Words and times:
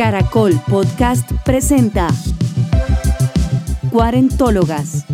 Caracol 0.00 0.58
Podcast 0.66 1.30
presenta 1.44 2.08
Cuarentólogas. 3.90 5.04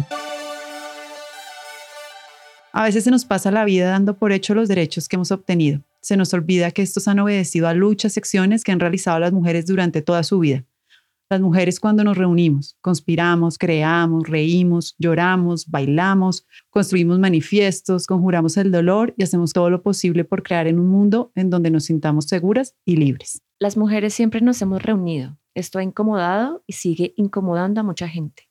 A 2.73 2.85
veces 2.85 3.03
se 3.03 3.11
nos 3.11 3.25
pasa 3.25 3.51
la 3.51 3.65
vida 3.65 3.91
dando 3.91 4.17
por 4.17 4.31
hecho 4.31 4.55
los 4.55 4.69
derechos 4.69 5.09
que 5.09 5.17
hemos 5.17 5.33
obtenido. 5.33 5.81
Se 6.03 6.17
nos 6.17 6.33
olvida 6.33 6.71
que 6.71 6.83
estos 6.83 7.09
han 7.09 7.19
obedecido 7.19 7.67
a 7.67 7.75
luchas 7.75 8.17
y 8.17 8.21
acciones 8.21 8.63
que 8.63 8.71
han 8.71 8.79
realizado 8.79 9.19
las 9.19 9.33
mujeres 9.33 9.67
durante 9.67 10.03
toda 10.03 10.23
su 10.23 10.39
vida. 10.39 10.65
Las 11.29 11.41
mujeres 11.41 11.81
cuando 11.81 12.05
nos 12.05 12.17
reunimos, 12.17 12.77
conspiramos, 12.81 13.59
creamos, 13.59 14.29
reímos, 14.29 14.95
lloramos, 15.01 15.67
bailamos, 15.67 16.47
construimos 16.71 17.19
manifiestos, 17.19 18.07
conjuramos 18.07 18.57
el 18.57 18.71
dolor 18.71 19.15
y 19.17 19.25
hacemos 19.25 19.53
todo 19.53 19.69
lo 19.69 19.83
posible 19.83 20.23
por 20.23 20.45
crear 20.45 20.69
en 20.69 20.79
un 20.79 20.87
mundo 20.87 21.33
en 21.35 21.51
donde 21.51 21.73
nos 21.73 21.87
sintamos 21.87 22.27
seguras 22.27 22.77
y 22.85 22.95
libres. 22.95 23.43
Las 23.59 23.79
mujeres 23.79 24.13
siempre 24.13 24.43
nos 24.43 24.61
hemos 24.61 24.83
reunido. 24.83 25.39
Esto 25.55 25.79
ha 25.79 25.83
incomodado 25.83 26.63
y 26.67 26.75
sigue 26.75 27.15
incomodando 27.17 27.81
a 27.81 27.85
mucha 27.85 28.07
gente. 28.07 28.51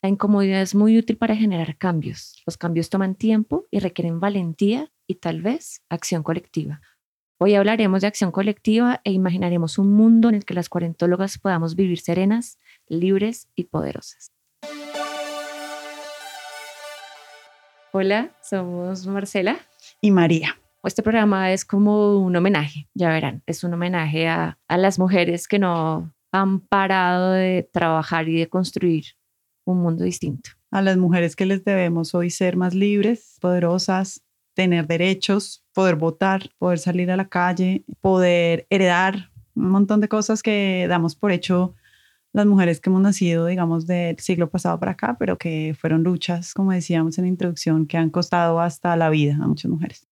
La 0.00 0.08
incomodidad 0.08 0.62
es 0.62 0.74
muy 0.74 0.96
útil 0.96 1.18
para 1.18 1.36
generar 1.36 1.76
cambios. 1.76 2.42
Los 2.46 2.56
cambios 2.56 2.88
toman 2.88 3.16
tiempo 3.16 3.66
y 3.70 3.80
requieren 3.80 4.18
valentía 4.18 4.90
y 5.06 5.16
tal 5.16 5.42
vez 5.42 5.82
acción 5.90 6.22
colectiva. 6.22 6.80
Hoy 7.36 7.54
hablaremos 7.54 8.00
de 8.00 8.06
acción 8.06 8.32
colectiva 8.32 9.02
e 9.04 9.12
imaginaremos 9.12 9.76
un 9.76 9.92
mundo 9.92 10.30
en 10.30 10.36
el 10.36 10.46
que 10.46 10.54
las 10.54 10.70
cuarentólogas 10.70 11.36
podamos 11.38 11.74
vivir 11.74 12.00
serenas, 12.00 12.58
libres 12.88 13.46
y 13.54 13.64
poderosas. 13.64 14.32
Hola, 17.92 18.34
somos 18.42 19.06
Marcela 19.06 19.58
y 20.00 20.10
María. 20.10 20.59
Este 20.82 21.02
programa 21.02 21.52
es 21.52 21.64
como 21.64 22.18
un 22.18 22.34
homenaje, 22.34 22.88
ya 22.94 23.10
verán, 23.10 23.42
es 23.46 23.64
un 23.64 23.74
homenaje 23.74 24.28
a, 24.28 24.58
a 24.66 24.78
las 24.78 24.98
mujeres 24.98 25.46
que 25.46 25.58
no 25.58 26.12
han 26.32 26.60
parado 26.60 27.32
de 27.32 27.68
trabajar 27.70 28.28
y 28.28 28.38
de 28.38 28.48
construir 28.48 29.04
un 29.64 29.82
mundo 29.82 30.04
distinto. 30.04 30.50
A 30.70 30.80
las 30.80 30.96
mujeres 30.96 31.36
que 31.36 31.44
les 31.44 31.64
debemos 31.64 32.14
hoy 32.14 32.30
ser 32.30 32.56
más 32.56 32.74
libres, 32.74 33.36
poderosas, 33.40 34.22
tener 34.54 34.86
derechos, 34.86 35.64
poder 35.74 35.96
votar, 35.96 36.50
poder 36.58 36.78
salir 36.78 37.10
a 37.10 37.16
la 37.16 37.28
calle, 37.28 37.84
poder 38.00 38.66
heredar 38.70 39.30
un 39.54 39.70
montón 39.70 40.00
de 40.00 40.08
cosas 40.08 40.42
que 40.42 40.86
damos 40.88 41.14
por 41.14 41.32
hecho 41.32 41.74
las 42.32 42.46
mujeres 42.46 42.80
que 42.80 42.88
hemos 42.88 43.02
nacido, 43.02 43.46
digamos, 43.46 43.86
del 43.86 44.18
siglo 44.18 44.48
pasado 44.48 44.78
para 44.78 44.92
acá, 44.92 45.16
pero 45.18 45.36
que 45.36 45.76
fueron 45.78 46.04
luchas, 46.04 46.54
como 46.54 46.70
decíamos 46.72 47.18
en 47.18 47.24
la 47.24 47.28
introducción, 47.28 47.86
que 47.86 47.96
han 47.96 48.10
costado 48.10 48.60
hasta 48.60 48.96
la 48.96 49.10
vida 49.10 49.36
a 49.42 49.48
muchas 49.48 49.70
mujeres. 49.70 50.09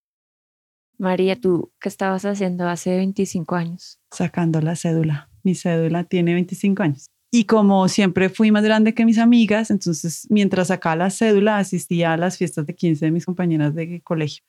María, 0.99 1.37
¿tú 1.37 1.71
qué 1.79 1.87
estabas 1.87 2.25
haciendo 2.25 2.67
hace 2.67 2.97
25 2.97 3.55
años? 3.55 3.99
Sacando 4.11 4.59
la 4.59 4.75
cédula. 4.75 5.29
Mi 5.43 5.55
cédula 5.55 6.03
tiene 6.03 6.33
25 6.33 6.83
años. 6.83 7.09
Y 7.31 7.45
como 7.45 7.87
siempre 7.87 8.27
fui 8.27 8.51
más 8.51 8.63
grande 8.63 8.93
que 8.93 9.05
mis 9.05 9.17
amigas, 9.17 9.71
entonces 9.71 10.27
mientras 10.29 10.67
sacaba 10.67 10.97
la 10.97 11.09
cédula 11.09 11.57
asistía 11.57 12.13
a 12.13 12.17
las 12.17 12.37
fiestas 12.37 12.65
de 12.65 12.75
15 12.75 13.05
de 13.05 13.11
mis 13.11 13.25
compañeras 13.25 13.73
de 13.75 14.01
colegio. 14.01 14.43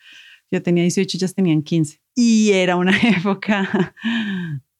Yo 0.51 0.61
tenía 0.61 0.83
18, 0.83 1.19
ellas 1.19 1.35
tenían 1.35 1.63
15. 1.63 2.01
Y 2.17 2.51
era 2.51 2.75
una 2.75 2.97
época 3.17 3.95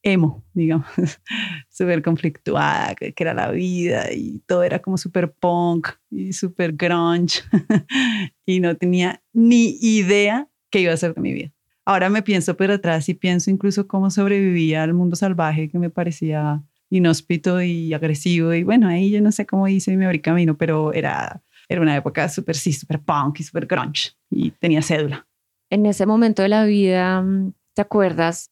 emo, 0.03 0.43
digamos, 0.53 0.87
súper 1.69 2.01
conflictuada, 2.01 2.95
que, 2.95 3.13
era 3.15 3.33
la 3.33 3.49
vida 3.51 4.11
y 4.11 4.39
todo 4.45 4.63
era 4.63 4.79
como 4.79 4.97
súper 4.97 5.31
punk 5.31 5.87
y 6.09 6.33
súper 6.33 6.73
grunge. 6.73 7.43
y 8.45 8.59
no 8.59 8.75
tenía 8.75 9.23
ni 9.31 9.77
idea 9.79 10.49
qué 10.69 10.81
iba 10.81 10.91
a 10.91 10.95
hacer 10.95 11.13
de 11.13 11.21
mi 11.21 11.33
vida. 11.33 11.53
Ahora 11.91 12.09
me 12.09 12.21
pienso 12.21 12.55
pero 12.55 12.75
atrás 12.75 13.09
y 13.09 13.13
pienso 13.13 13.51
incluso 13.51 13.85
cómo 13.85 14.09
sobrevivía 14.09 14.81
al 14.81 14.93
mundo 14.93 15.17
salvaje 15.17 15.67
que 15.67 15.77
me 15.77 15.89
parecía 15.89 16.63
inhóspito 16.89 17.61
y 17.61 17.93
agresivo. 17.93 18.53
Y 18.53 18.63
bueno, 18.63 18.87
ahí 18.87 19.11
yo 19.11 19.19
no 19.19 19.29
sé 19.33 19.45
cómo 19.45 19.67
hice 19.67 19.97
mi 19.97 20.05
abrí 20.05 20.21
camino, 20.21 20.55
pero 20.57 20.93
era, 20.93 21.43
era 21.67 21.81
una 21.81 21.97
época 21.97 22.29
súper, 22.29 22.55
sí, 22.55 22.71
súper 22.71 23.01
punk 23.01 23.41
y 23.41 23.43
súper 23.43 23.65
grunge. 23.65 24.11
Y 24.29 24.51
tenía 24.51 24.81
cédula. 24.81 25.27
En 25.69 25.85
ese 25.85 26.05
momento 26.05 26.41
de 26.41 26.47
la 26.47 26.63
vida, 26.63 27.25
¿te 27.73 27.81
acuerdas 27.81 28.51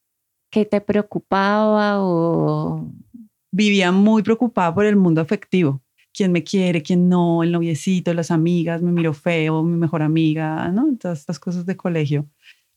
qué 0.51 0.65
te 0.65 0.81
preocupaba 0.81 2.03
o...? 2.03 2.91
Vivía 3.53 3.93
muy 3.93 4.21
preocupada 4.21 4.75
por 4.75 4.85
el 4.85 4.97
mundo 4.97 5.21
afectivo. 5.21 5.81
¿Quién 6.13 6.33
me 6.33 6.43
quiere? 6.43 6.83
¿Quién 6.83 7.07
no? 7.07 7.41
El 7.41 7.53
noviecito, 7.53 8.13
las 8.13 8.31
amigas, 8.31 8.81
me 8.81 8.91
miro 8.91 9.13
feo, 9.13 9.63
mi 9.63 9.77
mejor 9.77 10.01
amiga, 10.01 10.67
¿no? 10.73 10.93
Todas 10.99 11.19
estas 11.19 11.39
cosas 11.39 11.65
de 11.65 11.77
colegio 11.77 12.27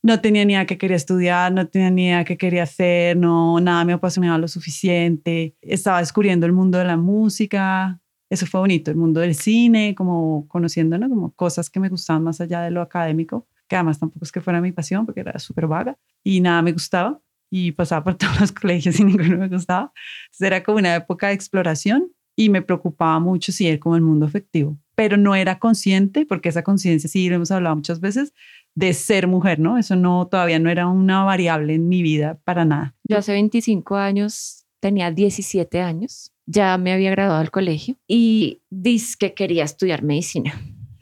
no 0.03 0.19
tenía 0.19 0.43
ni 0.43 0.53
idea 0.53 0.65
qué 0.65 0.77
quería 0.77 0.97
estudiar, 0.97 1.51
no 1.53 1.67
tenía 1.67 1.89
ni 1.89 2.05
idea 2.07 2.25
qué 2.25 2.37
quería 2.37 2.63
hacer, 2.63 3.15
no, 3.15 3.59
nada 3.61 3.85
me 3.85 3.93
apasionaba 3.93 4.37
lo 4.37 4.49
suficiente. 4.49 5.55
Estaba 5.61 5.99
descubriendo 5.99 6.45
el 6.45 6.51
mundo 6.51 6.77
de 6.77 6.83
la 6.83 6.97
música, 6.97 8.01
eso 8.29 8.45
fue 8.45 8.59
bonito, 8.59 8.91
el 8.91 8.97
mundo 8.97 9.21
del 9.21 9.33
cine, 9.33 9.95
como 9.95 10.45
conociendo, 10.49 10.97
¿no? 10.97 11.07
Como 11.07 11.31
cosas 11.31 11.69
que 11.69 11.79
me 11.79 11.87
gustaban 11.87 12.23
más 12.23 12.41
allá 12.41 12.61
de 12.61 12.71
lo 12.71 12.81
académico, 12.81 13.47
que 13.67 13.77
además 13.77 13.97
tampoco 13.97 14.25
es 14.25 14.31
que 14.31 14.41
fuera 14.41 14.59
mi 14.59 14.73
pasión, 14.73 15.05
porque 15.05 15.21
era 15.21 15.39
súper 15.39 15.67
vaga 15.67 15.97
y 16.21 16.41
nada 16.41 16.61
me 16.61 16.73
gustaba 16.73 17.21
y 17.49 17.71
pasaba 17.71 18.03
por 18.03 18.15
todos 18.17 18.41
los 18.41 18.51
colegios 18.51 18.99
y 18.99 19.05
ninguno 19.05 19.37
me 19.37 19.47
gustaba. 19.47 19.93
Era 20.37 20.63
como 20.63 20.79
una 20.79 20.95
época 20.95 21.27
de 21.27 21.33
exploración 21.33 22.11
y 22.35 22.49
me 22.49 22.61
preocupaba 22.61 23.19
mucho 23.19 23.53
si 23.53 23.67
era 23.67 23.79
como 23.79 23.95
el 23.95 24.01
mundo 24.01 24.25
afectivo, 24.25 24.77
pero 24.95 25.15
no 25.15 25.35
era 25.35 25.59
consciente, 25.59 26.25
porque 26.25 26.49
esa 26.49 26.63
conciencia, 26.63 27.09
sí, 27.09 27.29
lo 27.29 27.35
hemos 27.35 27.51
hablado 27.51 27.75
muchas 27.75 27.99
veces, 27.99 28.33
de 28.75 28.93
ser 28.93 29.27
mujer, 29.27 29.59
¿no? 29.59 29.77
Eso 29.77 29.95
no, 29.95 30.27
todavía 30.27 30.59
no 30.59 30.69
era 30.69 30.87
una 30.87 31.23
variable 31.23 31.75
en 31.75 31.87
mi 31.87 32.01
vida 32.01 32.39
para 32.43 32.65
nada. 32.65 32.95
Yo 33.07 33.17
hace 33.17 33.31
25 33.33 33.95
años 33.95 34.65
tenía 34.79 35.11
17 35.11 35.81
años, 35.81 36.31
ya 36.45 36.77
me 36.77 36.91
había 36.91 37.11
graduado 37.11 37.39
del 37.39 37.51
colegio 37.51 37.95
y 38.07 38.61
dije 38.69 39.15
que 39.19 39.33
quería 39.33 39.63
estudiar 39.63 40.03
medicina. 40.03 40.53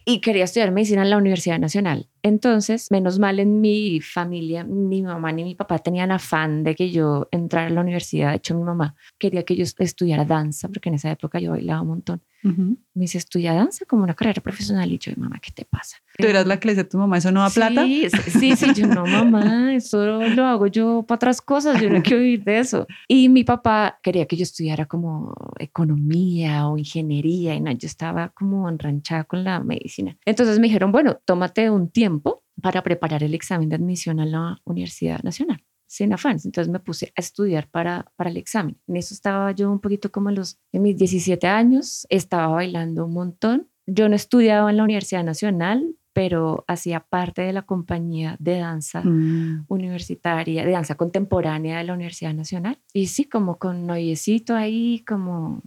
Y 0.03 0.19
quería 0.19 0.45
estudiar 0.45 0.71
medicina 0.71 1.03
en 1.03 1.09
la 1.11 1.17
Universidad 1.17 1.59
Nacional. 1.59 2.09
Entonces, 2.23 2.91
menos 2.91 3.19
mal 3.19 3.39
en 3.39 3.61
mi 3.61 3.99
familia, 4.01 4.63
ni 4.63 5.01
mi 5.01 5.01
mamá 5.01 5.31
ni 5.31 5.43
mi 5.43 5.55
papá 5.55 5.79
tenían 5.79 6.11
afán 6.11 6.63
de 6.63 6.75
que 6.75 6.91
yo 6.91 7.27
entrara 7.31 7.67
a 7.67 7.71
la 7.71 7.81
universidad. 7.81 8.29
De 8.29 8.37
hecho, 8.37 8.55
mi 8.55 8.63
mamá 8.63 8.95
quería 9.17 9.43
que 9.43 9.55
yo 9.55 9.63
estudiara 9.63 10.25
danza, 10.25 10.67
porque 10.69 10.89
en 10.89 10.95
esa 10.95 11.11
época 11.11 11.39
yo 11.39 11.51
bailaba 11.51 11.81
un 11.81 11.87
montón. 11.87 12.21
Me 12.43 12.75
dice, 12.95 13.19
estudia 13.19 13.53
danza 13.53 13.85
como 13.85 14.03
una 14.03 14.15
carrera 14.15 14.41
profesional. 14.41 14.91
Y 14.91 14.97
yo, 14.97 15.11
mamá, 15.15 15.39
¿qué 15.39 15.51
te 15.51 15.63
pasa? 15.63 15.97
¿Tú 16.17 16.25
eras 16.25 16.47
la 16.47 16.59
que 16.59 16.67
le 16.67 16.73
decía 16.73 16.85
a 16.87 16.89
tu 16.89 16.97
mamá, 16.97 17.17
eso 17.17 17.31
no 17.31 17.41
da 17.41 17.49
plata? 17.49 17.83
Sí, 17.83 18.07
sí, 18.27 18.55
sí, 18.55 18.73
yo 18.75 18.87
no, 18.87 19.05
mamá, 19.05 19.75
eso 19.75 20.03
lo 20.05 20.45
hago 20.45 20.67
yo 20.67 21.05
para 21.07 21.17
otras 21.17 21.41
cosas, 21.41 21.79
yo 21.81 21.89
no 21.89 22.01
quiero 22.01 22.19
vivir 22.21 22.43
de 22.43 22.59
eso. 22.59 22.87
Y 23.07 23.29
mi 23.29 23.43
papá 23.43 23.99
quería 24.01 24.25
que 24.25 24.35
yo 24.35 24.43
estudiara 24.43 24.87
como 24.87 25.33
economía 25.59 26.67
o 26.67 26.77
ingeniería 26.77 27.53
y 27.53 27.61
no, 27.61 27.71
yo 27.71 27.85
estaba 27.85 28.29
como 28.29 28.67
enranchada 28.67 29.23
con 29.23 29.43
la 29.43 29.59
medicina. 29.59 30.17
Entonces 30.25 30.59
me 30.59 30.67
dijeron, 30.67 30.91
bueno, 30.91 31.19
tómate 31.23 31.69
un 31.69 31.89
tiempo 31.89 32.10
para 32.19 32.83
preparar 32.83 33.23
el 33.23 33.33
examen 33.33 33.69
de 33.69 33.75
admisión 33.75 34.19
a 34.19 34.25
la 34.25 34.61
Universidad 34.65 35.21
Nacional 35.23 35.63
sin 35.91 36.13
afán. 36.13 36.37
Entonces 36.45 36.69
me 36.69 36.79
puse 36.79 37.07
a 37.17 37.19
estudiar 37.19 37.67
para, 37.69 38.13
para 38.15 38.29
el 38.29 38.37
examen. 38.37 38.79
En 38.87 38.95
eso 38.95 39.13
estaba 39.13 39.51
yo 39.51 39.69
un 39.69 39.81
poquito 39.81 40.09
como 40.09 40.29
en, 40.29 40.35
los, 40.35 40.57
en 40.71 40.83
mis 40.83 40.95
17 40.95 41.45
años, 41.47 42.07
estaba 42.09 42.47
bailando 42.47 43.05
un 43.05 43.13
montón. 43.13 43.67
Yo 43.85 44.07
no 44.07 44.15
estudiaba 44.15 44.69
en 44.69 44.77
la 44.77 44.83
Universidad 44.85 45.25
Nacional, 45.25 45.97
pero 46.13 46.63
hacía 46.67 47.01
parte 47.01 47.41
de 47.41 47.51
la 47.51 47.63
compañía 47.63 48.37
de 48.39 48.59
danza 48.59 49.01
mm. 49.01 49.65
universitaria, 49.67 50.65
de 50.65 50.71
danza 50.71 50.95
contemporánea 50.95 51.79
de 51.79 51.83
la 51.83 51.93
Universidad 51.93 52.33
Nacional. 52.33 52.79
Y 52.93 53.07
sí, 53.07 53.25
como 53.25 53.57
con 53.57 53.85
noviecito 53.85 54.55
ahí, 54.55 55.03
como 55.05 55.61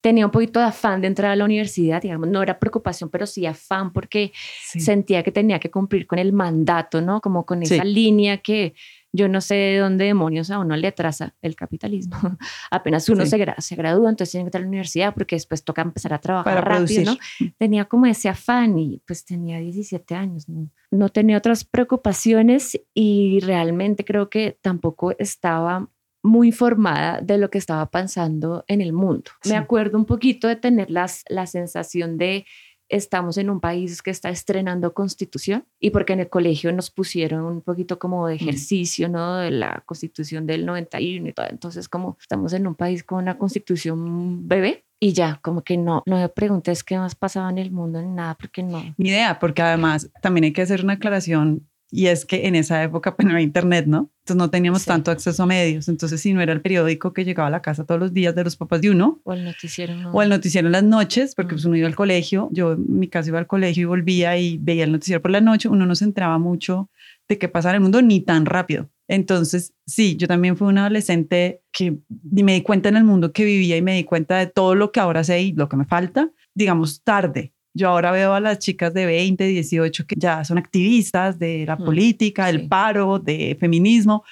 tenía 0.00 0.24
un 0.24 0.32
poquito 0.32 0.60
de 0.60 0.66
afán 0.66 1.00
de 1.00 1.08
entrar 1.08 1.32
a 1.32 1.36
la 1.36 1.44
universidad, 1.44 2.00
digamos, 2.00 2.28
no 2.28 2.42
era 2.42 2.58
preocupación, 2.58 3.10
pero 3.10 3.26
sí 3.26 3.46
afán 3.46 3.92
porque 3.92 4.32
sentía 4.62 5.22
que 5.22 5.32
tenía 5.32 5.58
que 5.58 5.70
cumplir 5.70 6.06
con 6.06 6.18
el 6.18 6.32
mandato, 6.32 7.00
¿no? 7.00 7.20
Como 7.20 7.44
con 7.44 7.62
esa 7.62 7.84
línea 7.84 8.38
que 8.38 8.74
yo 9.12 9.28
no 9.28 9.40
sé 9.40 9.54
de 9.54 9.78
dónde 9.78 10.04
demonios 10.04 10.50
a 10.50 10.58
uno 10.60 10.76
le 10.76 10.92
traza 10.92 11.34
el 11.42 11.56
capitalismo. 11.56 12.16
Apenas 12.70 13.08
uno 13.08 13.26
se, 13.26 13.54
se, 13.58 13.76
gradúa, 13.76 14.08
entonces 14.08 14.30
tiene 14.30 14.44
que 14.44 14.48
entrar 14.48 14.62
a 14.62 14.64
la 14.64 14.68
universidad 14.68 15.14
porque 15.14 15.36
después 15.36 15.64
toca 15.64 15.82
empezar 15.82 16.14
a 16.14 16.18
trabajar 16.18 16.62
Para 16.62 16.78
rápido, 16.78 17.04
¿no? 17.12 17.18
Tenía 17.58 17.84
como 17.86 18.06
ese 18.06 18.28
afán 18.28 18.78
y 18.78 19.02
pues 19.06 19.24
tenía 19.24 19.58
17 19.58 20.14
años, 20.14 20.48
¿no? 20.48 20.70
no 20.90 21.08
tenía 21.08 21.38
otras 21.38 21.64
preocupaciones 21.64 22.80
y 22.94 23.40
realmente 23.40 24.04
creo 24.04 24.28
que 24.28 24.58
tampoco 24.60 25.12
estaba 25.18 25.88
muy 26.22 26.48
informada 26.48 27.20
de 27.20 27.38
lo 27.38 27.50
que 27.50 27.58
estaba 27.58 27.90
pasando 27.90 28.64
en 28.68 28.80
el 28.80 28.92
mundo. 28.92 29.30
Me 29.44 29.56
acuerdo 29.56 29.98
un 29.98 30.04
poquito 30.04 30.48
de 30.48 30.56
tener 30.56 30.90
las, 30.90 31.24
la 31.28 31.46
sensación 31.46 32.18
de 32.18 32.46
estamos 32.90 33.38
en 33.38 33.48
un 33.48 33.60
país 33.60 34.02
que 34.02 34.10
está 34.10 34.30
estrenando 34.30 34.92
constitución 34.92 35.64
y 35.78 35.90
porque 35.90 36.12
en 36.12 36.20
el 36.20 36.28
colegio 36.28 36.72
nos 36.72 36.90
pusieron 36.90 37.44
un 37.44 37.62
poquito 37.62 37.98
como 37.98 38.26
de 38.26 38.34
ejercicio, 38.34 39.08
¿no? 39.08 39.36
De 39.36 39.52
la 39.52 39.82
constitución 39.86 40.44
del 40.46 40.66
91 40.66 41.28
y 41.28 41.32
todo. 41.32 41.46
Entonces, 41.48 41.88
como 41.88 42.18
estamos 42.20 42.52
en 42.52 42.66
un 42.66 42.74
país 42.74 43.04
con 43.04 43.18
una 43.18 43.38
constitución 43.38 44.46
bebé, 44.46 44.84
y 45.02 45.14
ya, 45.14 45.38
como 45.40 45.62
que 45.62 45.78
no, 45.78 46.02
no 46.04 46.16
me 46.16 46.28
preguntes 46.28 46.84
qué 46.84 46.98
más 46.98 47.14
pasaba 47.14 47.48
en 47.48 47.56
el 47.56 47.70
mundo 47.70 48.02
ni 48.02 48.08
nada, 48.08 48.36
porque 48.36 48.62
no. 48.62 48.82
Ni 48.98 49.08
idea, 49.08 49.38
porque 49.38 49.62
además 49.62 50.10
también 50.20 50.44
hay 50.44 50.52
que 50.52 50.60
hacer 50.60 50.84
una 50.84 50.94
aclaración 50.94 51.69
y 51.90 52.06
es 52.06 52.24
que 52.24 52.46
en 52.46 52.54
esa 52.54 52.82
época 52.82 53.16
pues 53.16 53.26
no 53.26 53.32
había 53.32 53.44
internet, 53.44 53.86
¿no? 53.86 54.10
Entonces 54.20 54.36
no 54.36 54.50
teníamos 54.50 54.82
Sí. 54.82 54.86
tanto 54.88 55.10
acceso 55.10 55.42
a 55.42 55.46
medios. 55.46 55.88
Entonces 55.88 56.20
si 56.20 56.32
no 56.32 56.40
era 56.40 56.52
el 56.52 56.60
periódico 56.60 57.12
que 57.12 57.24
llegaba 57.24 57.48
a 57.48 57.50
la 57.50 57.62
casa 57.62 57.84
todos 57.84 58.00
los 58.00 58.12
días 58.14 58.34
de 58.34 58.44
los 58.44 58.56
papás 58.56 58.80
de 58.80 58.90
uno, 58.90 59.20
O 59.24 59.32
el 59.32 59.44
noticiero. 59.44 59.94
no. 59.96 60.12
o 60.12 60.22
el 60.22 60.28
noticiero 60.28 60.68
en 60.68 60.72
las 60.72 60.84
noches, 60.84 61.34
porque 61.34 61.54
pues 61.54 61.64
uno 61.64 61.76
iba 61.76 61.88
al 61.88 61.96
colegio, 61.96 62.48
yo 62.52 62.72
en 62.74 62.98
mi 63.00 63.08
caso 63.08 63.28
iba 63.30 63.38
al 63.38 63.46
colegio 63.46 63.82
y 63.82 63.86
volvía 63.86 64.36
y 64.38 64.58
veía 64.58 64.84
el 64.84 64.92
noticiero 64.92 65.20
por 65.20 65.30
la 65.32 65.40
noche, 65.40 65.68
uno 65.68 65.84
no 65.86 65.94
se 65.96 66.04
enteraba 66.04 66.38
mucho 66.38 66.88
de 67.28 67.38
qué 67.38 67.48
pasaba 67.48 67.72
en 67.72 67.76
el 67.76 67.82
mundo 67.82 68.02
ni 68.02 68.20
tan 68.20 68.46
rápido. 68.46 68.88
Entonces, 69.08 69.72
sí, 69.86 70.16
yo 70.16 70.28
también 70.28 70.56
fui 70.56 70.68
una 70.68 70.82
adolescente 70.82 71.62
que 71.72 71.96
me 72.30 72.54
di 72.54 72.62
cuenta 72.62 72.88
en 72.88 72.96
el 72.96 73.02
mundo 73.04 73.32
que 73.32 73.44
vivía 73.44 73.76
y 73.76 73.82
me 73.82 73.96
di 73.96 74.04
cuenta 74.04 74.38
de 74.38 74.46
todo 74.46 74.76
lo 74.76 74.92
que 74.92 75.00
ahora 75.00 75.24
sé 75.24 75.42
y 75.42 75.52
lo 75.52 75.68
que 75.68 75.76
me 75.76 75.84
falta, 75.84 76.30
digamos, 76.54 77.02
tarde. 77.02 77.52
Yo 77.72 77.88
ahora 77.88 78.10
veo 78.10 78.32
a 78.34 78.40
las 78.40 78.58
chicas 78.58 78.92
de 78.94 79.06
20, 79.06 79.44
18 79.46 80.06
que 80.06 80.14
ya 80.18 80.44
son 80.44 80.58
activistas 80.58 81.38
de 81.38 81.64
la 81.66 81.76
Mm, 81.76 81.84
política, 81.84 82.46
del 82.46 82.62
sí. 82.62 82.66
paro, 82.68 83.18
de 83.18 83.56
feminismo. 83.60 84.24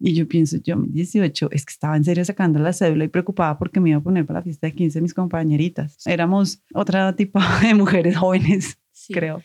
Y 0.00 0.14
yo 0.14 0.26
pienso, 0.28 0.56
yo 0.62 0.74
a 0.74 0.76
mis 0.76 0.92
18, 0.92 1.48
es 1.52 1.64
que 1.64 1.70
estaba 1.70 1.96
en 1.96 2.04
serio 2.04 2.24
sacando 2.24 2.58
la 2.58 2.72
cédula 2.72 3.04
y 3.04 3.08
preocupada 3.08 3.56
porque 3.58 3.80
me 3.80 3.90
iba 3.90 3.98
a 3.98 4.02
poner 4.02 4.26
para 4.26 4.40
la 4.40 4.44
fiesta 4.44 4.66
de 4.66 4.74
15 4.74 4.98
de 4.98 5.02
mis 5.02 5.14
compañeritas. 5.14 5.96
Éramos 6.06 6.62
otra 6.74 7.14
tipo 7.14 7.38
de 7.62 7.74
mujeres 7.74 8.16
jóvenes, 8.16 8.78
Sí. 8.92 9.12
creo. 9.14 9.42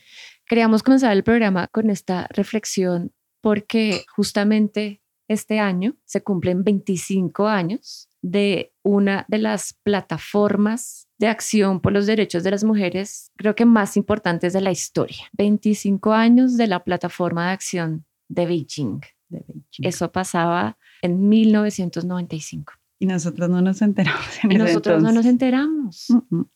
Queríamos 0.48 0.82
comenzar 0.84 1.12
el 1.14 1.24
programa 1.24 1.68
con 1.68 1.90
esta 1.92 2.28
reflexión 2.32 3.12
porque 3.42 4.04
justamente 4.16 5.02
este 5.28 5.60
año 5.60 5.96
se 6.06 6.22
cumplen 6.24 6.64
25 6.64 7.48
años 7.48 8.10
de 8.24 8.74
una 8.84 9.26
de 9.28 9.38
las 9.38 9.76
plataformas 9.84 11.08
de 11.20 11.28
acción 11.28 11.82
por 11.82 11.92
los 11.92 12.08
derechos 12.08 12.44
de 12.44 12.52
las 12.52 12.64
mujeres, 12.64 13.32
creo 13.36 13.54
que 13.54 13.66
más 13.66 13.98
importantes 13.98 14.54
de 14.54 14.62
la 14.62 14.72
historia. 14.72 15.30
25 15.34 16.14
años 16.14 16.58
de 16.58 16.68
la 16.68 16.84
plataforma 16.84 17.48
de 17.48 17.52
acción 17.52 18.06
de 18.30 18.46
Beijing. 18.46 19.02
de 19.28 19.44
Beijing. 19.46 19.86
Eso 19.86 20.12
pasaba 20.12 20.78
en 21.02 21.28
1995. 21.28 22.74
Y 23.02 23.06
nosotros 23.06 23.50
no 23.50 23.62
nos 23.62 23.82
enteramos 23.82 24.44
en 24.44 24.52
Y 24.52 24.56
nosotros 24.56 25.02
no 25.04 25.12
nos 25.12 25.26
enteramos. 25.26 26.08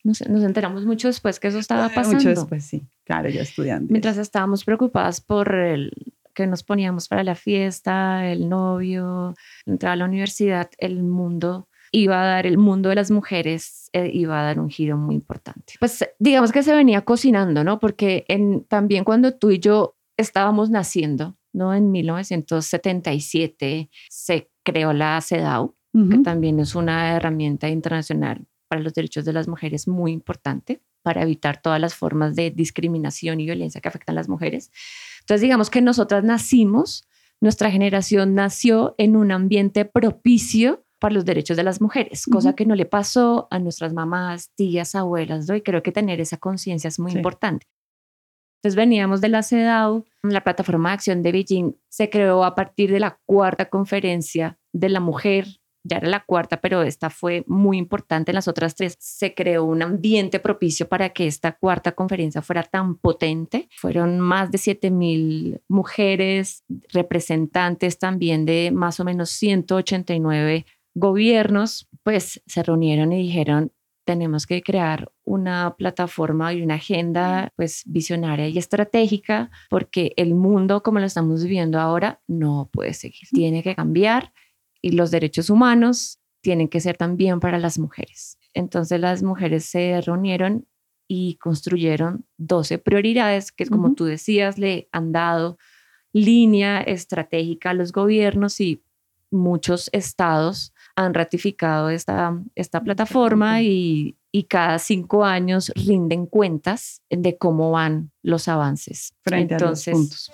Nos, 0.03 0.27
nos 0.27 0.43
enteramos 0.43 0.85
mucho 0.85 1.07
después 1.07 1.39
que 1.39 1.49
eso 1.49 1.59
estaba 1.59 1.89
pasando. 1.95 2.17
Mucho 2.17 2.29
después, 2.29 2.65
sí. 2.65 2.83
Claro, 3.05 3.29
ya 3.29 3.41
estudiando. 3.41 3.91
Mientras 3.91 4.17
estábamos 4.17 4.63
preocupadas 4.63 5.21
por 5.21 5.53
el 5.53 5.91
que 6.33 6.47
nos 6.47 6.63
poníamos 6.63 7.07
para 7.07 7.23
la 7.23 7.35
fiesta, 7.35 8.29
el 8.29 8.49
novio, 8.49 9.35
entrar 9.65 9.93
a 9.93 9.95
la 9.97 10.05
universidad, 10.05 10.69
el 10.79 11.03
mundo 11.03 11.67
iba 11.93 12.21
a 12.21 12.25
dar, 12.25 12.47
el 12.47 12.57
mundo 12.57 12.89
de 12.89 12.95
las 12.95 13.11
mujeres 13.11 13.89
eh, 13.93 14.09
iba 14.11 14.39
a 14.41 14.43
dar 14.43 14.59
un 14.59 14.69
giro 14.69 14.97
muy 14.97 15.15
importante. 15.15 15.75
Pues 15.79 16.03
digamos 16.19 16.51
que 16.51 16.63
se 16.63 16.73
venía 16.73 17.05
cocinando, 17.05 17.63
¿no? 17.63 17.79
Porque 17.79 18.25
en, 18.27 18.65
también 18.65 19.03
cuando 19.03 19.35
tú 19.35 19.51
y 19.51 19.59
yo 19.59 19.95
estábamos 20.17 20.71
naciendo, 20.71 21.37
¿no? 21.53 21.73
En 21.73 21.91
1977 21.91 23.89
se 24.09 24.49
creó 24.63 24.91
la 24.91 25.21
CEDAW, 25.21 25.75
que 25.93 25.99
Ujú. 25.99 26.23
también 26.23 26.59
es 26.59 26.73
una 26.73 27.15
herramienta 27.15 27.69
internacional 27.69 28.47
para 28.67 28.81
los 28.81 28.95
derechos 28.95 29.23
de 29.25 29.33
las 29.33 29.47
mujeres 29.47 29.87
muy 29.87 30.11
importante 30.11 30.81
para 31.03 31.21
evitar 31.21 31.61
todas 31.61 31.79
las 31.79 31.93
formas 31.93 32.35
de 32.35 32.49
discriminación 32.49 33.39
y 33.39 33.45
violencia 33.45 33.81
que 33.81 33.89
afectan 33.89 34.15
a 34.15 34.19
las 34.21 34.29
mujeres. 34.29 34.71
Entonces, 35.19 35.41
digamos 35.41 35.69
que 35.69 35.81
nosotras 35.81 36.23
nacimos, 36.23 37.07
nuestra 37.39 37.69
generación 37.69 38.33
nació 38.33 38.95
en 38.97 39.15
un 39.15 39.31
ambiente 39.31 39.85
propicio 39.85 40.82
para 41.03 41.15
los 41.15 41.25
derechos 41.25 41.57
de 41.57 41.63
las 41.63 41.81
mujeres, 41.81 42.25
cosa 42.31 42.49
Ujú. 42.49 42.55
que 42.55 42.65
no 42.65 42.75
le 42.75 42.85
pasó 42.85 43.49
a 43.51 43.59
nuestras 43.59 43.91
mamás, 43.93 44.51
tías, 44.55 44.95
abuelas, 44.95 45.49
¿no? 45.49 45.55
y 45.57 45.61
creo 45.61 45.83
que 45.83 45.91
tener 45.91 46.21
esa 46.21 46.37
conciencia 46.37 46.87
es 46.87 46.97
muy 46.97 47.11
Sí. 47.11 47.17
importante. 47.17 47.67
Entonces 48.61 48.77
veníamos 48.77 49.19
de 49.19 49.27
la 49.27 49.43
CEDAW, 49.43 50.05
la 50.23 50.41
plataforma 50.45 50.89
de 50.89 50.93
acción 50.93 51.21
de 51.21 51.33
Beijing 51.33 51.73
se 51.89 52.09
creó 52.09 52.45
a 52.45 52.55
partir 52.55 52.89
de 52.89 53.01
la 53.01 53.19
cuarta 53.25 53.65
conferencia 53.69 54.57
de 54.71 54.87
la 54.87 55.01
mujer, 55.01 55.45
ya 55.85 55.97
era 55.97 56.07
la 56.07 56.23
cuarta, 56.23 56.61
pero 56.61 56.81
esta 56.83 57.09
fue 57.09 57.43
muy 57.45 57.77
importante. 57.77 58.31
En 58.31 58.35
las 58.35 58.47
otras 58.47 58.73
tres 58.75 58.95
se 58.99 59.33
creó 59.35 59.65
un 59.65 59.81
ambiente 59.81 60.39
propicio 60.39 60.87
para 60.87 61.09
que 61.09 61.27
esta 61.27 61.51
cuarta 61.57 61.91
conferencia 61.91 62.41
fuera 62.41 62.63
tan 62.63 62.95
potente. 62.95 63.67
Fueron 63.81 64.21
más 64.21 64.49
de 64.49 64.59
7 64.59 64.89
mil 64.91 65.59
mujeres, 65.67 66.63
representantes 66.93 67.99
también 67.99 68.45
de 68.45 68.71
más 68.73 69.01
o 69.01 69.03
menos 69.03 69.29
189 69.31 70.65
gobiernos, 70.95 71.89
pues 72.03 72.41
se 72.45 72.63
reunieron 72.63 73.11
y 73.13 73.23
dijeron, 73.23 73.71
tenemos 74.05 74.45
que 74.45 74.61
crear 74.61 75.11
una 75.23 75.75
plataforma 75.77 76.53
y 76.53 76.61
una 76.61 76.75
agenda 76.75 77.53
pues 77.55 77.83
visionaria 77.85 78.47
y 78.47 78.57
estratégica 78.57 79.49
porque 79.69 80.13
el 80.17 80.35
mundo 80.35 80.83
como 80.83 80.99
lo 80.99 81.05
estamos 81.05 81.43
viviendo 81.43 81.79
ahora 81.79 82.21
no 82.27 82.69
puede 82.71 82.93
seguir, 82.93 83.27
tiene 83.31 83.63
que 83.63 83.75
cambiar 83.75 84.33
y 84.81 84.91
los 84.91 85.11
derechos 85.11 85.49
humanos 85.49 86.19
tienen 86.41 86.67
que 86.67 86.81
ser 86.81 86.97
también 86.97 87.39
para 87.39 87.57
las 87.57 87.79
mujeres. 87.79 88.37
Entonces 88.53 88.99
las 88.99 89.23
mujeres 89.23 89.65
se 89.65 90.01
reunieron 90.01 90.67
y 91.07 91.35
construyeron 91.35 92.25
12 92.37 92.79
prioridades 92.79 93.51
que 93.51 93.65
como 93.65 93.93
tú 93.93 94.05
decías 94.05 94.57
le 94.57 94.89
han 94.91 95.11
dado 95.11 95.57
línea 96.11 96.81
estratégica 96.81 97.71
a 97.71 97.73
los 97.73 97.91
gobiernos 97.91 98.59
y 98.59 98.83
muchos 99.31 99.89
estados 99.93 100.72
han 100.95 101.13
ratificado 101.13 101.89
esta, 101.89 102.39
esta 102.55 102.81
plataforma 102.81 103.61
y, 103.61 104.15
y 104.31 104.43
cada 104.43 104.79
cinco 104.79 105.23
años 105.23 105.71
rinden 105.75 106.25
cuentas 106.25 107.01
de 107.09 107.37
cómo 107.37 107.71
van 107.71 108.11
los 108.23 108.47
avances. 108.47 109.13
Frente 109.23 109.53
Entonces, 109.53 109.87
a 109.87 109.91
los 109.91 109.99
puntos. 109.99 110.31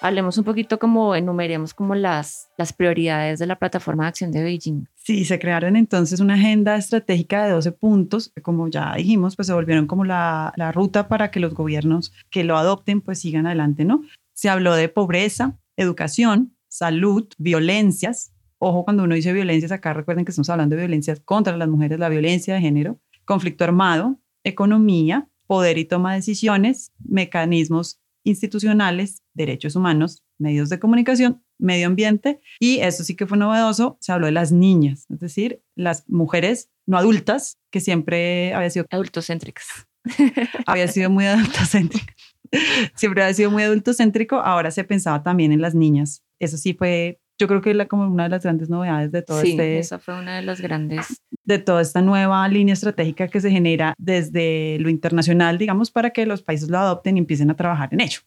hablemos 0.00 0.38
un 0.38 0.44
poquito 0.44 0.78
como 0.78 1.14
enumeremos 1.14 1.74
como 1.74 1.94
las, 1.94 2.48
las 2.56 2.72
prioridades 2.72 3.38
de 3.38 3.46
la 3.46 3.56
plataforma 3.56 4.04
de 4.04 4.08
acción 4.08 4.32
de 4.32 4.42
Beijing. 4.42 4.86
Sí, 4.94 5.24
se 5.24 5.38
crearon 5.38 5.76
entonces 5.76 6.20
una 6.20 6.34
agenda 6.34 6.76
estratégica 6.76 7.44
de 7.44 7.52
12 7.52 7.72
puntos, 7.72 8.32
que 8.34 8.42
como 8.42 8.68
ya 8.68 8.94
dijimos, 8.96 9.36
pues 9.36 9.46
se 9.46 9.54
volvieron 9.54 9.86
como 9.86 10.04
la, 10.04 10.52
la 10.56 10.72
ruta 10.72 11.06
para 11.06 11.30
que 11.30 11.40
los 11.40 11.54
gobiernos 11.54 12.12
que 12.30 12.44
lo 12.44 12.56
adopten 12.56 13.00
pues 13.00 13.20
sigan 13.20 13.46
adelante, 13.46 13.84
¿no? 13.84 14.02
Se 14.32 14.48
habló 14.48 14.74
de 14.74 14.88
pobreza, 14.88 15.58
educación, 15.76 16.55
salud, 16.68 17.28
violencias. 17.38 18.32
Ojo, 18.58 18.84
cuando 18.84 19.04
uno 19.04 19.14
dice 19.14 19.32
violencias, 19.32 19.72
acá 19.72 19.92
recuerden 19.92 20.24
que 20.24 20.30
estamos 20.30 20.50
hablando 20.50 20.76
de 20.76 20.82
violencias 20.82 21.20
contra 21.20 21.56
las 21.56 21.68
mujeres, 21.68 21.98
la 21.98 22.08
violencia 22.08 22.54
de 22.54 22.60
género, 22.60 23.00
conflicto 23.24 23.64
armado, 23.64 24.18
economía, 24.44 25.28
poder 25.46 25.78
y 25.78 25.84
toma 25.84 26.12
de 26.12 26.18
decisiones, 26.18 26.92
mecanismos 26.98 28.00
institucionales, 28.24 29.22
derechos 29.34 29.76
humanos, 29.76 30.24
medios 30.38 30.68
de 30.68 30.80
comunicación, 30.80 31.42
medio 31.58 31.86
ambiente 31.86 32.40
y 32.58 32.78
eso 32.78 33.04
sí 33.04 33.14
que 33.14 33.26
fue 33.26 33.38
novedoso, 33.38 33.98
se 34.00 34.12
habló 34.12 34.26
de 34.26 34.32
las 34.32 34.52
niñas, 34.52 35.06
es 35.08 35.20
decir, 35.20 35.62
las 35.76 36.08
mujeres 36.08 36.70
no 36.86 36.98
adultas, 36.98 37.58
que 37.70 37.80
siempre 37.80 38.52
había 38.54 38.70
sido, 38.70 38.86
Adultocéntricas. 38.90 39.66
había 40.66 40.88
sido 40.88 41.10
muy 41.10 41.26
adultocéntrico, 41.26 42.12
siempre 42.94 43.22
había 43.22 43.34
sido 43.34 43.50
muy 43.50 43.62
adultocéntrico, 43.62 44.36
ahora 44.36 44.70
se 44.70 44.84
pensaba 44.84 45.22
también 45.22 45.52
en 45.52 45.60
las 45.60 45.74
niñas. 45.74 46.22
Eso 46.38 46.56
sí 46.56 46.74
fue, 46.74 47.18
yo 47.38 47.48
creo 47.48 47.60
que 47.60 47.74
la, 47.74 47.86
como 47.86 48.06
una 48.06 48.24
de 48.24 48.28
las 48.30 48.42
grandes 48.42 48.68
novedades 48.68 49.12
de 49.12 49.22
todo 49.22 49.40
Sí, 49.40 49.50
este, 49.52 49.78
esa 49.78 49.98
fue 49.98 50.18
una 50.18 50.36
de 50.36 50.42
las 50.42 50.60
grandes. 50.60 51.22
de 51.44 51.58
toda 51.58 51.80
esta 51.82 52.02
nueva 52.02 52.46
línea 52.48 52.72
estratégica 52.72 53.28
que 53.28 53.40
se 53.40 53.50
genera 53.50 53.94
desde 53.98 54.78
lo 54.80 54.88
internacional, 54.90 55.58
digamos, 55.58 55.90
para 55.90 56.10
que 56.10 56.26
los 56.26 56.42
países 56.42 56.68
lo 56.70 56.78
adopten 56.78 57.16
y 57.16 57.20
empiecen 57.20 57.50
a 57.50 57.56
trabajar 57.56 57.88
en 57.92 58.00
ello. 58.00 58.20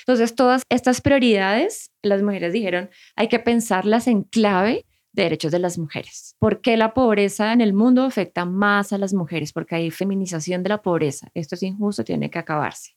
Entonces, 0.00 0.34
todas 0.34 0.62
estas 0.68 1.00
prioridades, 1.00 1.90
las 2.02 2.22
mujeres 2.22 2.52
dijeron, 2.52 2.90
hay 3.14 3.28
que 3.28 3.38
pensarlas 3.38 4.06
en 4.06 4.22
clave 4.22 4.86
de 5.12 5.22
derechos 5.22 5.50
de 5.52 5.58
las 5.58 5.78
mujeres. 5.78 6.34
¿Por 6.38 6.60
qué 6.60 6.76
la 6.76 6.92
pobreza 6.92 7.52
en 7.52 7.62
el 7.62 7.72
mundo 7.72 8.02
afecta 8.04 8.44
más 8.44 8.92
a 8.92 8.98
las 8.98 9.14
mujeres? 9.14 9.52
Porque 9.52 9.74
hay 9.74 9.90
feminización 9.90 10.62
de 10.62 10.68
la 10.68 10.82
pobreza. 10.82 11.28
Esto 11.34 11.54
es 11.54 11.62
injusto, 11.62 12.04
tiene 12.04 12.28
que 12.30 12.38
acabarse. 12.38 12.92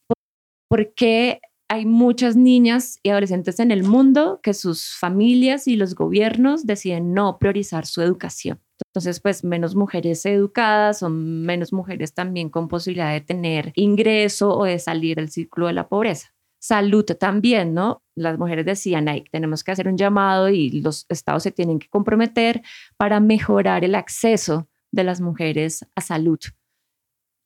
¿Por 0.67 0.93
qué 0.93 1.39
hay 1.69 1.85
muchas 1.85 2.35
niñas 2.35 2.99
y 3.03 3.09
adolescentes 3.09 3.59
en 3.59 3.71
el 3.71 3.83
mundo 3.83 4.39
que 4.43 4.53
sus 4.53 4.95
familias 4.95 5.67
y 5.67 5.75
los 5.75 5.95
gobiernos 5.95 6.65
deciden 6.65 7.13
no 7.13 7.37
priorizar 7.39 7.85
su 7.85 8.01
educación? 8.01 8.59
Entonces, 8.87 9.19
pues 9.19 9.43
menos 9.43 9.75
mujeres 9.75 10.25
educadas 10.25 11.03
o 11.03 11.09
menos 11.09 11.71
mujeres 11.71 12.13
también 12.13 12.49
con 12.49 12.67
posibilidad 12.67 13.13
de 13.13 13.21
tener 13.21 13.71
ingreso 13.75 14.57
o 14.57 14.65
de 14.65 14.79
salir 14.79 15.17
del 15.17 15.29
círculo 15.29 15.67
de 15.67 15.73
la 15.73 15.87
pobreza 15.87 16.33
salud 16.59 17.05
también, 17.05 17.73
¿no? 17.73 18.03
Las 18.15 18.37
mujeres 18.37 18.65
decían, 18.65 19.07
Ay, 19.07 19.23
tenemos 19.31 19.63
que 19.63 19.71
hacer 19.71 19.87
un 19.87 19.97
llamado 19.97 20.49
y 20.49 20.81
los 20.81 21.05
estados 21.09 21.43
se 21.43 21.51
tienen 21.51 21.79
que 21.79 21.87
comprometer 21.87 22.61
para 22.97 23.19
mejorar 23.19 23.83
el 23.83 23.95
acceso 23.95 24.67
de 24.91 25.03
las 25.03 25.21
mujeres 25.21 25.85
a 25.95 26.01
salud. 26.01 26.39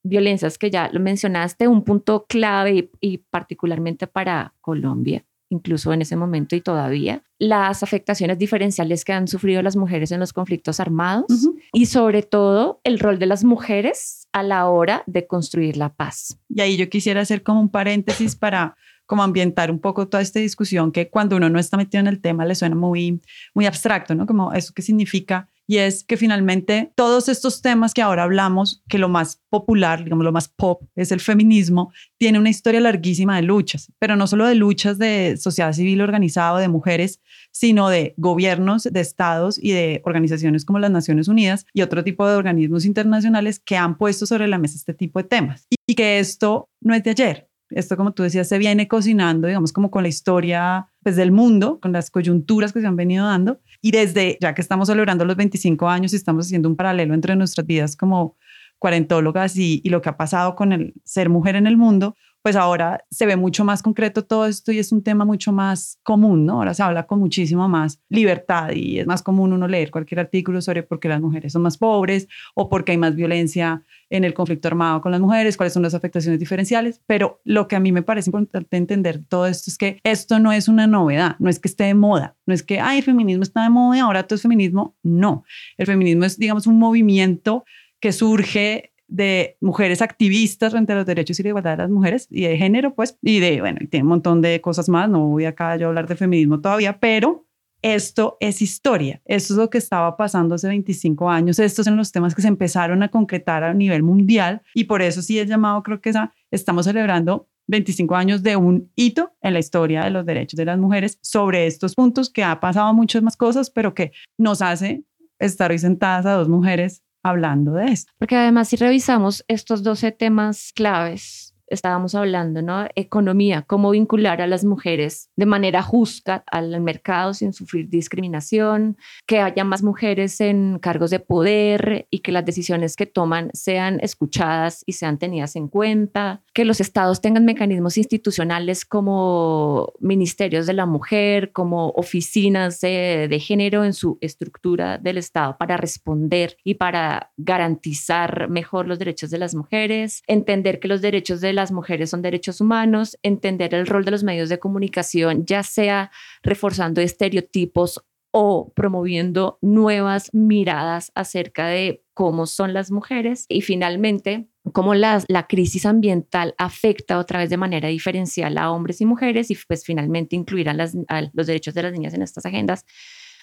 Violencias 0.04 0.58
que 0.58 0.70
ya 0.70 0.88
lo 0.92 1.00
mencionaste, 1.00 1.66
un 1.66 1.82
punto 1.82 2.26
clave 2.28 2.72
y, 2.72 2.90
y 3.00 3.18
particularmente 3.18 4.06
para 4.06 4.54
Colombia, 4.60 5.24
incluso 5.48 5.92
en 5.92 6.02
ese 6.02 6.14
momento 6.14 6.54
y 6.54 6.60
todavía, 6.60 7.22
las 7.38 7.82
afectaciones 7.82 8.38
diferenciales 8.38 9.04
que 9.04 9.12
han 9.12 9.28
sufrido 9.28 9.62
las 9.62 9.76
mujeres 9.76 10.12
en 10.12 10.20
los 10.20 10.32
conflictos 10.32 10.80
armados 10.80 11.48
y 11.72 11.86
sobre 11.86 12.22
todo 12.22 12.80
el 12.84 12.98
rol 12.98 13.18
de 13.18 13.26
las 13.26 13.44
mujeres 13.44 14.28
a 14.32 14.42
la 14.42 14.68
hora 14.68 15.02
de 15.06 15.26
construir 15.26 15.76
la 15.76 15.92
paz. 15.92 16.38
Y 16.48 16.60
ahí 16.60 16.76
yo 16.76 16.88
quisiera 16.88 17.20
hacer 17.20 17.42
como 17.42 17.60
un 17.60 17.68
paréntesis 17.68 18.36
para 18.36 18.76
como 19.06 19.22
ambientar 19.22 19.70
un 19.70 19.80
poco 19.80 20.08
toda 20.08 20.22
esta 20.22 20.40
discusión 20.40 20.90
que 20.90 21.10
cuando 21.10 21.36
uno 21.36 21.50
no 21.50 21.58
está 21.58 21.76
metido 21.76 22.00
en 22.00 22.06
el 22.06 22.20
tema 22.20 22.44
le 22.44 22.54
suena 22.54 22.74
muy, 22.74 23.20
muy 23.52 23.66
abstracto, 23.66 24.14
¿no? 24.14 24.26
Como 24.26 24.52
eso 24.52 24.72
qué 24.74 24.82
significa 24.82 25.48
y 25.66 25.78
es 25.78 26.04
que 26.04 26.16
finalmente 26.16 26.92
todos 26.94 27.28
estos 27.28 27.62
temas 27.62 27.94
que 27.94 28.02
ahora 28.02 28.24
hablamos, 28.24 28.82
que 28.88 28.98
lo 28.98 29.08
más 29.08 29.42
popular, 29.48 30.04
digamos 30.04 30.24
lo 30.24 30.32
más 30.32 30.48
pop, 30.48 30.82
es 30.94 31.12
el 31.12 31.20
feminismo, 31.20 31.92
tiene 32.18 32.38
una 32.38 32.50
historia 32.50 32.80
larguísima 32.80 33.36
de 33.36 33.42
luchas, 33.42 33.92
pero 33.98 34.16
no 34.16 34.26
solo 34.26 34.46
de 34.46 34.54
luchas 34.54 34.98
de 34.98 35.36
sociedad 35.38 35.72
civil 35.72 36.00
organizada, 36.00 36.60
de 36.60 36.68
mujeres, 36.68 37.20
sino 37.50 37.88
de 37.88 38.14
gobiernos, 38.16 38.84
de 38.84 39.00
estados 39.00 39.58
y 39.62 39.72
de 39.72 40.02
organizaciones 40.04 40.64
como 40.64 40.78
las 40.78 40.90
Naciones 40.90 41.28
Unidas 41.28 41.66
y 41.72 41.82
otro 41.82 42.04
tipo 42.04 42.28
de 42.28 42.36
organismos 42.36 42.84
internacionales 42.84 43.58
que 43.58 43.76
han 43.76 43.96
puesto 43.96 44.26
sobre 44.26 44.48
la 44.48 44.58
mesa 44.58 44.76
este 44.76 44.94
tipo 44.94 45.18
de 45.20 45.28
temas. 45.28 45.66
Y 45.86 45.94
que 45.94 46.18
esto 46.18 46.68
no 46.80 46.94
es 46.94 47.02
de 47.02 47.10
ayer, 47.10 47.48
esto, 47.70 47.96
como 47.96 48.12
tú 48.12 48.22
decías, 48.22 48.48
se 48.48 48.58
viene 48.58 48.88
cocinando, 48.88 49.48
digamos, 49.48 49.72
como 49.72 49.90
con 49.90 50.02
la 50.02 50.08
historia 50.08 50.88
pues, 51.02 51.16
del 51.16 51.32
mundo, 51.32 51.80
con 51.80 51.92
las 51.92 52.10
coyunturas 52.10 52.72
que 52.72 52.80
se 52.80 52.86
han 52.86 52.96
venido 52.96 53.26
dando. 53.26 53.60
Y 53.84 53.90
desde, 53.90 54.38
ya 54.40 54.54
que 54.54 54.62
estamos 54.62 54.88
celebrando 54.88 55.26
los 55.26 55.36
25 55.36 55.86
años 55.90 56.14
y 56.14 56.16
estamos 56.16 56.46
haciendo 56.46 56.70
un 56.70 56.74
paralelo 56.74 57.12
entre 57.12 57.36
nuestras 57.36 57.66
vidas 57.66 57.96
como 57.96 58.38
cuarentólogas 58.78 59.58
y, 59.58 59.82
y 59.84 59.90
lo 59.90 60.00
que 60.00 60.08
ha 60.08 60.16
pasado 60.16 60.54
con 60.54 60.72
el 60.72 60.94
ser 61.04 61.28
mujer 61.28 61.54
en 61.54 61.66
el 61.66 61.76
mundo, 61.76 62.16
pues 62.44 62.56
ahora 62.56 63.06
se 63.10 63.24
ve 63.24 63.36
mucho 63.36 63.64
más 63.64 63.82
concreto 63.82 64.22
todo 64.22 64.44
esto 64.44 64.70
y 64.70 64.78
es 64.78 64.92
un 64.92 65.02
tema 65.02 65.24
mucho 65.24 65.50
más 65.50 65.98
común, 66.02 66.44
¿no? 66.44 66.58
Ahora 66.58 66.74
se 66.74 66.82
habla 66.82 67.06
con 67.06 67.18
muchísimo 67.18 67.70
más 67.70 68.02
libertad 68.10 68.72
y 68.72 68.98
es 68.98 69.06
más 69.06 69.22
común 69.22 69.54
uno 69.54 69.66
leer 69.66 69.90
cualquier 69.90 70.20
artículo 70.20 70.60
sobre 70.60 70.82
por 70.82 71.00
qué 71.00 71.08
las 71.08 71.22
mujeres 71.22 71.54
son 71.54 71.62
más 71.62 71.78
pobres 71.78 72.28
o 72.54 72.68
por 72.68 72.84
qué 72.84 72.92
hay 72.92 72.98
más 72.98 73.16
violencia 73.16 73.82
en 74.10 74.24
el 74.24 74.34
conflicto 74.34 74.68
armado 74.68 75.00
con 75.00 75.10
las 75.10 75.22
mujeres, 75.22 75.56
cuáles 75.56 75.72
son 75.72 75.84
las 75.84 75.94
afectaciones 75.94 76.38
diferenciales, 76.38 77.00
pero 77.06 77.40
lo 77.44 77.66
que 77.66 77.76
a 77.76 77.80
mí 77.80 77.92
me 77.92 78.02
parece 78.02 78.28
importante 78.28 78.76
entender 78.76 79.22
todo 79.26 79.46
esto 79.46 79.70
es 79.70 79.78
que 79.78 79.98
esto 80.04 80.38
no 80.38 80.52
es 80.52 80.68
una 80.68 80.86
novedad, 80.86 81.36
no 81.38 81.48
es 81.48 81.58
que 81.58 81.68
esté 81.68 81.84
de 81.84 81.94
moda, 81.94 82.36
no 82.44 82.52
es 82.52 82.62
que, 82.62 82.78
ay, 82.78 82.98
el 82.98 83.04
feminismo 83.04 83.42
está 83.42 83.62
de 83.62 83.70
moda 83.70 83.96
y 83.96 84.00
ahora 84.00 84.24
todo 84.24 84.36
es 84.36 84.42
feminismo, 84.42 84.94
no, 85.02 85.44
el 85.78 85.86
feminismo 85.86 86.26
es, 86.26 86.38
digamos, 86.38 86.66
un 86.66 86.78
movimiento 86.78 87.64
que 88.00 88.12
surge 88.12 88.92
de 89.14 89.56
mujeres 89.60 90.02
activistas 90.02 90.72
frente 90.72 90.92
a 90.92 90.96
los 90.96 91.06
derechos 91.06 91.38
y 91.38 91.44
la 91.44 91.50
igualdad 91.50 91.70
de 91.72 91.76
las 91.84 91.90
mujeres 91.90 92.26
y 92.30 92.42
de 92.42 92.58
género, 92.58 92.94
pues, 92.96 93.16
y 93.22 93.38
de, 93.38 93.60
bueno, 93.60 93.78
y 93.80 93.86
tiene 93.86 94.02
un 94.02 94.08
montón 94.08 94.42
de 94.42 94.60
cosas 94.60 94.88
más, 94.88 95.08
no 95.08 95.28
voy 95.28 95.44
acá 95.44 95.76
yo 95.76 95.86
a 95.86 95.88
hablar 95.90 96.08
de 96.08 96.16
feminismo 96.16 96.60
todavía, 96.60 96.98
pero 96.98 97.46
esto 97.80 98.36
es 98.40 98.60
historia, 98.60 99.22
esto 99.24 99.54
es 99.54 99.58
lo 99.58 99.70
que 99.70 99.78
estaba 99.78 100.16
pasando 100.16 100.56
hace 100.56 100.66
25 100.66 101.30
años, 101.30 101.60
estos 101.60 101.84
son 101.84 101.96
los 101.96 102.10
temas 102.10 102.34
que 102.34 102.42
se 102.42 102.48
empezaron 102.48 103.04
a 103.04 103.08
concretar 103.08 103.62
a 103.62 103.72
nivel 103.72 104.02
mundial 104.02 104.62
y 104.74 104.84
por 104.84 105.00
eso 105.00 105.22
sí 105.22 105.38
es 105.38 105.48
llamado, 105.48 105.84
creo 105.84 106.00
que 106.00 106.12
estamos 106.50 106.86
celebrando 106.86 107.46
25 107.68 108.16
años 108.16 108.42
de 108.42 108.56
un 108.56 108.90
hito 108.96 109.32
en 109.42 109.52
la 109.52 109.60
historia 109.60 110.02
de 110.02 110.10
los 110.10 110.26
derechos 110.26 110.58
de 110.58 110.64
las 110.64 110.78
mujeres 110.78 111.20
sobre 111.22 111.68
estos 111.68 111.94
puntos 111.94 112.30
que 112.30 112.42
ha 112.42 112.58
pasado 112.58 112.92
muchas 112.92 113.22
más 113.22 113.36
cosas, 113.36 113.70
pero 113.70 113.94
que 113.94 114.10
nos 114.38 114.60
hace 114.60 115.04
estar 115.38 115.70
hoy 115.70 115.78
sentadas 115.78 116.26
a 116.26 116.32
dos 116.32 116.48
mujeres 116.48 117.04
hablando 117.24 117.72
de 117.72 117.86
esto. 117.86 118.12
Porque 118.18 118.36
además 118.36 118.68
si 118.68 118.76
revisamos 118.76 119.44
estos 119.48 119.82
12 119.82 120.12
temas 120.12 120.72
claves 120.74 121.53
estábamos 121.66 122.14
hablando, 122.14 122.62
¿no? 122.62 122.86
Economía, 122.94 123.62
cómo 123.62 123.90
vincular 123.90 124.40
a 124.42 124.46
las 124.46 124.64
mujeres 124.64 125.30
de 125.36 125.46
manera 125.46 125.82
justa 125.82 126.44
al 126.46 126.80
mercado 126.80 127.34
sin 127.34 127.52
sufrir 127.52 127.88
discriminación, 127.88 128.96
que 129.26 129.40
haya 129.40 129.64
más 129.64 129.82
mujeres 129.82 130.40
en 130.40 130.78
cargos 130.78 131.10
de 131.10 131.20
poder 131.20 132.06
y 132.10 132.20
que 132.20 132.32
las 132.32 132.44
decisiones 132.44 132.96
que 132.96 133.06
toman 133.06 133.50
sean 133.52 133.98
escuchadas 134.00 134.82
y 134.86 134.92
sean 134.92 135.18
tenidas 135.18 135.56
en 135.56 135.68
cuenta, 135.68 136.42
que 136.52 136.64
los 136.64 136.80
estados 136.80 137.20
tengan 137.20 137.44
mecanismos 137.44 137.96
institucionales 137.96 138.84
como 138.84 139.92
ministerios 140.00 140.66
de 140.66 140.74
la 140.74 140.86
mujer, 140.86 141.52
como 141.52 141.90
oficinas 141.90 142.80
de, 142.80 143.28
de 143.28 143.40
género 143.40 143.84
en 143.84 143.94
su 143.94 144.18
estructura 144.20 144.98
del 144.98 145.18
estado 145.18 145.56
para 145.58 145.76
responder 145.76 146.56
y 146.64 146.74
para 146.74 147.32
garantizar 147.36 148.48
mejor 148.48 148.86
los 148.86 148.98
derechos 148.98 149.30
de 149.30 149.38
las 149.38 149.54
mujeres, 149.54 150.22
entender 150.26 150.80
que 150.80 150.88
los 150.88 151.00
derechos 151.00 151.40
de 151.40 151.53
las 151.54 151.72
mujeres 151.72 152.10
son 152.10 152.22
derechos 152.22 152.60
humanos, 152.60 153.18
entender 153.22 153.74
el 153.74 153.86
rol 153.86 154.04
de 154.04 154.10
los 154.10 154.24
medios 154.24 154.48
de 154.48 154.58
comunicación, 154.58 155.46
ya 155.46 155.62
sea 155.62 156.10
reforzando 156.42 157.00
estereotipos 157.00 158.04
o 158.30 158.72
promoviendo 158.74 159.58
nuevas 159.62 160.28
miradas 160.34 161.12
acerca 161.14 161.68
de 161.68 162.02
cómo 162.14 162.46
son 162.46 162.74
las 162.74 162.90
mujeres. 162.90 163.46
Y 163.48 163.60
finalmente 163.62 164.48
cómo 164.72 164.94
la 164.94 165.46
crisis 165.48 165.86
ambiental 165.86 166.54
afecta 166.58 167.18
otra 167.18 167.38
vez 167.38 167.50
de 167.50 167.56
manera 167.56 167.88
diferencial 167.88 168.58
a 168.58 168.72
hombres 168.72 169.00
y 169.00 169.06
mujeres 169.06 169.50
y 169.50 169.58
pues 169.68 169.84
finalmente 169.84 170.36
incluir 170.36 170.68
a 170.68 170.74
los 170.74 171.46
derechos 171.46 171.74
de 171.74 171.82
las 171.82 171.92
niñas 171.92 172.14
en 172.14 172.22
estas 172.22 172.46
agendas 172.46 172.84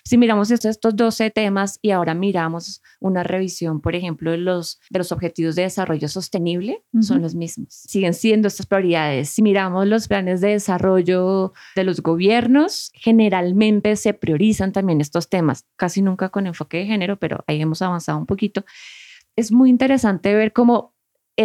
si 0.04 0.18
miramos 0.18 0.52
estos, 0.52 0.72
estos 0.72 0.96
12 0.96 1.32
temas 1.32 1.80
y 1.82 1.92
ahora 1.92 2.14
miramos 2.14 2.82
una 3.00 3.24
revisión, 3.24 3.82
por 3.82 3.96
ejemplo, 3.96 4.32
de 4.32 4.38
los, 4.38 4.80
de 4.90 5.00
los 5.00 5.12
objetivos 5.12 5.56
de 5.56 5.64
desarrollo 5.64 6.08
sostenible, 6.08 6.84
son 7.02 7.22
los 7.22 7.36
mismos. 7.36 7.70
Siguen 7.70 8.14
siendo 8.14 8.48
estas 8.48 8.66
prioridades. 8.66 9.30
Si 9.30 9.42
miramos 9.42 9.88
los 9.88 10.08
planes 10.08 10.42
de 10.42 10.50
desarrollo 10.50 11.54
de 11.76 11.84
los 11.84 12.02
gobiernos, 12.02 12.92
generalmente 12.94 13.96
se 13.96 14.14
priorizan 14.14 14.72
también 14.72 15.02
estos 15.02 15.30
temas, 15.30 15.66
casi 15.76 16.02
nunca 16.02 16.30
con 16.30 16.48
enfoque 16.48 16.78
de 16.78 16.86
género, 16.86 17.18
pero 17.18 17.44
ahí 17.48 17.62
hemos 17.62 17.82
avanzado 17.82 18.18
un 18.18 18.26
poquito. 18.26 18.66
Es 19.36 19.52
muy 19.52 19.70
interesante 19.70 20.34
ver 20.36 20.54
cómo 20.54 20.94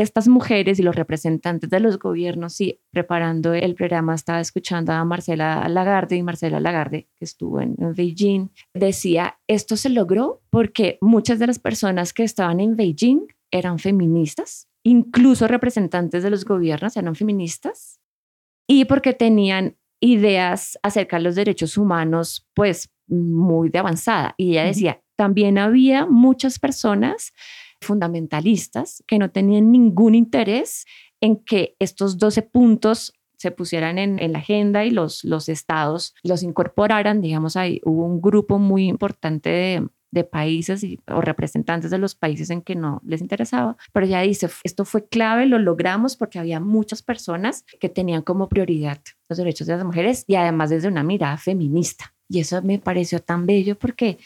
estas 0.01 0.29
mujeres 0.29 0.79
y 0.79 0.83
los 0.83 0.95
representantes 0.95 1.71
de 1.71 1.81
los 1.81 1.99
gobiernos, 1.99 2.61
y 2.61 2.81
preparando 2.91 3.55
el 3.55 3.75
programa 3.75 4.15
estaba 4.15 4.41
escuchando 4.41 4.93
a 4.93 5.05
Marcela 5.05 5.69
Lagarde 5.69 6.17
y 6.17 6.23
Marcela 6.23 6.61
Lagarde, 6.61 7.09
que 7.17 7.25
estuvo 7.25 7.61
en, 7.61 7.77
Beijing, 7.79 8.49
decía, 8.75 9.39
esto 9.47 9.77
se 9.77 9.89
logró 9.89 10.43
porque 10.51 10.99
muchas 11.01 11.39
de 11.39 11.47
las 11.47 11.59
personas 11.59 12.13
que 12.13 12.25
estaban 12.25 12.61
en 12.61 12.77
Beijing 12.77 13.27
eran 13.51 13.79
feministas, 13.79 14.69
incluso 14.83 15.49
representantes 15.49 16.23
de 16.23 16.31
los 16.31 16.45
gobiernos 16.45 16.97
eran 16.97 17.15
feministas, 17.15 18.01
y 18.69 18.85
porque 18.87 19.13
tenían 19.13 19.77
ideas 20.01 20.79
acerca 20.83 21.17
de 21.17 21.23
los 21.23 21.35
derechos 21.35 21.79
humanos, 21.79 22.47
pues 22.55 22.91
muy 23.09 23.71
de 23.71 23.79
avanzada. 23.79 24.35
Y 24.37 24.53
ella 24.53 24.65
decía, 24.65 25.01
también 25.17 25.59
había 25.59 26.07
muchas 26.07 26.59
personas 26.59 27.33
fundamentalistas 27.81 29.03
que 29.07 29.19
no 29.19 29.31
tenían 29.31 29.71
ningún 29.73 30.15
interés 30.15 30.87
en 31.21 31.37
que 31.37 31.77
estos 31.79 32.19
12 32.19 32.43
puntos 32.43 33.13
se 33.37 33.51
pusieran 33.51 33.99
en, 33.99 34.33
la 34.33 34.39
agenda 34.39 34.85
y 34.85 34.91
los, 34.91 35.23
los 35.25 35.49
estados 35.49 36.15
los 36.23 36.43
incorporaran. 36.43 37.21
Digamos, 37.21 37.57
ahí 37.57 37.81
hubo 37.85 38.07
un 38.07 38.21
grupo 38.21 38.59
muy 38.59 38.89
importante 38.89 39.51
de, 39.51 39.89
de 40.11 40.25
países 40.25 40.83
y, 40.83 41.01
o 41.07 41.21
representantes 41.21 41.91
de 41.91 41.99
los 41.99 42.15
países 42.15 42.51
en 42.51 42.63
que 42.63 42.75
no 42.75 43.01
les 43.05 43.21
interesaba, 43.21 43.77
pero 43.93 44.07
ella 44.07 44.21
dice, 44.21 44.49
esto 44.65 44.85
fue 44.85 45.07
clave, 45.07 45.47
lo 45.47 45.59
logramos 45.59 46.17
porque 46.17 46.39
había 46.39 46.61
muchas 46.61 47.03
personas 47.03 47.65
que 47.79 47.89
tenían 47.89 48.23
como 48.23 48.49
prioridad 48.49 48.99
los 49.29 49.39
derechos 49.39 49.67
de 49.67 49.77
las 49.77 49.85
mujeres 49.85 50.25
y 50.27 50.37
además 50.37 50.71
desde 50.71 50.89
una 50.89 51.03
mirada 51.03 51.37
feminista. 51.37 52.15
Y 52.29 52.41
eso 52.41 52.61
me 52.63 52.79
pareció 52.79 53.21
tan 53.21 53.47
bello 53.47 53.79
porque 53.79 54.19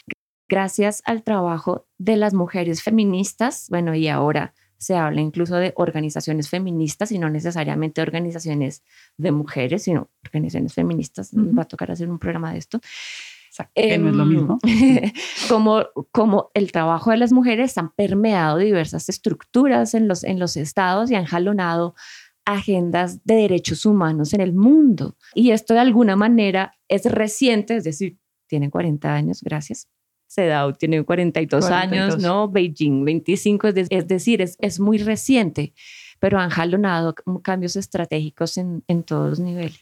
gracias 0.51 1.01
al 1.05 1.23
trabajo 1.23 1.87
de 1.97 2.17
las 2.17 2.33
mujeres 2.33 2.83
feministas, 2.83 3.67
bueno, 3.69 3.95
y 3.95 4.09
ahora 4.09 4.53
se 4.77 4.97
habla 4.97 5.21
incluso 5.21 5.55
de 5.55 5.71
organizaciones 5.77 6.49
feministas 6.49 7.13
y 7.13 7.19
no 7.19 7.29
necesariamente 7.29 8.01
organizaciones 8.01 8.83
de 9.15 9.31
mujeres, 9.31 9.83
sino 9.83 10.09
organizaciones 10.25 10.73
feministas. 10.73 11.31
Va 11.33 11.61
a 11.61 11.67
tocar 11.67 11.91
hacer 11.91 12.09
un 12.09 12.19
programa 12.19 12.51
de 12.51 12.59
esto. 12.59 12.81
que 13.73 13.97
no 13.97 14.09
es 14.09 14.15
lo 14.15 14.25
mismo. 14.25 14.59
como, 15.49 15.85
como 16.11 16.51
el 16.53 16.73
trabajo 16.73 17.11
de 17.11 17.17
las 17.17 17.31
mujeres 17.31 17.77
han 17.77 17.91
permeado 17.91 18.57
diversas 18.57 19.07
estructuras 19.07 19.93
en 19.93 20.09
los, 20.09 20.25
en 20.25 20.37
los 20.37 20.57
estados 20.57 21.09
y 21.11 21.15
han 21.15 21.25
jalonado 21.25 21.95
agendas 22.43 23.23
de 23.23 23.35
derechos 23.35 23.85
humanos 23.85 24.33
en 24.33 24.41
el 24.41 24.51
mundo. 24.51 25.15
Y 25.33 25.51
esto 25.51 25.75
de 25.75 25.79
alguna 25.79 26.17
manera 26.17 26.73
es 26.89 27.05
reciente, 27.05 27.77
es 27.77 27.85
decir, 27.85 28.17
tiene 28.47 28.69
40 28.69 29.13
años, 29.13 29.41
gracias, 29.43 29.87
Sedao 30.31 30.73
tiene 30.73 31.03
42, 31.03 31.65
años, 31.65 32.17
¿no? 32.17 32.47
Beijing 32.47 33.03
25, 33.03 33.67
es, 33.67 34.07
decir, 34.07 34.41
es, 34.41 34.55
es, 34.59 34.79
muy 34.79 34.97
reciente, 34.97 35.73
pero 36.19 36.39
han 36.39 36.49
jalonado 36.49 37.13
cambios 37.43 37.75
estratégicos 37.75 38.57
en, 38.57 38.81
en 38.87 39.03
todos 39.03 39.31
los 39.31 39.39
niveles. 39.41 39.81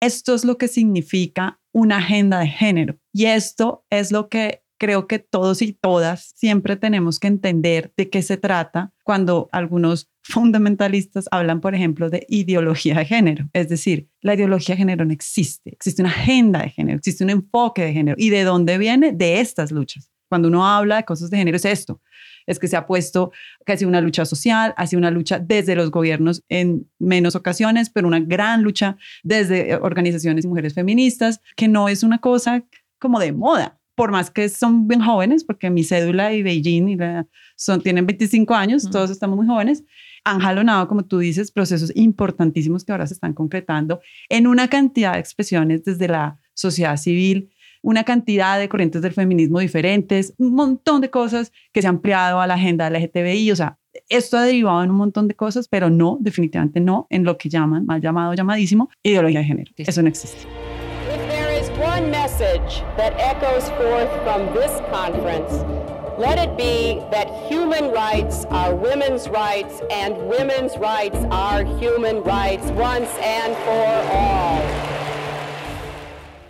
Esto 0.00 0.34
es 0.36 0.44
lo 0.44 0.58
que 0.58 0.68
significa 0.68 1.60
una 1.72 1.96
agenda 1.96 2.38
de 2.38 2.46
género 2.46 2.98
y 3.12 3.24
esto 3.24 3.84
es 3.90 4.12
lo 4.12 4.28
que 4.28 4.62
creo 4.78 5.08
que 5.08 5.18
todos 5.18 5.60
y 5.60 5.72
todas 5.72 6.32
siempre 6.36 6.76
tenemos 6.76 7.18
que 7.18 7.26
entender 7.26 7.92
de 7.96 8.08
qué 8.10 8.22
se 8.22 8.36
trata 8.36 8.92
cuando 9.02 9.48
algunos 9.50 10.08
fundamentalistas 10.28 11.26
hablan, 11.30 11.60
por 11.60 11.74
ejemplo, 11.74 12.10
de 12.10 12.26
ideología 12.28 12.96
de 12.96 13.06
género. 13.06 13.48
Es 13.54 13.68
decir, 13.70 14.08
la 14.20 14.34
ideología 14.34 14.74
de 14.74 14.80
género 14.80 15.04
no 15.06 15.12
existe. 15.12 15.70
Existe 15.70 16.02
una 16.02 16.10
agenda 16.10 16.62
de 16.62 16.68
género, 16.68 16.98
existe 16.98 17.24
un 17.24 17.30
enfoque 17.30 17.82
de 17.82 17.94
género. 17.94 18.16
¿Y 18.18 18.28
de 18.28 18.44
dónde 18.44 18.76
viene? 18.76 19.12
De 19.12 19.40
estas 19.40 19.72
luchas. 19.72 20.10
cuando 20.28 20.48
uno 20.48 20.66
habla 20.66 20.96
de 20.96 21.04
cosas 21.04 21.30
de 21.30 21.38
género 21.38 21.56
es 21.56 21.64
esto, 21.64 22.02
es 22.46 22.58
que 22.58 22.68
se 22.68 22.76
ha 22.76 22.86
puesto 22.86 23.32
que 23.64 23.72
ha 23.72 23.76
sido 23.78 23.88
una 23.88 24.02
lucha 24.02 24.26
social, 24.26 24.74
ha 24.76 24.86
sido 24.86 24.98
una 24.98 25.10
lucha 25.10 25.38
desde 25.38 25.74
los 25.74 25.90
gobiernos 25.90 26.44
en 26.50 26.86
menos 26.98 27.34
ocasiones, 27.34 27.88
pero 27.88 28.06
una 28.06 28.20
gran 28.20 28.62
lucha 28.62 28.98
desde 29.22 29.76
organizaciones 29.76 30.44
y 30.44 30.48
mujeres 30.48 30.74
feministas, 30.74 31.40
que 31.56 31.68
no 31.68 31.88
es 31.88 32.02
una 32.02 32.18
cosa 32.18 32.62
como 32.98 33.18
de 33.18 33.32
moda, 33.32 33.78
por 33.94 34.12
más 34.12 34.30
que 34.30 34.50
son 34.50 34.86
bien 34.86 35.00
jóvenes, 35.00 35.44
porque 35.44 35.70
mi 35.70 35.82
cédula 35.82 36.34
y 36.34 36.42
Beijing 36.42 36.88
y 36.88 36.98
son, 37.56 37.80
tienen 37.80 38.06
25 38.06 38.54
años, 38.54 38.90
todos 38.90 39.10
estamos 39.10 39.38
muy 39.38 39.46
jóvenes, 39.46 39.84
han 40.30 40.40
jalonado, 40.40 40.88
como 40.88 41.04
tú 41.04 41.18
dices, 41.18 41.50
procesos 41.50 41.92
importantísimos 41.94 42.84
que 42.84 42.92
ahora 42.92 43.06
se 43.06 43.14
están 43.14 43.34
concretando 43.34 44.00
en 44.28 44.46
una 44.46 44.68
cantidad 44.68 45.14
de 45.14 45.20
expresiones 45.20 45.84
desde 45.84 46.08
la 46.08 46.38
sociedad 46.54 46.96
civil, 46.96 47.50
una 47.82 48.04
cantidad 48.04 48.58
de 48.58 48.68
corrientes 48.68 49.02
del 49.02 49.12
feminismo 49.12 49.60
diferentes, 49.60 50.34
un 50.38 50.54
montón 50.54 51.00
de 51.00 51.10
cosas 51.10 51.52
que 51.72 51.80
se 51.80 51.88
han 51.88 51.96
ampliado 51.96 52.40
a 52.40 52.46
la 52.46 52.54
agenda 52.54 52.90
LGTBI, 52.90 53.52
o 53.52 53.56
sea, 53.56 53.78
esto 54.08 54.36
ha 54.36 54.42
derivado 54.42 54.82
en 54.82 54.90
un 54.90 54.96
montón 54.96 55.28
de 55.28 55.34
cosas, 55.34 55.68
pero 55.68 55.90
no, 55.90 56.18
definitivamente 56.20 56.80
no, 56.80 57.06
en 57.10 57.24
lo 57.24 57.36
que 57.36 57.48
llaman, 57.48 57.86
mal 57.86 58.00
llamado, 58.00 58.34
llamadísimo, 58.34 58.90
ideología 59.02 59.40
de 59.40 59.46
género. 59.46 59.72
Eso 59.76 60.02
no 60.02 60.08
existe. 60.08 60.46
If 61.08 61.28
there 61.28 61.58
is 61.58 61.68
one 61.78 62.10
message 62.10 62.84
that 62.96 63.14
echoes 63.18 63.70
forth 63.70 64.10
from 64.24 64.52
this 64.54 64.72
conference, 64.90 65.87
let 66.18 66.36
it 66.36 66.56
be 66.56 67.00
that 67.10 67.28
human 67.48 67.92
rights 67.92 68.44
are 68.50 68.74
women's 68.74 69.28
rights 69.28 69.80
and 69.90 70.16
women's 70.28 70.76
rights 70.78 71.16
are 71.30 71.64
human 71.78 72.22
rights 72.24 72.64
once 72.72 73.08
and 73.22 73.54
for 73.64 73.86
all. 74.12 74.60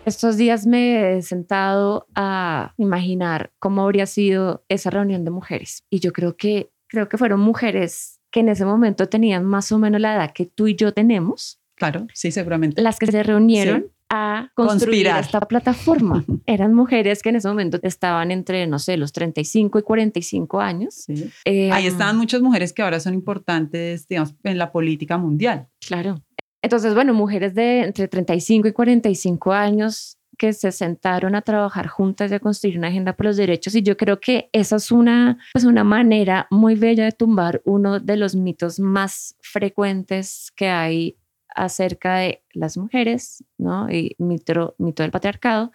Estos 0.06 0.38
días 0.38 0.66
me 0.66 1.16
he 1.16 1.22
sentado 1.22 2.06
a 2.14 2.72
imaginar 2.78 3.52
cómo 3.58 3.82
habría 3.82 4.06
sido 4.06 4.64
esa 4.70 4.88
reunión 4.88 5.24
de 5.24 5.30
mujeres 5.30 5.84
y 5.90 6.00
yo 6.00 6.12
creo 6.12 6.36
que 6.38 6.70
creo 6.86 7.10
que 7.10 7.18
fueron 7.18 7.40
mujeres 7.40 8.20
que 8.30 8.40
en 8.40 8.48
ese 8.48 8.64
momento 8.64 9.10
tenían 9.10 9.44
más 9.44 9.70
o 9.70 9.78
menos 9.78 10.00
la 10.00 10.14
edad 10.14 10.32
que 10.32 10.46
tú 10.46 10.66
y 10.66 10.76
yo 10.76 10.94
tenemos. 10.94 11.60
Claro, 11.74 12.06
sí, 12.14 12.30
seguramente. 12.30 12.80
Las 12.80 12.98
que 12.98 13.06
se 13.06 13.22
reunieron 13.22 13.92
a 14.10 14.50
construir 14.54 15.06
esta 15.06 15.40
plataforma. 15.40 16.24
Eran 16.46 16.74
mujeres 16.74 17.22
que 17.22 17.28
en 17.28 17.36
ese 17.36 17.48
momento 17.48 17.78
estaban 17.82 18.30
entre, 18.30 18.66
no 18.66 18.78
sé, 18.78 18.96
los 18.96 19.12
35 19.12 19.78
y 19.78 19.82
45 19.82 20.60
años. 20.60 20.94
Sí. 20.94 21.30
Eh, 21.44 21.70
Ahí 21.72 21.86
estaban 21.86 22.16
muchas 22.16 22.40
mujeres 22.40 22.72
que 22.72 22.82
ahora 22.82 23.00
son 23.00 23.14
importantes, 23.14 24.08
digamos, 24.08 24.34
en 24.44 24.58
la 24.58 24.72
política 24.72 25.18
mundial. 25.18 25.68
Claro. 25.86 26.22
Entonces, 26.62 26.94
bueno, 26.94 27.14
mujeres 27.14 27.54
de 27.54 27.82
entre 27.84 28.08
35 28.08 28.68
y 28.68 28.72
45 28.72 29.52
años 29.52 30.18
que 30.38 30.52
se 30.52 30.72
sentaron 30.72 31.34
a 31.34 31.42
trabajar 31.42 31.88
juntas 31.88 32.30
y 32.30 32.34
a 32.34 32.40
construir 32.40 32.78
una 32.78 32.88
agenda 32.88 33.14
por 33.14 33.26
los 33.26 33.36
derechos 33.36 33.74
y 33.74 33.82
yo 33.82 33.96
creo 33.96 34.20
que 34.20 34.48
esa 34.52 34.76
es 34.76 34.92
una, 34.92 35.38
pues 35.52 35.64
una 35.64 35.82
manera 35.82 36.46
muy 36.50 36.76
bella 36.76 37.04
de 37.04 37.12
tumbar 37.12 37.60
uno 37.64 37.98
de 37.98 38.16
los 38.16 38.36
mitos 38.36 38.78
más 38.78 39.36
frecuentes 39.40 40.52
que 40.54 40.68
hay 40.68 41.18
acerca 41.64 42.16
de 42.16 42.42
las 42.52 42.76
mujeres, 42.76 43.44
¿no? 43.58 43.90
Y 43.90 44.16
mito, 44.18 44.74
mito 44.78 45.02
del 45.02 45.12
patriarcado, 45.12 45.72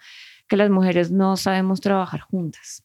que 0.48 0.56
las 0.56 0.70
mujeres 0.70 1.10
no 1.10 1.36
sabemos 1.36 1.80
trabajar 1.80 2.20
juntas 2.20 2.84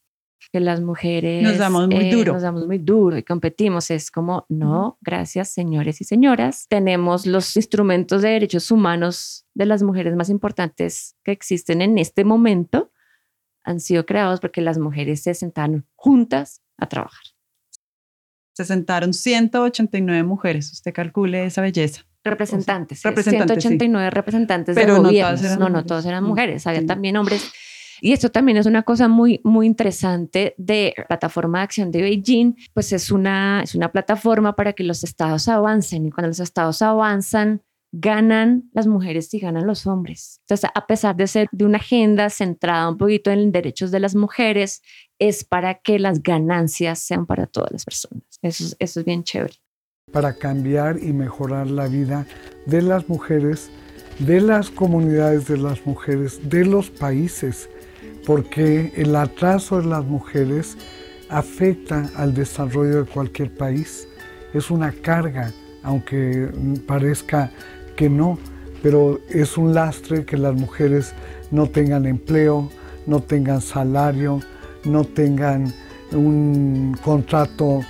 que 0.51 0.59
las 0.59 0.81
mujeres 0.81 1.43
nos 1.43 1.57
damos 1.57 1.87
muy 1.87 2.07
eh, 2.07 2.11
duro. 2.11 2.33
Nos 2.33 2.41
damos 2.41 2.65
muy 2.65 2.79
duro 2.79 3.17
y 3.17 3.23
competimos. 3.23 3.91
Es 3.91 4.09
como, 4.09 4.45
no, 4.49 4.97
gracias, 5.01 5.49
señores 5.49 6.01
y 6.01 6.05
señoras. 6.05 6.67
Tenemos 6.67 7.25
los 7.25 7.55
instrumentos 7.55 8.21
de 8.21 8.29
derechos 8.29 8.71
humanos 8.71 9.45
de 9.53 9.65
las 9.65 9.83
mujeres 9.83 10.15
más 10.15 10.29
importantes 10.29 11.15
que 11.23 11.31
existen 11.31 11.81
en 11.81 11.97
este 11.97 12.23
momento. 12.23 12.91
Han 13.63 13.79
sido 13.79 14.05
creados 14.05 14.39
porque 14.39 14.61
las 14.61 14.79
mujeres 14.79 15.21
se 15.21 15.33
sentaron 15.33 15.85
juntas 15.95 16.61
a 16.77 16.87
trabajar. 16.87 17.23
Se 18.53 18.65
sentaron 18.65 19.13
189 19.13 20.23
mujeres. 20.23 20.71
Usted 20.71 20.93
calcule 20.93 21.45
esa 21.45 21.61
belleza. 21.61 22.05
Representantes. 22.29 23.03
representantes 23.03 23.63
189 23.63 24.09
representantes 24.09 24.75
Pero 24.75 24.95
de 24.95 25.01
no 25.01 25.09
Todas 25.09 25.59
no, 25.59 25.69
no, 25.69 25.85
todas 25.85 26.05
eran 26.05 26.23
mujeres. 26.23 26.65
Había 26.67 26.85
también 26.85 27.17
hombres 27.17 27.51
y 28.01 28.13
esto 28.13 28.29
también 28.29 28.57
es 28.57 28.65
una 28.65 28.83
cosa 28.83 29.07
muy, 29.07 29.41
muy 29.43 29.67
interesante 29.67 30.55
de 30.57 30.93
la 30.97 31.05
plataforma 31.05 31.59
de 31.59 31.63
acción 31.63 31.91
de 31.91 32.01
Beijing, 32.01 32.55
pues 32.73 32.93
es 32.93 33.11
una, 33.11 33.61
es 33.63 33.75
una 33.75 33.91
plataforma 33.91 34.55
para 34.55 34.73
que 34.73 34.83
los 34.83 35.03
estados 35.03 35.47
avancen 35.47 36.05
y 36.05 36.11
cuando 36.11 36.29
los 36.29 36.39
estados 36.39 36.81
avanzan, 36.81 37.61
ganan 37.91 38.69
las 38.73 38.87
mujeres 38.87 39.33
y 39.33 39.39
ganan 39.39 39.65
los 39.65 39.87
hombres. 39.87 40.39
Entonces, 40.41 40.69
a 40.73 40.85
pesar 40.85 41.15
de 41.15 41.27
ser 41.27 41.47
de 41.51 41.65
una 41.65 41.79
agenda 41.79 42.29
centrada 42.29 42.89
un 42.89 42.97
poquito 42.97 43.31
en 43.31 43.51
derechos 43.51 43.91
de 43.91 43.99
las 43.99 44.15
mujeres, 44.15 44.81
es 45.17 45.43
para 45.43 45.75
que 45.75 45.97
las 45.99 46.21
ganancias 46.21 46.99
sean 46.99 47.25
para 47.25 47.47
todas 47.47 47.71
las 47.71 47.85
personas. 47.85 48.23
Eso, 48.41 48.75
eso 48.77 48.99
es 48.99 49.05
bien 49.05 49.23
chévere. 49.23 49.55
Para 50.11 50.33
cambiar 50.33 51.01
y 51.01 51.13
mejorar 51.13 51.67
la 51.67 51.87
vida 51.87 52.25
de 52.65 52.81
las 52.81 53.07
mujeres, 53.09 53.69
de 54.19 54.41
las 54.41 54.69
comunidades 54.69 55.47
de 55.47 55.57
las 55.57 55.85
mujeres, 55.85 56.49
de 56.49 56.65
los 56.65 56.89
países 56.89 57.69
porque 58.29 58.91
el 58.95 59.15
atraso 59.15 59.81
de 59.81 59.87
las 59.87 60.05
mujeres 60.05 60.77
afecta 61.29 62.09
al 62.15 62.33
desarrollo 62.33 63.03
de 63.03 63.09
cualquier 63.09 63.51
país. 63.51 64.07
Es 64.53 64.69
una 64.69 64.91
carga, 64.91 65.51
aunque 65.81 66.49
parezca 66.85 67.51
que 67.95 68.07
no, 68.07 68.37
pero 68.81 69.19
es 69.29 69.57
un 69.57 69.73
lastre 69.73 70.25
que 70.25 70.37
las 70.37 70.53
mujeres 70.53 71.13
no 71.49 71.67
tengan 71.67 72.05
empleo, 72.05 72.69
no 73.05 73.19
tengan 73.21 73.61
salario, 73.61 74.41
no 74.85 75.03
tengan 75.05 75.73
un 76.11 76.95
contrato 77.03 77.81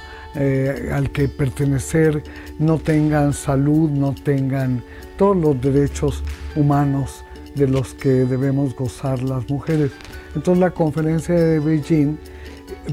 eh, 0.41 0.89
al 0.93 1.11
que 1.11 1.27
pertenecer, 1.27 2.23
no 2.59 2.77
tengan 2.77 3.33
salud, 3.33 3.89
no 3.89 4.15
tengan 4.15 4.81
todos 5.17 5.35
los 5.35 5.61
derechos 5.61 6.23
humanos 6.55 7.25
de 7.55 7.67
los 7.67 7.93
que 7.93 8.09
debemos 8.09 8.73
gozar 8.73 9.21
las 9.21 9.49
mujeres. 9.49 9.91
Entonces 10.33 10.61
la 10.61 10.71
conferencia 10.71 11.35
de 11.35 11.59
Beijing 11.59 12.17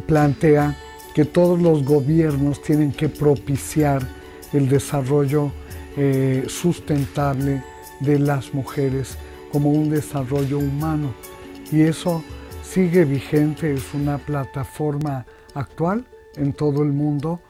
plantea 0.08 0.76
que 1.14 1.24
todos 1.24 1.60
los 1.62 1.84
gobiernos 1.84 2.60
tienen 2.62 2.90
que 2.90 3.08
propiciar 3.08 4.02
el 4.52 4.68
desarrollo 4.68 5.52
eh, 5.96 6.46
sustentable 6.48 7.62
de 8.00 8.18
las 8.18 8.54
mujeres 8.54 9.18
como 9.52 9.70
un 9.70 9.88
desarrollo 9.88 10.58
humano. 10.58 11.14
Y 11.70 11.82
eso 11.82 12.24
sigue 12.64 13.04
vigente, 13.04 13.72
es 13.72 13.94
una 13.94 14.18
plataforma 14.18 15.24
actual 15.54 16.04
en 16.36 16.52
todo 16.52 16.82
el 16.82 16.92
mundo 16.92 17.40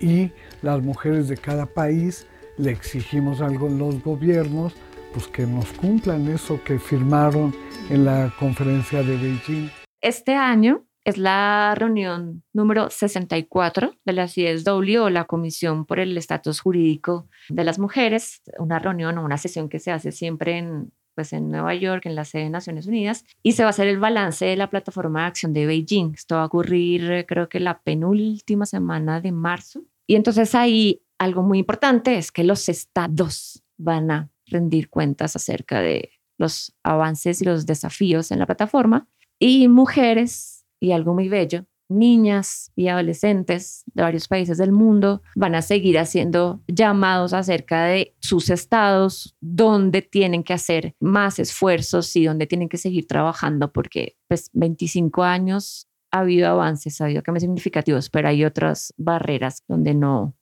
y 0.00 0.30
las 0.62 0.82
mujeres 0.82 1.28
de 1.28 1.36
cada 1.36 1.66
país 1.66 2.26
le 2.56 2.70
exigimos 2.70 3.40
algo 3.40 3.66
a 3.66 3.70
los 3.70 4.02
gobiernos 4.02 4.74
pues 5.12 5.26
que 5.26 5.46
nos 5.46 5.72
cumplan 5.72 6.28
eso 6.28 6.62
que 6.62 6.78
firmaron 6.78 7.54
en 7.88 8.04
la 8.04 8.32
conferencia 8.38 9.02
de 9.02 9.16
Beijing. 9.16 9.70
Este 10.00 10.34
año 10.34 10.84
es 11.04 11.18
la 11.18 11.74
reunión 11.76 12.44
número 12.52 12.90
64 12.90 13.94
de 14.04 14.12
la 14.12 14.26
CSW 14.26 15.00
o 15.00 15.10
la 15.10 15.24
Comisión 15.24 15.86
por 15.86 15.98
el 15.98 16.16
Estatus 16.16 16.60
Jurídico 16.60 17.28
de 17.48 17.64
las 17.64 17.78
Mujeres, 17.78 18.42
una 18.58 18.78
reunión 18.78 19.18
o 19.18 19.24
una 19.24 19.38
sesión 19.38 19.68
que 19.68 19.78
se 19.78 19.90
hace 19.90 20.12
siempre 20.12 20.58
en, 20.58 20.92
pues 21.20 21.34
en 21.34 21.50
Nueva 21.50 21.74
York, 21.74 22.06
en 22.06 22.14
la 22.14 22.24
sede 22.24 22.44
de 22.44 22.50
Naciones 22.50 22.86
Unidas, 22.86 23.26
y 23.42 23.52
se 23.52 23.62
va 23.62 23.66
a 23.66 23.70
hacer 23.70 23.88
el 23.88 23.98
balance 23.98 24.46
de 24.46 24.56
la 24.56 24.70
plataforma 24.70 25.20
de 25.20 25.26
acción 25.26 25.52
de 25.52 25.66
Beijing. 25.66 26.14
Esto 26.14 26.36
va 26.36 26.44
a 26.44 26.46
ocurrir 26.46 27.26
creo 27.28 27.50
que 27.50 27.60
la 27.60 27.82
penúltima 27.82 28.64
semana 28.64 29.20
de 29.20 29.30
marzo. 29.32 29.82
Y 30.06 30.14
entonces 30.14 30.54
ahí 30.54 31.02
algo 31.18 31.42
muy 31.42 31.58
importante 31.58 32.16
es 32.16 32.32
que 32.32 32.42
los 32.42 32.70
estados 32.70 33.62
van 33.76 34.10
a 34.10 34.30
rendir 34.46 34.88
cuentas 34.88 35.36
acerca 35.36 35.82
de 35.82 36.10
los 36.38 36.74
avances 36.82 37.42
y 37.42 37.44
los 37.44 37.66
desafíos 37.66 38.30
en 38.30 38.38
la 38.38 38.46
plataforma. 38.46 39.06
Y 39.38 39.68
mujeres, 39.68 40.64
y 40.80 40.92
algo 40.92 41.12
muy 41.12 41.28
bello, 41.28 41.66
niñas 41.90 42.72
y 42.76 42.88
adolescentes 42.88 43.84
de 43.92 44.02
varios 44.02 44.28
países 44.28 44.58
del 44.58 44.72
mundo 44.72 45.22
van 45.34 45.54
a 45.54 45.62
seguir 45.62 45.98
haciendo 45.98 46.62
llamados 46.66 47.32
acerca 47.32 47.84
de 47.84 48.14
sus 48.20 48.48
estados, 48.50 49.36
donde 49.40 50.02
tienen 50.02 50.44
que 50.44 50.54
hacer 50.54 50.94
más 51.00 51.38
esfuerzos 51.38 52.14
y 52.16 52.24
donde 52.24 52.46
tienen 52.46 52.68
que 52.68 52.78
seguir 52.78 53.06
trabajando, 53.06 53.72
porque 53.72 54.16
pues 54.28 54.50
25 54.52 55.22
años 55.22 55.88
ha 56.10 56.20
habido 56.20 56.48
avances, 56.48 57.00
ha 57.00 57.04
habido 57.04 57.22
cambios 57.22 57.42
significativos, 57.42 58.10
pero 58.10 58.28
hay 58.28 58.44
otras 58.44 58.92
barreras 58.96 59.62
donde 59.68 59.94
no, 59.94 60.34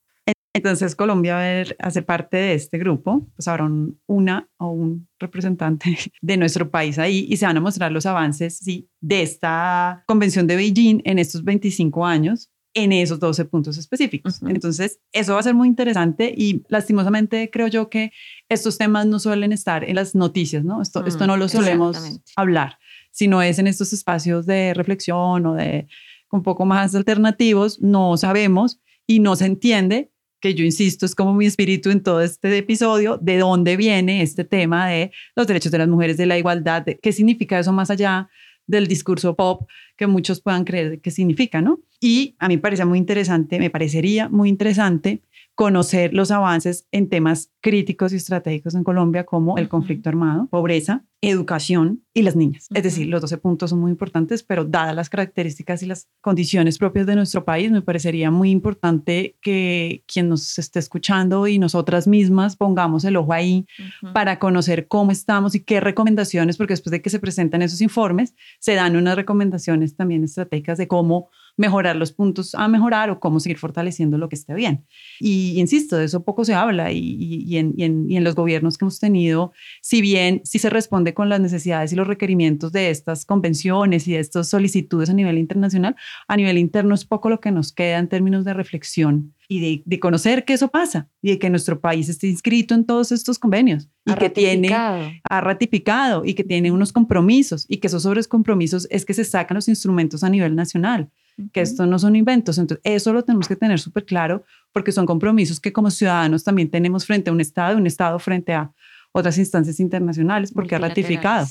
entonces 0.53 0.97
Colombia 0.97 1.35
va 1.35 1.43
a 1.43 1.87
hacer 1.87 2.05
parte 2.05 2.37
de 2.37 2.55
este 2.55 2.79
grupo, 2.79 3.29
pues 3.37 3.49
habrá 3.49 3.69
una 4.07 4.49
o 4.59 4.71
un 4.71 5.09
representante 5.19 5.99
de 6.21 6.37
nuestro 6.37 6.71
país 6.71 6.99
ahí 6.99 7.27
y 7.29 7.37
se 7.37 7.47
van 7.47 7.57
a 7.57 7.61
mostrar 7.61 7.93
los 7.93 8.07
avances 8.07 8.59
sí, 8.59 8.89
de 9.01 9.23
esta 9.23 10.05
convención 10.07 10.47
de 10.47 10.57
Beijing 10.57 11.03
en 11.05 11.19
estos 11.19 11.45
25 11.45 12.05
años 12.07 12.51
en 12.75 12.93
esos 12.93 13.19
12 13.19 13.47
puntos 13.47 13.77
específicos. 13.77 14.41
Entonces, 14.43 15.01
eso 15.11 15.33
va 15.33 15.41
a 15.41 15.43
ser 15.43 15.55
muy 15.55 15.67
interesante 15.67 16.33
y 16.37 16.63
lastimosamente 16.69 17.51
creo 17.51 17.67
yo 17.67 17.89
que 17.89 18.13
estos 18.49 18.79
temas 18.79 19.07
no 19.07 19.19
suelen 19.19 19.53
estar 19.53 19.83
en 19.83 19.97
las 19.97 20.15
noticias, 20.15 20.65
¿no? 20.65 20.81
Esto, 20.81 21.05
esto 21.05 21.27
no 21.27 21.37
lo 21.37 21.49
solemos 21.49 22.21
hablar 22.37 22.79
no 23.27 23.43
es 23.43 23.59
en 23.59 23.67
estos 23.67 23.93
espacios 23.93 24.47
de 24.47 24.75
reflexión 24.75 25.47
o 25.47 25.55
de 25.55 25.89
un 26.31 26.43
poco 26.43 26.67
más 26.67 26.95
alternativos, 26.95 27.81
no 27.81 28.17
sabemos 28.17 28.81
y 29.07 29.21
no 29.21 29.35
se 29.35 29.47
entiende 29.47 30.13
que 30.41 30.55
yo 30.55 30.65
insisto, 30.65 31.07
es 31.07 31.15
como 31.15 31.35
mi 31.35 31.47
espíritu 31.47 31.91
en 31.91 32.03
todo 32.03 32.21
este 32.21 32.57
episodio, 32.57 33.19
de 33.21 33.39
dónde 33.39 33.77
viene 33.77 34.23
este 34.23 34.45
tema 34.45 34.89
de 34.89 35.13
los 35.35 35.47
derechos 35.47 35.73
de 35.73 35.79
las 35.79 35.89
mujeres, 35.89 36.17
de 36.17 36.27
la 36.27 36.39
igualdad, 36.39 36.87
qué 37.03 37.13
significa 37.13 37.59
eso 37.59 37.73
más 37.73 37.91
allá 37.91 38.29
del 38.67 38.87
discurso 38.87 39.35
pop 39.35 39.69
que 39.97 40.07
muchos 40.07 40.41
puedan 40.41 40.65
creer 40.65 41.01
que 41.01 41.11
significa, 41.11 41.61
¿no? 41.61 41.81
Y 42.01 42.37
a 42.39 42.49
mí 42.49 42.57
me 42.57 42.63
parece 42.63 42.85
muy 42.85 42.99
interesante, 42.99 43.59
me 43.59 43.71
parecería 43.71 44.29
muy 44.29 44.49
interesante 44.49 45.23
conocer 45.59 46.15
los 46.15 46.31
avances 46.31 46.87
en 46.93 47.09
temas 47.09 47.51
críticos 47.61 48.13
y 48.13 48.17
estratégicos 48.17 48.77
en 48.77 48.85
Colombia 48.85 49.25
como 49.25 49.59
el 49.59 49.69
conflicto 49.69 50.09
armado, 50.09 50.47
pobreza, 50.47 51.05
educación 51.21 52.05
y 52.15 52.23
las 52.23 52.37
niñas. 52.37 52.69
Es 52.73 52.85
decir, 52.85 53.09
los 53.09 53.21
12 53.23 53.39
puntos 53.39 53.71
son 53.71 53.81
muy 53.81 53.91
importantes, 53.91 54.45
pero 54.45 54.65
dadas 54.65 54.95
las 54.95 55.11
características 55.11 55.83
y 55.83 55.87
las 55.87 56.07
condiciones 56.21 56.79
propias 56.79 57.09
de 57.09 57.17
nuestro 57.17 57.45
país, 57.45 57.73
me 57.73 57.83
parecería 57.83 58.31
muy 58.31 58.51
importante 58.51 59.37
que 59.43 60.05
quien 60.07 60.29
nos 60.29 60.61
esté 60.61 60.79
escuchando 60.79 61.49
y 61.49 61.59
nosotras 61.59 62.07
mismas 62.07 62.55
pongamos 62.55 63.05
el 63.05 63.17
ojo 63.17 63.33
ahí 63.33 63.67
para 64.15 64.39
conocer 64.39 64.87
cómo 64.87 65.11
estamos 65.11 65.57
y 65.57 65.65
qué 65.65 65.81
recomendaciones, 65.81 66.57
porque 66.57 66.75
después 66.75 66.93
de 66.93 67.03
que 67.03 67.11
se 67.11 67.19
presentan 67.19 67.63
esos 67.63 67.81
informes, 67.81 68.37
se 68.61 68.75
dan 68.75 68.95
unas 68.95 69.17
recomendaciones 69.17 69.97
también 69.97 70.23
estratégicas 70.23 70.79
de 70.79 70.87
cómo 70.87 71.31
mejorar 71.59 71.97
los 71.97 72.13
puntos 72.13 72.55
a 72.55 72.69
mejorar 72.69 73.11
o 73.11 73.21
cómo 73.21 73.41
seguir 73.41 73.59
fortaleciendo 73.59 74.17
lo 74.17 74.29
que 74.29 74.37
esté 74.37 74.55
bien. 74.55 74.87
Y 75.21 75.59
insisto, 75.59 75.97
de 75.97 76.05
eso 76.05 76.25
poco 76.25 76.45
se 76.45 76.55
habla 76.55 76.93
y, 76.93 77.57
en, 77.59 77.75
y, 77.77 77.85
en, 78.17 78.25
los 78.25 78.35
gobiernos 78.35 78.79
que 78.79 78.85
hemos 78.85 79.01
tenido, 79.01 79.53
si 79.83 80.01
bien 80.01 80.41
sí 80.45 80.59
se 80.59 80.71
responde 80.71 81.15
con 81.15 81.29
las 81.29 81.41
necesidades 81.41 81.93
y 81.93 81.97
los 81.97 82.07
requerimientos 82.07 82.73
de 82.73 82.91
estas 82.91 83.27
convenciones 83.27 84.07
y 84.07 84.13
de 84.13 84.21
estas 84.21 84.49
solicitudes 84.49 85.11
a 85.11 85.15
nivel 85.15 85.37
internacional, 85.37 85.97
a 86.29 86.37
nivel 86.37 86.59
interno 86.59 86.95
es 86.95 87.05
poco 87.05 87.29
lo 87.29 87.41
que 87.41 87.51
nos 87.51 87.73
queda 87.73 87.99
en 87.99 88.09
términos 88.09 88.45
de 88.45 88.55
reflexión 88.55 89.35
y 89.49 89.61
de, 89.61 89.83
de, 89.85 89.99
conocer 89.99 90.45
que 90.45 90.53
eso 90.53 90.69
pasa 90.69 91.09
y 91.23 91.31
de 91.31 91.39
que 91.39 91.51
nuestro 91.51 91.81
país 91.81 92.09
esté 92.09 92.29
inscrito 92.29 92.75
en 92.75 92.85
todos 92.85 93.11
estos 93.11 93.39
convenios 93.39 93.89
y 94.05 94.15
que 94.15 94.31
tiene, 94.31 94.71
ha 94.73 95.41
ratificado 95.41 96.25
y 96.25 96.35
que 96.35 96.45
tiene 96.45 96.71
unos 96.71 96.93
compromisos 96.93 97.65
y 97.67 97.79
que 97.79 97.87
esos 97.89 98.03
sobres 98.03 98.29
compromisos 98.29 98.87
es 98.91 99.05
que 99.05 99.15
se 99.15 99.25
sacan 99.25 99.57
los 99.57 99.69
instrumentos 99.69 100.23
a 100.23 100.29
nivel 100.29 100.55
nacional 100.55 101.11
que 101.53 101.61
esto 101.61 101.87
no 101.87 101.99
son 101.99 102.17
inventos. 102.17 102.59
Entonces, 102.59 102.83
eso 102.85 103.13
lo 103.13 103.25
tenemos 103.25 103.49
que 103.49 103.57
tener 103.57 103.79
súper 103.79 104.05
claro 104.05 104.45
porque 104.73 104.93
son 104.93 105.07
compromisos 105.07 105.61
que 105.61 105.73
como 105.73 105.91
ciudadanos 105.91 106.45
también 106.45 106.71
tenemos 106.71 107.07
frente 107.07 107.31
a 107.31 107.33
un 107.33 107.41
Estado, 107.41 107.77
un 107.77 107.87
Estado 107.87 108.19
frente 108.19 108.55
a 108.55 108.73
otras 109.13 109.39
instancias 109.39 109.81
internacionales 109.81 110.53
porque 110.53 110.75
ha 110.75 110.79
ratificado. 110.79 111.47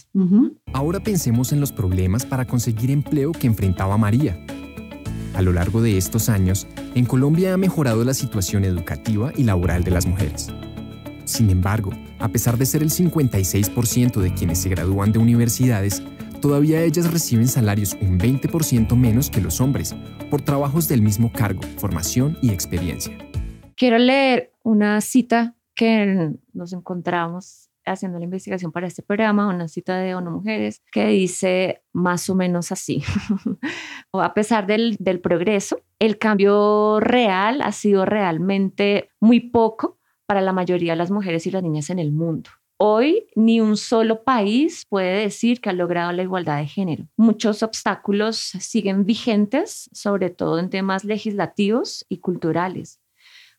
Ahora 0.73 1.00
pensemos 1.00 1.52
en 1.52 1.60
los 1.60 1.71
problemas 1.71 2.26
para 2.26 2.45
conseguir 2.45 2.91
empleo 2.91 3.32
que 3.32 3.47
enfrentaba 3.47 3.97
María. 3.97 4.38
A 5.34 5.41
lo 5.41 5.54
largo 5.54 5.82
de 5.82 5.97
estos 5.97 6.30
años, 6.30 6.67
en 6.95 7.06
Colombia 7.06 7.54
ha 7.54 7.58
mejorado 7.58 8.04
la 8.04 8.13
situación 8.13 8.65
educativa 8.65 9.32
y 9.36 9.43
laboral 9.43 9.84
de 9.84 9.91
las 9.91 10.08
mujeres. 10.08 10.47
Sin 11.26 11.50
embargo, 11.50 11.91
a 12.19 12.30
pesar 12.30 12.58
de 12.58 12.65
ser 12.65 12.82
el 12.82 12.89
56% 12.89 14.19
de 14.19 14.34
quienes 14.34 14.60
se 14.60 14.69
gradúan 14.69 15.12
de 15.12 15.19
universidades, 15.19 16.02
todavía 16.39 16.82
ellas 16.82 17.12
reciben 17.12 17.47
salarios 17.47 17.93
un 18.02 18.19
20% 18.19 18.95
menos 18.95 19.30
que 19.30 19.41
los 19.41 19.62
hombres 19.62 19.95
por 20.30 20.41
trabajos 20.41 20.88
del 20.88 21.02
mismo 21.02 21.32
cargo, 21.32 21.62
formación 21.78 22.38
y 22.41 22.52
experiencia. 22.52 23.17
Quiero 23.76 23.97
leer 23.97 24.52
una 24.63 25.02
cita 25.02 25.56
que 25.76 26.34
nos 26.54 26.73
encontramos 26.73 27.69
haciendo 27.86 28.17
la 28.17 28.26
investigación 28.26 28.71
para 28.71 28.88
este 28.88 29.02
programa, 29.02 29.47
una 29.47 29.67
cita 29.67 29.97
de 29.97 30.15
ONU 30.15 30.32
Mujeres, 30.32 30.82
que 30.91 31.08
dice 31.08 31.84
más 31.93 32.30
o 32.30 32.36
menos 32.36 32.71
así. 32.71 33.04
a 34.13 34.34
pesar 34.34 34.67
del, 34.67 34.97
del 35.00 35.19
progreso, 35.19 35.80
el 36.00 36.17
cambio 36.17 37.00
real 37.00 37.62
ha 37.62 37.71
sido 37.71 38.06
realmente 38.06 39.10
muy 39.19 39.39
poco 39.39 40.00
para 40.26 40.41
la 40.41 40.52
mayoría 40.52 40.93
de 40.93 40.97
las 40.97 41.12
mujeres 41.12 41.47
y 41.47 41.52
las 41.52 41.63
niñas 41.63 41.89
en 41.89 42.00
el 42.00 42.12
mundo. 42.12 42.50
Hoy 42.80 43.26
ni 43.36 43.60
un 43.60 43.76
solo 43.76 44.24
país 44.24 44.86
puede 44.88 45.22
decir 45.22 45.62
que 45.62 45.70
ha 45.70 45.74
logrado 45.74 46.12
la 46.12 46.22
igualdad 46.22 46.60
de 46.60 46.68
género. 46.68 47.08
Muchos 47.18 47.63
obstáculos 47.63 48.38
siguen 48.38 49.04
vigentes, 49.04 49.90
sobre 49.94 50.30
todo 50.30 50.60
en 50.60 50.70
temas 50.70 51.04
legislativos 51.04 52.06
y 52.08 52.20
culturales. 52.20 53.00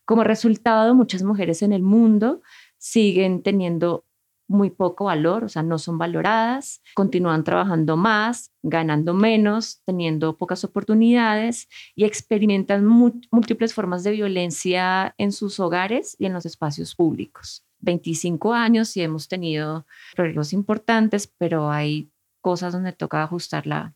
Como 0.05 0.23
resultado, 0.23 0.95
muchas 0.95 1.21
mujeres 1.23 1.61
en 1.61 1.73
el 1.73 1.83
mundo 1.83 2.41
siguen 2.77 3.43
teniendo 3.43 4.05
muy 4.47 4.71
poco 4.71 5.05
valor, 5.05 5.43
o 5.43 5.49
sea, 5.49 5.63
no 5.63 5.77
son 5.77 5.97
valoradas, 5.97 6.81
continúan 6.95 7.43
trabajando 7.43 7.97
más, 7.97 8.51
ganando 8.63 9.13
menos, 9.13 9.81
teniendo 9.85 10.37
pocas 10.37 10.63
oportunidades 10.63 11.67
y 11.93 12.05
experimentan 12.05 12.85
múltiples 12.85 13.73
formas 13.73 14.03
de 14.03 14.11
violencia 14.11 15.13
en 15.17 15.33
sus 15.33 15.59
hogares 15.59 16.15
y 16.17 16.25
en 16.25 16.33
los 16.33 16.45
espacios 16.45 16.95
públicos. 16.95 17.68
25 17.79 18.53
años 18.53 18.95
y 18.97 19.01
hemos 19.01 19.27
tenido 19.27 19.85
progresos 20.15 20.53
importantes, 20.53 21.27
pero 21.27 21.71
hay 21.71 22.11
cosas 22.41 22.73
donde 22.73 22.93
toca 22.93 23.23
ajustar 23.23 23.67
la, 23.67 23.95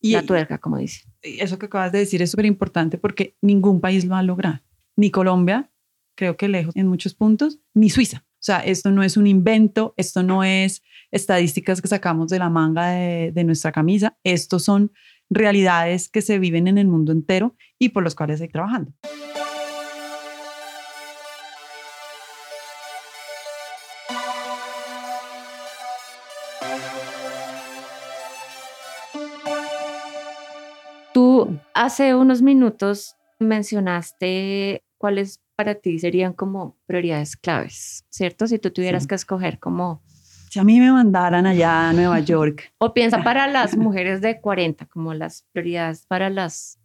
y, 0.00 0.12
la 0.12 0.22
tuerca, 0.22 0.58
como 0.58 0.78
dice. 0.78 1.08
Eso 1.22 1.58
que 1.58 1.66
acabas 1.66 1.92
de 1.92 1.98
decir 1.98 2.22
es 2.22 2.30
súper 2.30 2.46
importante 2.46 2.98
porque 2.98 3.36
ningún 3.40 3.80
país 3.80 4.04
lo 4.04 4.14
ha 4.14 4.22
logrado. 4.22 4.60
Ni 4.96 5.10
Colombia, 5.10 5.70
creo 6.16 6.36
que 6.36 6.48
lejos 6.48 6.74
en 6.76 6.88
muchos 6.88 7.14
puntos, 7.14 7.58
ni 7.74 7.90
Suiza. 7.90 8.24
O 8.34 8.42
sea, 8.42 8.60
esto 8.60 8.90
no 8.90 9.02
es 9.02 9.16
un 9.16 9.26
invento, 9.26 9.94
esto 9.96 10.22
no 10.22 10.44
es 10.44 10.82
estadísticas 11.10 11.82
que 11.82 11.88
sacamos 11.88 12.28
de 12.28 12.38
la 12.38 12.50
manga 12.50 12.90
de, 12.90 13.32
de 13.32 13.44
nuestra 13.44 13.72
camisa, 13.72 14.16
estos 14.22 14.62
son 14.62 14.92
realidades 15.30 16.08
que 16.08 16.22
se 16.22 16.38
viven 16.38 16.68
en 16.68 16.78
el 16.78 16.86
mundo 16.86 17.12
entero 17.12 17.56
y 17.78 17.90
por 17.90 18.04
los 18.04 18.14
cuales 18.14 18.40
hay 18.40 18.48
trabajando. 18.48 18.92
Hace 31.88 32.14
unos 32.14 32.42
minutos 32.42 33.16
mencionaste 33.38 34.84
cuáles 34.98 35.40
para 35.56 35.74
ti 35.74 35.98
serían 35.98 36.34
como 36.34 36.76
prioridades 36.84 37.34
claves, 37.34 38.04
¿cierto? 38.10 38.46
Si 38.46 38.58
tú 38.58 38.70
tuvieras 38.70 39.06
que 39.06 39.14
escoger 39.14 39.58
como... 39.58 40.02
Si 40.50 40.58
a 40.58 40.64
mí 40.64 40.80
me 40.80 40.92
mandaran 40.92 41.46
allá 41.46 41.88
a 41.88 41.92
Nueva 41.94 42.20
York. 42.32 42.74
o 42.76 42.92
piensa 42.92 43.24
para 43.24 43.46
las 43.46 43.74
mujeres 43.86 44.20
de 44.20 44.38
40, 44.38 44.84
como 44.84 45.14
las 45.14 45.46
prioridades 45.52 46.04
para 46.06 46.28
las 46.28 46.78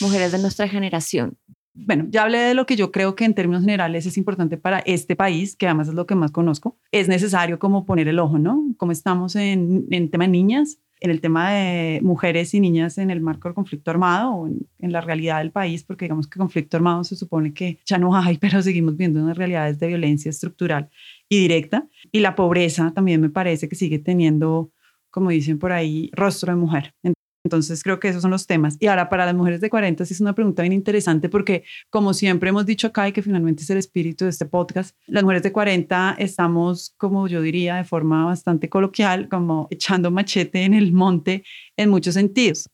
mujeres 0.00 0.30
de 0.30 0.38
nuestra 0.38 0.68
generación. 0.68 1.36
Bueno, 1.74 2.06
ya 2.08 2.22
hablé 2.22 2.38
de 2.38 2.54
lo 2.54 2.64
que 2.64 2.76
yo 2.76 2.92
creo 2.92 3.16
que 3.16 3.24
en 3.24 3.34
términos 3.34 3.62
generales 3.62 4.06
es 4.06 4.16
importante 4.16 4.56
para 4.56 4.78
este 4.78 5.16
país, 5.16 5.56
que 5.56 5.66
además 5.66 5.88
es 5.88 5.94
lo 5.94 6.06
que 6.06 6.14
más 6.14 6.30
conozco. 6.30 6.78
Es 6.92 7.08
necesario 7.08 7.58
como 7.58 7.84
poner 7.86 8.06
el 8.06 8.20
ojo, 8.20 8.38
¿no? 8.38 8.62
Como 8.76 8.92
estamos 8.92 9.34
en, 9.34 9.86
en 9.90 10.10
tema 10.12 10.26
de 10.26 10.30
niñas, 10.30 10.78
en 11.04 11.10
el 11.10 11.20
tema 11.20 11.52
de 11.52 12.00
mujeres 12.02 12.54
y 12.54 12.60
niñas 12.60 12.96
en 12.96 13.10
el 13.10 13.20
marco 13.20 13.46
del 13.46 13.54
conflicto 13.54 13.90
armado 13.90 14.32
o 14.32 14.46
en, 14.48 14.92
la 14.92 15.02
realidad 15.02 15.38
del 15.38 15.50
país, 15.50 15.84
porque 15.84 16.06
digamos 16.06 16.26
que 16.26 16.38
conflicto 16.38 16.78
armado 16.78 17.04
se 17.04 17.14
supone 17.14 17.52
que 17.52 17.78
ya 17.84 17.98
no 17.98 18.16
hay, 18.16 18.38
pero 18.40 18.62
seguimos 18.62 18.96
viendo 18.96 19.22
unas 19.22 19.36
realidades 19.36 19.78
de 19.78 19.88
violencia 19.88 20.30
estructural 20.30 20.88
y 21.28 21.40
directa. 21.40 21.86
Y 22.10 22.20
la 22.20 22.34
pobreza 22.34 22.90
también 22.94 23.20
me 23.20 23.28
parece 23.28 23.68
que 23.68 23.76
sigue 23.76 23.98
teniendo, 23.98 24.72
como 25.10 25.28
dicen 25.28 25.58
por 25.58 25.72
ahí, 25.72 26.10
rostro 26.14 26.52
de 26.52 26.56
mujer. 26.56 26.94
Entonces 27.44 27.82
creo 27.82 28.00
que 28.00 28.08
esos 28.08 28.22
son 28.22 28.30
los 28.30 28.46
temas. 28.46 28.76
Y 28.80 28.86
ahora 28.86 29.10
para 29.10 29.26
las 29.26 29.34
mujeres 29.34 29.60
de 29.60 29.68
40 29.68 30.04
sí 30.06 30.14
es 30.14 30.20
una 30.20 30.34
pregunta 30.34 30.62
bien 30.62 30.72
interesante 30.72 31.28
porque 31.28 31.64
como 31.90 32.14
siempre 32.14 32.48
hemos 32.48 32.64
dicho 32.64 32.86
acá 32.86 33.06
y 33.08 33.12
que 33.12 33.22
finalmente 33.22 33.62
es 33.62 33.70
el 33.70 33.76
espíritu 33.76 34.24
de 34.24 34.30
este 34.30 34.46
podcast, 34.46 34.96
las 35.06 35.22
mujeres 35.22 35.42
de 35.42 35.52
40 35.52 36.16
estamos, 36.18 36.94
como 36.96 37.28
yo 37.28 37.42
diría 37.42 37.76
de 37.76 37.84
forma 37.84 38.24
bastante 38.24 38.70
coloquial, 38.70 39.28
como 39.28 39.68
echando 39.70 40.10
machete 40.10 40.62
en 40.64 40.72
el 40.72 40.92
monte 40.92 41.44
en 41.76 41.90
muchos 41.90 42.14
sentidos. 42.14 42.68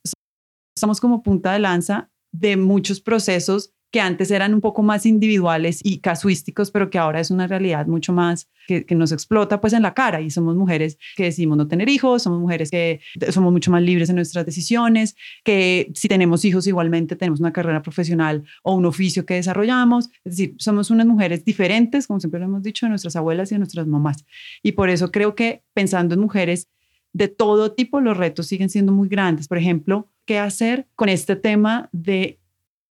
Estamos 0.77 1.01
como 1.01 1.23
punta 1.23 1.53
de 1.53 1.59
lanza 1.59 2.09
de 2.33 2.57
muchos 2.57 3.01
procesos 3.01 3.73
que 3.91 4.01
antes 4.01 4.31
eran 4.31 4.55
un 4.55 4.61
poco 4.61 4.83
más 4.83 5.05
individuales 5.05 5.81
y 5.83 5.99
casuísticos, 5.99 6.71
pero 6.71 6.91
que 6.91 6.99
ahora 6.99 7.21
es 7.21 7.31
una 7.31 7.47
realidad 7.47 7.87
mucho 7.87 8.13
más 8.13 8.49
que, 8.67 8.95
nos 8.95 9.11
explota 9.11 9.61
pues 9.61 9.73
en 9.73 9.83
la 9.83 9.95
cara 9.95 10.21
y 10.21 10.31
somos 10.31 10.55
mujeres 10.55 10.97
que 11.17 11.25
decimos 11.25 11.59
no 11.59 11.67
tener 11.67 11.89
hijos, 11.89 12.23
somos 12.23 12.39
mujeres 12.41 12.71
que 12.71 13.01
somos 13.31 13.53
mucho 13.53 13.71
más 13.71 13.83
libres 13.83 14.09
en 14.09 14.17
nuestras 14.17 14.47
decisiones, 14.47 15.17
que 15.43 15.91
si 15.95 16.07
tenemos 16.07 16.45
hijos 16.45 16.67
igualmente 16.67 17.17
tenemos 17.17 17.41
una 17.41 17.53
carrera 17.53 17.83
profesional 17.83 18.45
o 18.63 18.75
un 18.75 18.87
oficio 18.87 19.27
que 19.27 19.35
desarrollamos, 19.35 20.11
es 20.25 20.37
decir, 20.37 20.55
somos 20.59 20.91
unas 20.91 21.07
mujeres 21.07 21.45
diferentes, 21.45 22.07
como 22.07 22.21
siempre 22.21 22.39
lo 22.39 22.47
hemos 22.47 22.63
dicho, 22.63 22.87
de 22.87 22.91
nuestras 22.91 23.17
abuelas 23.17 23.51
y 23.51 23.57
de 23.57 23.61
nuestras 23.61 23.87
mamás. 23.87 24.25
Y 24.63 24.73
por 24.73 24.89
eso 24.89 25.11
creo 25.11 25.35
que 25.35 25.65
pensando 25.75 26.15
en 26.15 26.21
mujeres 26.21 26.69
de 27.13 27.29
todo 27.29 27.73
tipo, 27.73 28.01
los 28.01 28.17
retos 28.17 28.47
siguen 28.47 28.71
siendo 28.71 28.93
muy 28.93 29.09
grandes. 29.09 29.49
Por 29.49 29.59
ejemplo, 29.59 30.09
¿qué 30.27 30.39
hacer 30.39 30.87
con 30.95 31.09
este 31.09 31.35
tema 31.37 31.89
de 31.93 32.40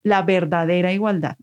la 0.04 0.22
verdadera 0.22 0.92
igualdad. 0.92 1.36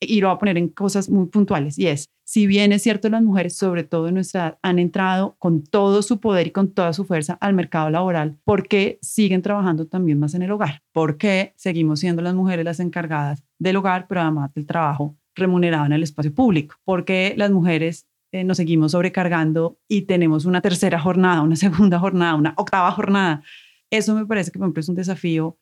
y 0.00 0.20
lo 0.20 0.28
voy 0.28 0.36
a 0.36 0.38
poner 0.38 0.58
en 0.58 0.68
cosas 0.68 1.10
muy 1.10 1.26
puntuales, 1.26 1.78
y 1.78 1.88
es, 1.88 2.08
si 2.30 2.46
bien 2.46 2.72
es 2.72 2.82
cierto, 2.82 3.08
las 3.08 3.22
mujeres, 3.22 3.56
sobre 3.56 3.84
todo 3.84 4.06
en 4.08 4.14
nuestra 4.14 4.40
edad, 4.42 4.58
han 4.60 4.78
entrado 4.78 5.36
con 5.38 5.64
todo 5.64 6.02
su 6.02 6.20
poder 6.20 6.48
y 6.48 6.50
con 6.50 6.70
toda 6.74 6.92
su 6.92 7.06
fuerza 7.06 7.38
al 7.40 7.54
mercado 7.54 7.88
laboral, 7.88 8.36
¿por 8.44 8.68
qué 8.68 8.98
siguen 9.00 9.40
trabajando 9.40 9.86
también 9.86 10.18
más 10.18 10.34
en 10.34 10.42
el 10.42 10.50
hogar? 10.50 10.82
¿Por 10.92 11.16
qué 11.16 11.54
seguimos 11.56 12.00
siendo 12.00 12.20
las 12.20 12.34
mujeres 12.34 12.66
las 12.66 12.80
encargadas 12.80 13.42
del 13.58 13.76
hogar, 13.76 14.06
pero 14.08 14.20
además 14.20 14.52
del 14.52 14.66
trabajo 14.66 15.16
remunerado 15.34 15.86
en 15.86 15.92
el 15.92 16.02
espacio 16.02 16.34
público? 16.34 16.76
¿Por 16.84 17.06
qué 17.06 17.32
las 17.34 17.50
mujeres 17.50 18.06
eh, 18.30 18.44
nos 18.44 18.58
seguimos 18.58 18.92
sobrecargando 18.92 19.78
y 19.88 20.02
tenemos 20.02 20.44
una 20.44 20.60
tercera 20.60 21.00
jornada, 21.00 21.40
una 21.40 21.56
segunda 21.56 21.98
jornada, 21.98 22.34
una 22.34 22.52
octava 22.58 22.90
jornada? 22.92 23.42
Eso 23.90 24.14
me 24.14 24.26
parece 24.26 24.50
que, 24.50 24.58
por 24.58 24.66
ejemplo, 24.66 24.80
es 24.82 24.88
un 24.90 24.96
desafío 24.96 25.56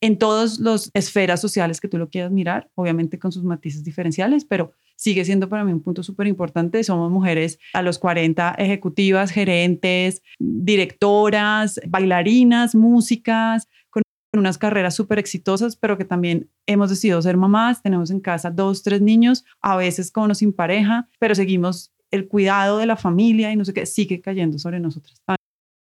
en 0.00 0.18
todas 0.18 0.58
las 0.58 0.90
esferas 0.94 1.40
sociales 1.40 1.80
que 1.80 1.88
tú 1.88 1.98
lo 1.98 2.08
quieras 2.08 2.30
mirar, 2.30 2.70
obviamente 2.74 3.18
con 3.18 3.32
sus 3.32 3.44
matices 3.44 3.84
diferenciales, 3.84 4.44
pero 4.44 4.72
sigue 4.96 5.24
siendo 5.24 5.48
para 5.48 5.64
mí 5.64 5.72
un 5.72 5.82
punto 5.82 6.02
súper 6.02 6.26
importante. 6.26 6.82
Somos 6.84 7.10
mujeres 7.10 7.58
a 7.72 7.82
los 7.82 7.98
40 7.98 8.54
ejecutivas, 8.58 9.30
gerentes, 9.30 10.22
directoras, 10.38 11.80
bailarinas, 11.88 12.74
músicas, 12.74 13.68
con 13.88 14.02
unas 14.36 14.58
carreras 14.58 14.94
súper 14.94 15.18
exitosas, 15.18 15.76
pero 15.76 15.98
que 15.98 16.04
también 16.04 16.50
hemos 16.66 16.90
decidido 16.90 17.20
ser 17.22 17.36
mamás, 17.36 17.82
tenemos 17.82 18.10
en 18.10 18.20
casa 18.20 18.50
dos, 18.50 18.82
tres 18.82 19.00
niños, 19.00 19.44
a 19.60 19.76
veces 19.76 20.10
con 20.10 20.30
o 20.30 20.34
sin 20.34 20.52
pareja, 20.52 21.08
pero 21.18 21.34
seguimos 21.34 21.92
el 22.10 22.28
cuidado 22.28 22.78
de 22.78 22.86
la 22.86 22.96
familia 22.96 23.52
y 23.52 23.56
no 23.56 23.64
sé 23.64 23.72
qué, 23.72 23.86
sigue 23.86 24.20
cayendo 24.20 24.58
sobre 24.58 24.80
nosotras 24.80 25.22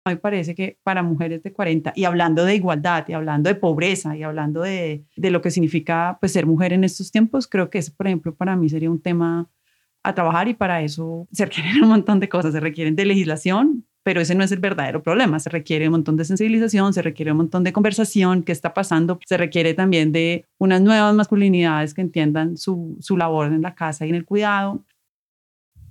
me 0.09 0.17
parece 0.17 0.55
que 0.55 0.77
para 0.83 1.03
mujeres 1.03 1.43
de 1.43 1.53
40, 1.53 1.93
y 1.95 2.05
hablando 2.05 2.45
de 2.45 2.55
igualdad, 2.55 3.05
y 3.07 3.13
hablando 3.13 3.49
de 3.49 3.55
pobreza, 3.55 4.15
y 4.15 4.23
hablando 4.23 4.61
de, 4.61 5.05
de 5.15 5.31
lo 5.31 5.41
que 5.41 5.51
significa 5.51 6.17
pues, 6.19 6.33
ser 6.33 6.45
mujer 6.45 6.73
en 6.73 6.83
estos 6.83 7.11
tiempos, 7.11 7.47
creo 7.47 7.69
que 7.69 7.79
ese, 7.79 7.91
por 7.91 8.07
ejemplo, 8.07 8.35
para 8.35 8.55
mí 8.55 8.69
sería 8.69 8.89
un 8.89 9.01
tema 9.01 9.49
a 10.03 10.15
trabajar 10.15 10.47
y 10.47 10.53
para 10.53 10.81
eso 10.81 11.27
se 11.31 11.45
requieren 11.45 11.71
un 11.83 11.89
montón 11.89 12.19
de 12.19 12.29
cosas, 12.29 12.53
se 12.53 12.59
requieren 12.59 12.95
de 12.95 13.05
legislación, 13.05 13.85
pero 14.03 14.21
ese 14.21 14.35
no 14.35 14.43
es 14.45 14.53
el 14.53 14.59
verdadero 14.59 15.03
problema, 15.03 15.37
se 15.37 15.49
requiere 15.49 15.87
un 15.87 15.91
montón 15.91 16.15
de 16.15 16.23
sensibilización, 16.23 16.93
se 16.93 17.01
requiere 17.01 17.31
un 17.31 17.39
montón 17.39 17.65
de 17.65 17.73
conversación, 17.73 18.41
qué 18.41 18.53
está 18.53 18.73
pasando, 18.73 19.19
se 19.25 19.35
requiere 19.35 19.73
también 19.73 20.13
de 20.13 20.45
unas 20.57 20.81
nuevas 20.81 21.13
masculinidades 21.13 21.93
que 21.93 21.99
entiendan 21.99 22.55
su, 22.55 22.95
su 23.01 23.17
labor 23.17 23.47
en 23.47 23.61
la 23.61 23.75
casa 23.75 24.05
y 24.05 24.09
en 24.09 24.15
el 24.15 24.23
cuidado. 24.23 24.85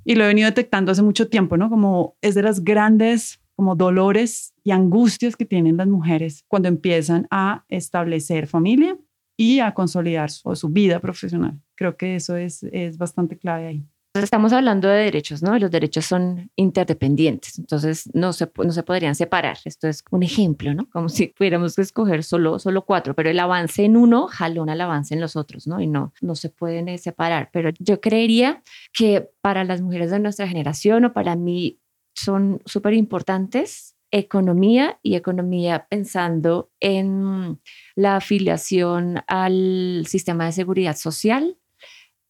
Y 0.02 0.14
lo 0.14 0.24
he 0.24 0.28
venido 0.28 0.46
detectando 0.46 0.92
hace 0.92 1.02
mucho 1.02 1.28
tiempo, 1.28 1.58
¿no? 1.58 1.68
Como 1.68 2.16
es 2.22 2.34
de 2.34 2.42
las 2.42 2.64
grandes 2.64 3.42
como 3.56 3.74
dolores 3.74 4.54
y 4.62 4.70
angustias 4.70 5.34
que 5.34 5.46
tienen 5.46 5.78
las 5.78 5.88
mujeres 5.88 6.44
cuando 6.46 6.68
empiezan 6.68 7.26
a 7.30 7.64
establecer 7.68 8.46
familia 8.46 8.96
y 9.36 9.60
a 9.60 9.74
consolidar 9.74 10.30
su, 10.30 10.54
su 10.54 10.68
vida 10.68 11.00
profesional. 11.00 11.60
Creo 11.74 11.96
que 11.96 12.16
eso 12.16 12.36
es, 12.36 12.62
es 12.64 12.96
bastante 12.98 13.36
clave 13.36 13.66
ahí. 13.66 13.86
Estamos 14.22 14.52
hablando 14.54 14.88
de 14.88 15.04
derechos, 15.04 15.42
¿no? 15.42 15.58
Los 15.58 15.70
derechos 15.70 16.06
son 16.06 16.50
interdependientes, 16.56 17.58
entonces 17.58 18.08
no 18.14 18.32
se, 18.32 18.50
no 18.64 18.72
se 18.72 18.82
podrían 18.82 19.14
separar. 19.14 19.58
Esto 19.64 19.88
es 19.88 20.02
un 20.10 20.22
ejemplo, 20.22 20.72
¿no? 20.72 20.88
Como 20.90 21.08
si 21.08 21.28
pudiéramos 21.28 21.78
escoger 21.78 22.24
solo, 22.24 22.58
solo 22.58 22.84
cuatro, 22.84 23.14
pero 23.14 23.28
el 23.28 23.38
avance 23.38 23.84
en 23.84 23.96
uno 23.96 24.26
jalona 24.26 24.72
el 24.72 24.80
avance 24.80 25.14
en 25.14 25.20
los 25.20 25.36
otros, 25.36 25.66
¿no? 25.66 25.80
Y 25.80 25.86
no, 25.86 26.12
no 26.22 26.34
se 26.34 26.48
pueden 26.48 26.88
eh, 26.88 26.98
separar. 26.98 27.50
Pero 27.52 27.70
yo 27.78 28.00
creería 28.00 28.62
que 28.92 29.28
para 29.42 29.64
las 29.64 29.82
mujeres 29.82 30.10
de 30.10 30.18
nuestra 30.18 30.48
generación 30.48 31.04
o 31.04 31.12
para 31.12 31.36
mí 31.36 31.78
son 32.16 32.60
súper 32.64 32.94
importantes, 32.94 33.96
economía 34.10 34.98
y 35.02 35.14
economía 35.14 35.86
pensando 35.88 36.70
en 36.80 37.60
la 37.94 38.16
afiliación 38.16 39.22
al 39.26 40.04
sistema 40.08 40.46
de 40.46 40.52
seguridad 40.52 40.96
social 40.96 41.58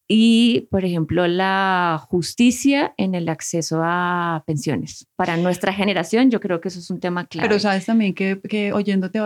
y, 0.09 0.69
por 0.71 0.85
ejemplo, 0.85 1.27
la 1.27 2.01
justicia 2.09 2.95
en 2.97 3.15
el 3.15 3.29
acceso 3.29 3.81
a 3.83 4.45
pensiones. 4.47 5.09
Para 5.17 5.37
nuestra 5.37 5.73
generación, 5.73 6.31
yo 6.31 6.41
creo 6.41 6.61
que 6.61 6.69
eso 6.69 6.79
es 6.79 6.91
un 6.91 7.01
tema 7.01 7.27
clave. 7.27 7.49
Pero 7.49 7.59
sabes 7.59 7.87
también 7.87 8.15
que, 8.15 8.41
que 8.41 8.73
oyéndote 8.73 9.19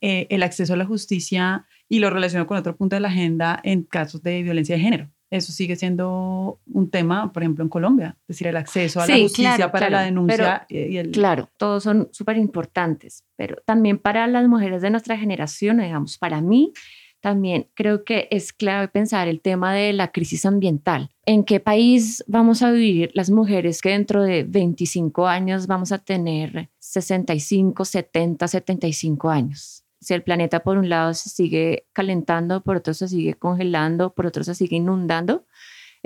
eh, 0.00 0.26
el 0.28 0.42
acceso 0.42 0.74
a 0.74 0.76
la 0.76 0.84
justicia 0.84 1.66
y 1.88 2.00
lo 2.00 2.10
relaciono 2.10 2.46
con 2.46 2.56
otro 2.56 2.76
punto 2.76 2.96
de 2.96 3.00
la 3.00 3.08
agenda 3.08 3.60
en 3.62 3.84
casos 3.84 4.22
de 4.22 4.42
violencia 4.42 4.76
de 4.76 4.82
género 4.82 5.10
eso 5.30 5.52
sigue 5.52 5.76
siendo 5.76 6.60
un 6.72 6.90
tema, 6.90 7.32
por 7.32 7.42
ejemplo, 7.42 7.64
en 7.64 7.68
Colombia, 7.68 8.16
es 8.22 8.28
decir, 8.28 8.46
el 8.46 8.56
acceso 8.56 9.00
a 9.00 9.06
la 9.06 9.18
justicia 9.18 9.72
para 9.72 9.90
la 9.90 10.02
denuncia. 10.02 10.66
y 10.68 10.96
el... 10.96 11.10
Claro, 11.10 11.50
todos 11.56 11.82
son 11.82 12.08
súper 12.12 12.36
importantes, 12.36 13.24
pero 13.36 13.56
también 13.64 13.98
para 13.98 14.26
las 14.26 14.46
mujeres 14.48 14.82
de 14.82 14.90
nuestra 14.90 15.16
generación, 15.16 15.78
digamos, 15.78 16.18
para 16.18 16.40
mí, 16.40 16.72
también 17.20 17.68
creo 17.74 18.04
que 18.04 18.28
es 18.30 18.52
clave 18.52 18.86
pensar 18.86 19.26
el 19.26 19.40
tema 19.40 19.74
de 19.74 19.92
la 19.92 20.12
crisis 20.12 20.46
ambiental. 20.46 21.10
¿En 21.24 21.42
qué 21.42 21.58
país 21.58 22.22
vamos 22.28 22.62
a 22.62 22.70
vivir 22.70 23.10
las 23.14 23.30
mujeres 23.30 23.80
que 23.80 23.88
dentro 23.88 24.22
de 24.22 24.44
25 24.44 25.26
años 25.26 25.66
vamos 25.66 25.90
a 25.90 25.98
tener 25.98 26.70
65, 26.78 27.84
70, 27.84 28.46
75 28.46 29.28
años? 29.28 29.85
Si 30.00 30.14
el 30.14 30.22
planeta 30.22 30.60
por 30.60 30.78
un 30.78 30.88
lado 30.88 31.14
se 31.14 31.28
sigue 31.28 31.86
calentando, 31.92 32.62
por 32.62 32.76
otro 32.76 32.94
se 32.94 33.08
sigue 33.08 33.34
congelando, 33.34 34.14
por 34.14 34.26
otro 34.26 34.44
se 34.44 34.54
sigue 34.54 34.76
inundando, 34.76 35.46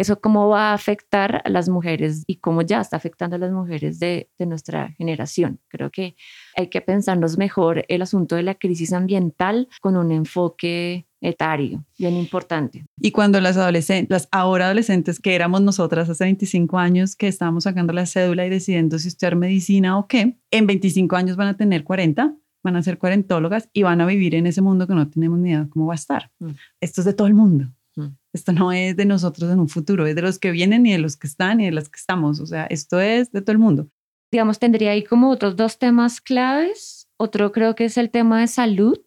eso 0.00 0.18
cómo 0.18 0.48
va 0.48 0.70
a 0.70 0.72
afectar 0.72 1.42
a 1.44 1.50
las 1.50 1.68
mujeres 1.68 2.24
y 2.26 2.36
cómo 2.36 2.62
ya 2.62 2.80
está 2.80 2.96
afectando 2.96 3.36
a 3.36 3.38
las 3.38 3.52
mujeres 3.52 3.98
de, 3.98 4.30
nuestra 4.38 4.92
generación. 4.92 5.60
Creo 5.68 5.90
que 5.90 6.16
hay 6.56 6.68
que 6.68 6.80
pensarnos 6.80 7.36
mejor 7.36 7.84
el 7.88 8.00
asunto 8.00 8.36
de 8.36 8.42
la 8.42 8.54
crisis 8.54 8.94
ambiental 8.94 9.68
con 9.82 9.98
un 9.98 10.10
enfoque 10.10 11.06
etario, 11.20 11.84
bien 11.98 12.16
importante. 12.16 12.86
Y 12.98 13.10
cuando 13.10 13.42
las 13.42 13.58
adolescentes, 13.58 14.10
las 14.10 14.28
ahora 14.32 14.64
adolescentes 14.64 15.20
que 15.20 15.34
éramos 15.34 15.60
nosotras 15.60 16.08
hace 16.08 16.24
25 16.24 16.78
años, 16.78 17.14
que 17.14 17.28
estábamos 17.28 17.64
sacando 17.64 17.92
la 17.92 18.06
cédula 18.06 18.46
y 18.46 18.48
decidiendo 18.48 18.98
si 18.98 19.08
estudiar 19.08 19.36
medicina 19.36 19.98
o 19.98 20.08
qué, 20.08 20.38
en 20.50 20.66
25 20.66 21.14
años 21.14 21.36
van 21.36 21.48
a 21.48 21.58
tener 21.58 21.84
40 21.84 22.34
van 22.62 22.76
a 22.76 22.82
ser 22.82 22.98
cuarentólogas 22.98 23.68
y 23.72 23.82
van 23.82 24.00
a 24.00 24.06
vivir 24.06 24.34
en 24.34 24.46
ese 24.46 24.62
mundo 24.62 24.86
que 24.86 24.94
no 24.94 25.08
tenemos 25.08 25.38
ni 25.38 25.50
idea 25.50 25.66
cómo 25.70 25.86
va 25.86 25.94
a 25.94 25.96
estar. 25.96 26.30
Mm. 26.38 26.50
Esto 26.80 27.00
es 27.00 27.04
de 27.04 27.14
todo 27.14 27.26
el 27.26 27.34
mundo. 27.34 27.68
Mm. 27.96 28.08
Esto 28.32 28.52
no 28.52 28.72
es 28.72 28.96
de 28.96 29.04
nosotros 29.04 29.50
en 29.50 29.60
un 29.60 29.68
futuro, 29.68 30.06
es 30.06 30.14
de 30.14 30.22
los 30.22 30.38
que 30.38 30.50
vienen 30.50 30.86
y 30.86 30.92
de 30.92 30.98
los 30.98 31.16
que 31.16 31.26
están 31.26 31.60
y 31.60 31.66
de 31.66 31.72
los 31.72 31.88
que 31.88 31.98
estamos. 31.98 32.40
O 32.40 32.46
sea, 32.46 32.66
esto 32.66 33.00
es 33.00 33.32
de 33.32 33.40
todo 33.42 33.52
el 33.52 33.58
mundo. 33.58 33.88
Digamos, 34.30 34.58
tendría 34.58 34.92
ahí 34.92 35.02
como 35.02 35.30
otros 35.30 35.56
dos 35.56 35.78
temas 35.78 36.20
claves. 36.20 37.08
Otro 37.16 37.52
creo 37.52 37.74
que 37.74 37.86
es 37.86 37.96
el 37.96 38.10
tema 38.10 38.40
de 38.40 38.46
salud. 38.46 38.98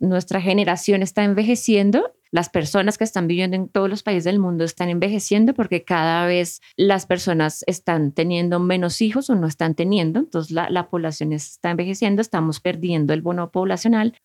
Nuestra 0.00 0.40
generación 0.40 1.02
está 1.02 1.24
envejeciendo 1.24 2.12
las 2.30 2.50
personas 2.50 2.98
que 2.98 3.04
están 3.04 3.26
viviendo 3.26 3.56
en 3.56 3.68
todos 3.68 3.88
los 3.88 4.02
países 4.02 4.24
del 4.24 4.38
mundo 4.38 4.64
están 4.64 4.88
envejeciendo 4.88 5.54
porque 5.54 5.84
cada 5.84 6.26
vez 6.26 6.60
las 6.76 7.06
personas 7.06 7.64
están 7.66 8.12
teniendo 8.12 8.60
menos 8.60 9.00
hijos 9.00 9.30
o 9.30 9.34
no 9.34 9.46
están 9.46 9.74
teniendo, 9.74 10.20
entonces 10.20 10.52
la, 10.52 10.88
población 10.88 11.32
está 11.32 11.70
envejeciendo, 11.70 12.22
estamos 12.22 12.60
perdiendo 12.60 13.12
el 13.12 13.22
bono 13.22 13.50
poblacional. 13.50 14.16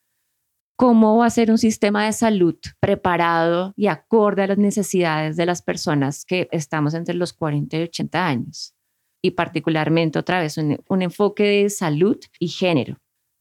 ¿Cómo 0.75 1.17
va 1.17 1.27
a 1.27 1.29
ser 1.29 1.51
un 1.51 1.57
sistema 1.57 2.05
de 2.05 2.13
salud 2.13 2.57
preparado 2.79 3.73
y 3.75 3.87
acorde 3.87 4.43
a 4.43 4.47
las 4.47 4.57
necesidades 4.57 5.35
de 5.35 5.45
las 5.45 5.61
personas 5.61 6.25
que 6.25 6.47
estamos 6.51 6.93
entre 6.93 7.15
los 7.15 7.31
40 7.33 7.77
y 7.77 7.83
80 7.83 8.25
años? 8.25 8.73
Y 9.21 9.31
particularmente 9.31 10.19
otra 10.19 10.41
vez 10.41 10.57
un, 10.57 11.01
enfoque 11.01 11.43
de 11.43 11.69
salud 11.69 12.17
y 12.39 12.47
género. 12.47 12.97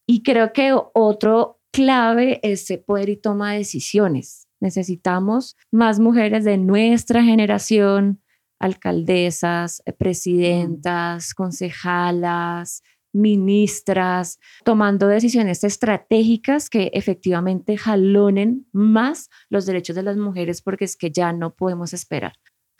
Y 0.07 0.22
creo 0.22 0.53
que 0.53 0.77
otro 0.94 1.61
clave 1.72 2.38
es 2.42 2.70
poder 2.87 3.09
y 3.09 3.16
toma 3.16 3.53
de 3.53 3.59
decisiones. 3.59 4.41
Necesitamos 4.62 5.57
más 5.72 5.98
mujeres 5.98 6.44
de 6.44 6.57
nuestra 6.57 7.25
generación, 7.25 8.22
alcaldesas, 8.61 9.83
eh, 9.87 9.92
presidentas, 9.92 11.35
concejalas, 11.35 12.85
ministras, 13.12 14.38
tomando 14.64 15.09
decisiones 15.09 15.64
estratégicas 15.64 16.70
que 16.70 16.92
efectivamente 16.94 17.77
jalonen 17.77 18.68
más 18.70 19.31
los 19.51 19.66
derechos 19.66 19.96
de 19.96 20.05
las 20.05 20.16
mujeres 20.16 20.62
porque 20.62 20.85
es 20.85 20.96
que 20.96 21.11
ya 21.11 21.33
no 21.33 21.57
podemos 21.57 21.92
esperar. 21.92 22.35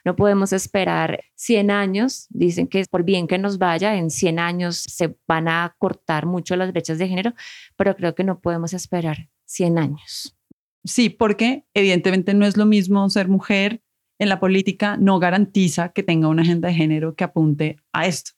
No 0.05 0.15
podemos 0.15 0.53
esperar 0.53 1.25
100 1.35 1.73
años, 1.73 2.29
dicen 2.31 2.69
que 2.69 2.85
por 2.89 3.03
bien 3.03 3.27
que 3.27 3.39
nos 3.39 3.59
vaya, 3.59 3.97
en 3.97 4.11
100 4.11 4.39
años 4.39 4.77
se 4.77 5.17
van 5.27 5.49
a 5.49 5.75
cortar 5.79 6.27
mucho 6.27 6.55
las 6.55 6.71
brechas 6.71 6.99
de 6.99 7.09
género, 7.09 7.35
pero 7.77 7.97
creo 7.97 8.15
que 8.15 8.23
no 8.23 8.41
podemos 8.41 8.73
esperar 8.73 9.29
100 9.47 9.79
años. 9.79 10.37
Sí, 10.85 11.11
porque 11.11 11.65
evidentemente 11.75 12.35
no 12.35 12.47
es 12.47 12.57
lo 12.57 12.67
mismo 12.67 13.09
ser 13.09 13.29
mujer 13.29 13.83
en 14.19 14.29
la 14.29 14.41
política, 14.41 14.97
no 14.97 15.19
garantiza 15.19 15.91
que 15.91 16.03
tenga 16.03 16.29
una 16.29 16.43
agenda 16.43 16.69
de 16.69 16.75
género 16.75 17.15
que 17.15 17.25
apunte 17.25 17.77
a 17.93 18.07
esto. 18.07 18.33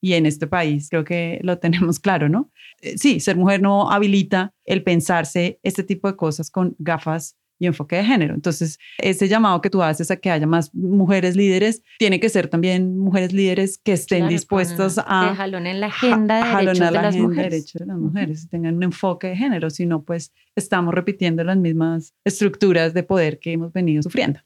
Y 0.00 0.14
en 0.14 0.26
este 0.26 0.46
país 0.46 0.88
creo 0.90 1.04
que 1.04 1.40
lo 1.42 1.58
tenemos 1.58 1.98
claro, 1.98 2.28
¿no? 2.28 2.50
Eh, 2.82 2.98
sí, 2.98 3.20
ser 3.20 3.36
mujer 3.36 3.62
no 3.62 3.90
habilita 3.90 4.54
el 4.64 4.82
pensarse 4.82 5.58
este 5.62 5.82
tipo 5.82 6.08
de 6.08 6.16
cosas 6.16 6.50
con 6.50 6.76
gafas 6.78 7.36
y 7.58 7.66
enfoque 7.66 7.96
de 7.96 8.04
género. 8.04 8.34
Entonces, 8.34 8.78
ese 8.98 9.28
llamado 9.28 9.60
que 9.60 9.70
tú 9.70 9.82
haces 9.82 10.10
a 10.10 10.16
que 10.16 10.30
haya 10.30 10.46
más 10.46 10.74
mujeres 10.74 11.36
líderes, 11.36 11.82
tiene 11.98 12.20
que 12.20 12.28
ser 12.28 12.48
también 12.48 12.98
mujeres 12.98 13.32
líderes 13.32 13.78
que 13.78 13.92
estén 13.92 14.20
Claro, 14.20 14.32
dispuestas 14.32 14.98
a 15.04 15.28
que 15.30 15.36
jalonen 15.36 15.80
la 15.80 15.86
agenda 15.86 16.36
de 16.36 16.42
derechos 16.42 16.78
jalonar 16.78 16.88
de 16.92 16.96
la 16.96 17.02
las 17.02 17.14
agenda 17.14 17.28
mujeres. 17.28 17.50
derechos 17.52 17.80
de 17.80 17.86
las 17.86 17.98
mujeres, 17.98 18.48
tengan 18.50 18.76
un 18.76 18.82
enfoque 18.82 19.28
de 19.28 19.36
género, 19.36 19.70
si 19.70 19.86
no, 19.86 20.02
pues 20.02 20.32
estamos 20.56 20.94
repitiendo 20.94 21.44
las 21.44 21.56
mismas 21.56 22.14
estructuras 22.24 22.94
de 22.94 23.02
poder 23.02 23.38
que 23.38 23.52
hemos 23.52 23.72
venido 23.72 24.02
sufriendo. 24.02 24.40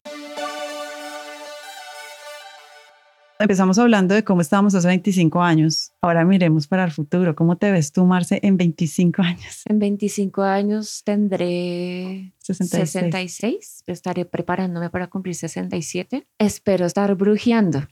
Empezamos 3.41 3.79
hablando 3.79 4.17
de 4.17 4.25
cómo 4.25 4.41
estábamos 4.41 4.75
hace 4.75 4.89
25 4.89 5.41
años. 5.41 5.93
Ahora 6.01 6.25
miremos 6.25 6.67
para 6.67 6.85
el 6.85 6.91
futuro. 6.91 7.37
¿Cómo 7.37 7.57
te 7.57 7.71
ves 7.71 7.93
tú, 7.93 8.05
Marce, 8.05 8.41
en 8.43 8.57
25 8.57 9.23
años? 9.23 9.63
En 9.67 9.79
25 9.79 10.43
años 10.43 11.03
tendré 11.05 12.35
66. 12.39 12.91
66. 12.91 13.85
Estaré 13.87 14.25
preparándome 14.25 14.91
para 14.91 15.07
cumplir 15.07 15.37
67. 15.37 16.27
Espero 16.39 16.85
estar 16.85 17.15
brujeando. 17.15 17.87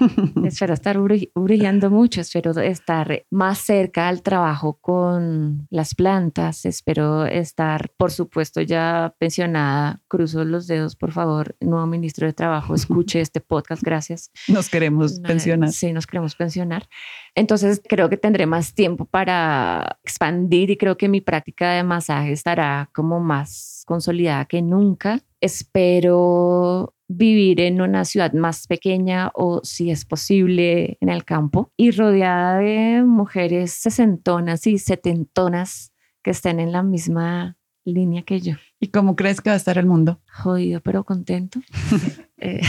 espero 0.44 0.74
estar 0.74 0.98
brujeando 0.98 1.90
mucho. 1.90 2.20
Espero 2.20 2.52
estar 2.60 3.24
más 3.30 3.58
cerca 3.58 4.08
al 4.08 4.22
trabajo 4.22 4.78
con 4.80 5.66
las 5.70 5.94
plantas. 5.94 6.64
Espero 6.64 7.26
estar, 7.26 7.90
por 7.96 8.10
supuesto, 8.10 8.60
ya 8.60 9.14
pensionada. 9.18 10.02
Cruzo 10.08 10.44
los 10.44 10.66
dedos, 10.66 10.96
por 10.96 11.12
favor. 11.12 11.56
Nuevo 11.60 11.86
ministro 11.86 12.26
de 12.26 12.32
Trabajo, 12.32 12.74
escuche 12.74 13.20
este 13.20 13.40
podcast. 13.40 13.82
Gracias. 13.82 14.30
Nos 14.48 14.68
queremos 14.68 15.20
pensionar. 15.20 15.72
Sí, 15.72 15.92
nos 15.92 16.06
queremos 16.06 16.34
pensionar. 16.36 16.88
Entonces 17.34 17.80
creo 17.86 18.08
que 18.08 18.16
tendré 18.16 18.46
más 18.46 18.74
tiempo 18.74 19.04
para 19.04 19.98
expandir 20.04 20.70
y 20.70 20.76
creo 20.76 20.96
que 20.96 21.08
mi 21.08 21.20
práctica 21.20 21.72
de 21.72 21.82
masaje 21.82 22.32
estará 22.32 22.90
como 22.92 23.20
más 23.20 23.82
consolidada 23.86 24.44
que 24.44 24.62
nunca. 24.62 25.20
Espero 25.40 26.94
vivir 27.08 27.60
en 27.60 27.80
una 27.80 28.04
ciudad 28.04 28.32
más 28.32 28.66
pequeña 28.66 29.30
o 29.34 29.60
si 29.62 29.90
es 29.90 30.04
posible 30.04 30.96
en 31.00 31.08
el 31.08 31.24
campo 31.24 31.70
y 31.76 31.90
rodeada 31.90 32.58
de 32.58 33.02
mujeres 33.04 33.72
sesentonas 33.72 34.66
y 34.66 34.78
setentonas 34.78 35.92
que 36.22 36.30
estén 36.30 36.60
en 36.60 36.72
la 36.72 36.82
misma 36.82 37.58
línea 37.84 38.22
que 38.22 38.40
yo. 38.40 38.54
¿Y 38.80 38.88
cómo 38.88 39.14
crees 39.16 39.40
que 39.40 39.50
va 39.50 39.54
a 39.54 39.58
estar 39.58 39.76
el 39.78 39.86
mundo? 39.86 40.20
Jodido 40.32 40.80
pero 40.80 41.04
contento. 41.04 41.60
Eh, 42.36 42.60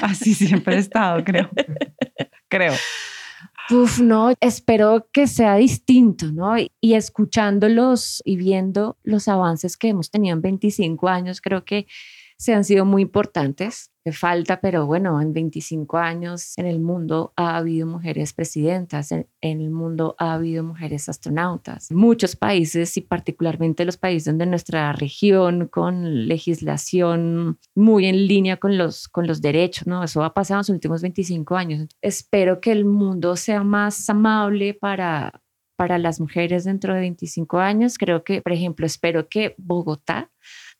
Así 0.00 0.32
siempre 0.32 0.76
he 0.76 0.78
estado, 0.78 1.24
creo. 1.24 1.50
creo. 2.48 2.74
Uf, 3.68 3.98
no, 3.98 4.32
espero 4.40 5.08
que 5.10 5.26
sea 5.26 5.56
distinto, 5.56 6.30
¿no? 6.30 6.56
Y, 6.56 6.70
y 6.80 6.94
escuchándolos 6.94 8.22
y 8.24 8.36
viendo 8.36 8.96
los 9.02 9.26
avances 9.26 9.76
que 9.76 9.88
hemos 9.88 10.12
tenido 10.12 10.36
en 10.36 10.42
25 10.42 11.08
años, 11.08 11.40
creo 11.40 11.64
que 11.64 11.88
se 12.36 12.54
han 12.54 12.64
sido 12.64 12.84
muy 12.84 13.02
importantes. 13.02 13.90
Me 14.06 14.12
falta, 14.12 14.60
pero 14.60 14.84
bueno, 14.84 15.18
en 15.22 15.32
25 15.32 15.96
años 15.96 16.52
en 16.58 16.66
el 16.66 16.78
mundo 16.78 17.32
ha 17.36 17.56
habido 17.56 17.86
mujeres 17.86 18.34
presidentas, 18.34 19.12
en, 19.12 19.26
el 19.40 19.70
mundo 19.70 20.14
ha 20.18 20.34
habido 20.34 20.62
mujeres 20.62 21.08
astronautas. 21.08 21.90
Muchos 21.90 22.36
países 22.36 22.98
y 22.98 23.00
particularmente 23.00 23.86
los 23.86 23.96
países 23.96 24.36
de 24.36 24.44
nuestra 24.44 24.92
región 24.92 25.68
con 25.68 26.28
legislación 26.28 27.58
muy 27.74 28.04
en 28.04 28.26
línea 28.26 28.58
con 28.58 28.76
los, 28.76 29.08
con 29.08 29.26
los 29.26 29.40
derechos, 29.40 29.86
¿no? 29.86 30.04
Eso 30.04 30.22
ha 30.22 30.34
pasado 30.34 30.58
en 30.58 30.60
los 30.60 30.68
últimos 30.70 31.00
25 31.00 31.56
años. 31.56 31.88
Espero 32.02 32.60
que 32.60 32.72
el 32.72 32.84
mundo 32.84 33.36
sea 33.36 33.62
más 33.62 34.10
amable 34.10 34.74
para, 34.74 35.42
para 35.76 35.98
las 35.98 36.20
mujeres 36.20 36.64
dentro 36.64 36.92
de 36.92 37.00
25 37.00 37.58
años. 37.58 37.96
Creo 37.96 38.22
que, 38.22 38.42
por 38.42 38.52
ejemplo, 38.52 38.84
espero 38.84 39.28
que 39.30 39.54
Bogotá 39.56 40.30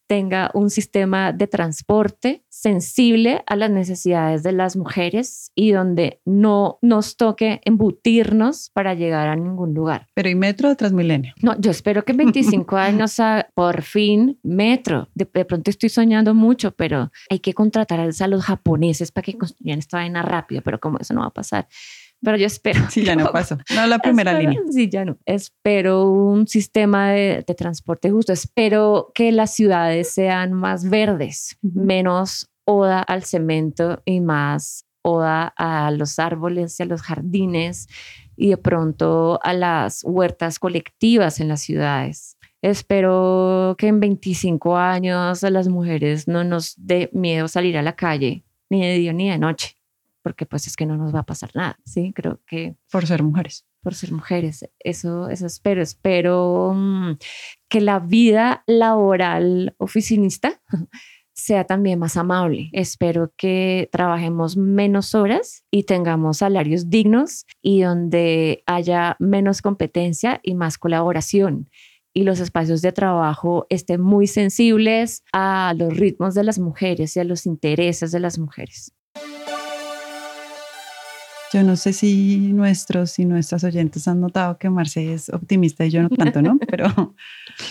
tenga 0.07 0.51
un 0.55 0.71
sistema 0.71 1.33
de 1.33 1.47
transporte 1.47 2.45
sensible 2.49 3.43
a 3.47 3.57
las 3.57 3.71
necesidades 3.71 4.43
de 4.43 4.53
las 4.53 4.77
mujeres 4.77 5.51
y 5.55 5.73
donde 5.73 6.21
no 6.25 6.79
nos 6.83 7.17
toque 7.17 7.61
embutirnos 7.65 8.71
para 8.71 8.95
llegar 8.95 9.29
a 9.29 9.37
ningún 9.37 9.75
lugar. 9.75 10.07
Pero 10.15 10.29
¿y 10.29 10.35
metro 10.35 10.71
o 10.71 10.77
Transmilenio? 10.77 11.35
No, 11.43 11.59
yo 11.61 11.71
espero 11.71 12.05
que 12.05 12.13
en 12.13 12.19
25 12.19 12.77
años 12.77 13.19
ah, 13.21 13.47
por 13.55 13.83
fin 13.83 14.39
metro. 14.43 15.09
De, 15.15 15.29
de 15.33 15.45
pronto 15.45 15.71
estoy 15.71 15.89
soñando 15.89 16.35
mucho, 16.35 16.71
pero 16.71 17.11
hay 17.29 17.41
que 17.41 17.53
contratar 17.53 18.01
a 18.01 18.05
a 18.21 18.29
los 18.29 18.45
japoneses 18.45 19.11
para 19.11 19.25
que 19.25 19.37
construyan 19.37 19.79
esta 19.79 19.97
vaina 19.97 20.23
rápido, 20.23 20.63
pero 20.63 20.79
como 20.79 20.99
eso 20.99 21.15
no 21.15 21.21
va 21.21 21.27
a 21.29 21.31
pasar. 21.31 21.67
Pero 22.25 22.37
yo 22.39 22.47
espero. 22.47 22.81
Sí, 22.91 23.05
ya 23.05 23.15
no 23.17 23.27
pasó. 23.33 23.59
No, 23.75 23.87
la 23.87 23.99
primera 23.99 24.33
Espero- 24.33 24.51
línea. 24.51 24.73
Sí, 24.73 24.89
ya 24.89 25.05
no. 25.05 25.19
Espero 25.27 26.09
un 26.11 26.49
sistema 26.49 27.11
de, 27.11 27.45
de 27.47 27.55
transporte 27.55 28.11
justo. 28.11 28.33
Espero 28.33 29.11
que 29.15 29.31
las 29.33 29.55
ciudades 29.55 30.11
sean 30.11 30.53
más 30.53 30.89
verdes, 30.89 31.59
menos 31.63 32.51
oda 32.65 33.01
al 33.01 33.25
cemento 33.25 34.01
y 34.07 34.21
más 34.21 34.87
oda 35.03 35.53
a 35.59 35.91
los 35.91 36.19
árboles 36.19 36.81
y 36.81 36.83
a 36.83 36.87
los 36.87 37.03
jardines 37.03 37.89
y 38.37 38.49
de 38.49 38.57
pronto 38.57 39.39
a 39.43 39.53
las 39.53 40.03
huertas 40.03 40.59
colectivas 40.59 41.41
en 41.41 41.49
las 41.49 41.61
ciudades. 41.61 42.39
Espero 42.63 43.75
que 43.77 43.89
en 43.89 44.01
25 44.01 44.79
años 44.79 45.45
a 45.45 45.51
las 45.51 45.69
mujeres 45.69 46.27
no 46.27 46.43
nos 46.45 46.75
dé 46.79 47.11
miedo 47.13 47.49
salir 47.49 47.77
a 47.77 47.83
la 47.83 47.95
calle, 47.97 48.45
ni 48.71 48.81
de 48.81 48.95
día 48.95 49.13
ni 49.13 49.29
de 49.29 49.37
noche, 49.37 49.77
porque 50.25 50.47
pues 50.47 50.67
es 50.67 50.75
que 50.75 50.87
no 50.87 50.97
nos 50.97 51.15
va 51.15 51.21
a 51.21 51.27
pasar 51.27 51.51
nada, 51.55 51.79
¿sí? 51.85 52.13
Creo 52.15 52.41
que 52.47 52.77
Por 52.91 53.07
ser 53.07 53.23
mujeres. 53.23 53.67
por 53.83 53.95
ser 53.95 54.11
mujeres. 54.11 54.67
Eso, 54.81 55.29
eso 55.29 55.45
espero. 55.47 55.83
Espero 55.83 56.73
mm, 56.75 57.19
que 57.69 57.83
la 57.83 57.99
vida 58.01 58.65
laboral 58.67 59.75
oficinista 59.77 60.63
sea 61.35 61.65
también 61.65 61.99
más 61.99 62.17
amable. 62.17 62.71
Espero 62.73 63.35
que 63.37 63.91
trabajemos 63.93 64.57
menos 64.57 65.15
horas 65.15 65.63
y 65.71 65.83
tengamos 65.83 66.39
salarios 66.39 66.89
dignos 66.89 67.45
y 67.61 67.83
donde 67.83 68.63
haya 68.65 69.17
menos 69.19 69.61
competencia 69.61 70.41
y 70.43 70.55
más 70.55 70.79
colaboración. 70.79 71.69
Y 72.15 72.23
los 72.23 72.41
espacios 72.41 72.81
de 72.81 72.93
trabajo 72.93 73.67
estén 73.69 74.01
muy 74.01 74.27
sensibles 74.27 75.23
a 75.35 75.75
los 75.77 75.95
ritmos 75.95 76.35
de 76.35 76.45
las 76.45 76.59
mujeres 76.59 77.15
y 77.15 77.21
a 77.21 77.25
los 77.25 77.45
intereses 77.45 78.11
de 78.11 78.21
las 78.21 78.39
mujeres. 78.39 78.95
Yo 81.55 81.63
no 81.63 81.77
sé 81.77 81.93
si 81.93 82.53
nuestros 82.53 83.17
y 83.21 83.25
nuestras 83.27 83.63
oyentes 83.63 84.09
han 84.09 84.21
notado 84.21 84.59
que 84.59 84.69
Marce 84.69 85.15
es 85.15 85.29
optimista 85.29 85.87
y 85.87 85.91
yo 85.91 86.03
no 86.03 86.09
tanto, 86.09 86.43
¿no? 86.43 86.59
Pero 86.69 87.15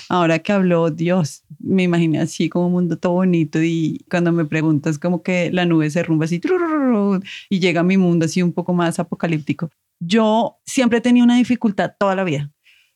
ahora 0.07 0.39
que 0.39 0.53
habló, 0.53 0.89
Dios, 0.89 1.43
me 1.59 1.83
imaginé 1.83 2.21
así 2.21 2.47
como 2.47 2.67
un 2.67 2.71
mundo 2.71 2.97
todo 2.97 3.11
bonito 3.11 3.61
y 3.61 4.05
cuando 4.09 4.31
me 4.31 4.45
preguntas 4.45 4.97
como 4.97 5.21
que 5.21 5.51
la 5.51 5.65
nube 5.65 5.89
se 5.89 6.01
rumba 6.01 6.23
así 6.23 6.39
y 7.49 7.59
llega 7.59 7.81
a 7.81 7.83
mi 7.83 7.97
mundo 7.97 8.23
así 8.23 8.41
un 8.41 8.53
poco 8.53 8.73
más 8.73 8.99
apocalíptico. 8.99 9.69
Yo 9.99 10.61
siempre 10.65 10.99
he 10.99 11.01
tenido 11.01 11.25
una 11.25 11.35
dificultad 11.35 11.91
toda 11.99 12.15
la 12.15 12.23
vida 12.23 12.53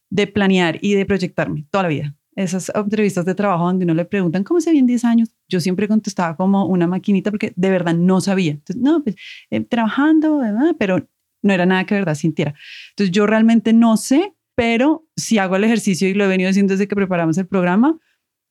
de 0.10 0.26
planear 0.28 0.80
y 0.82 0.94
de 0.94 1.06
proyectarme, 1.06 1.66
toda 1.70 1.84
la 1.84 1.90
vida. 1.90 2.16
Esas 2.38 2.72
entrevistas 2.74 3.26
de 3.26 3.34
trabajo 3.34 3.66
donde 3.66 3.84
uno 3.84 3.96
le 3.96 4.06
preguntan 4.06 4.44
cómo 4.44 4.62
se 4.62 4.72
ven 4.72 4.86
10 4.86 5.06
años, 5.06 5.30
yo 5.50 5.60
siempre 5.60 5.88
contestaba 5.88 6.38
como 6.38 6.68
una 6.68 6.86
maquinita 6.86 7.32
porque 7.32 7.52
de 7.56 7.70
verdad 7.72 7.96
no 7.96 8.22
sabía. 8.22 8.52
Entonces, 8.52 8.82
no, 8.82 9.04
pues 9.04 9.16
eh, 9.50 9.62
trabajando, 9.62 10.38
¿verdad? 10.38 10.76
pero 10.78 11.10
no 11.42 11.54
era 11.54 11.66
nada 11.66 11.86
que 11.86 11.96
de 11.96 12.02
verdad 12.02 12.16
sintiera. 12.16 12.54
Entonces 12.92 13.12
yo 13.12 13.26
realmente 13.26 13.74
no 13.74 13.98
sé, 13.98 14.34
pero 14.56 15.08
si 15.16 15.40
hago 15.40 15.56
el 15.56 15.64
ejercicio 15.64 16.08
y 16.08 16.14
lo 16.14 16.26
he 16.26 16.28
venido 16.28 16.50
haciendo 16.50 16.74
desde 16.74 16.88
que 16.88 16.96
preparamos 16.96 17.38
el 17.40 17.48
programa, 17.48 18.00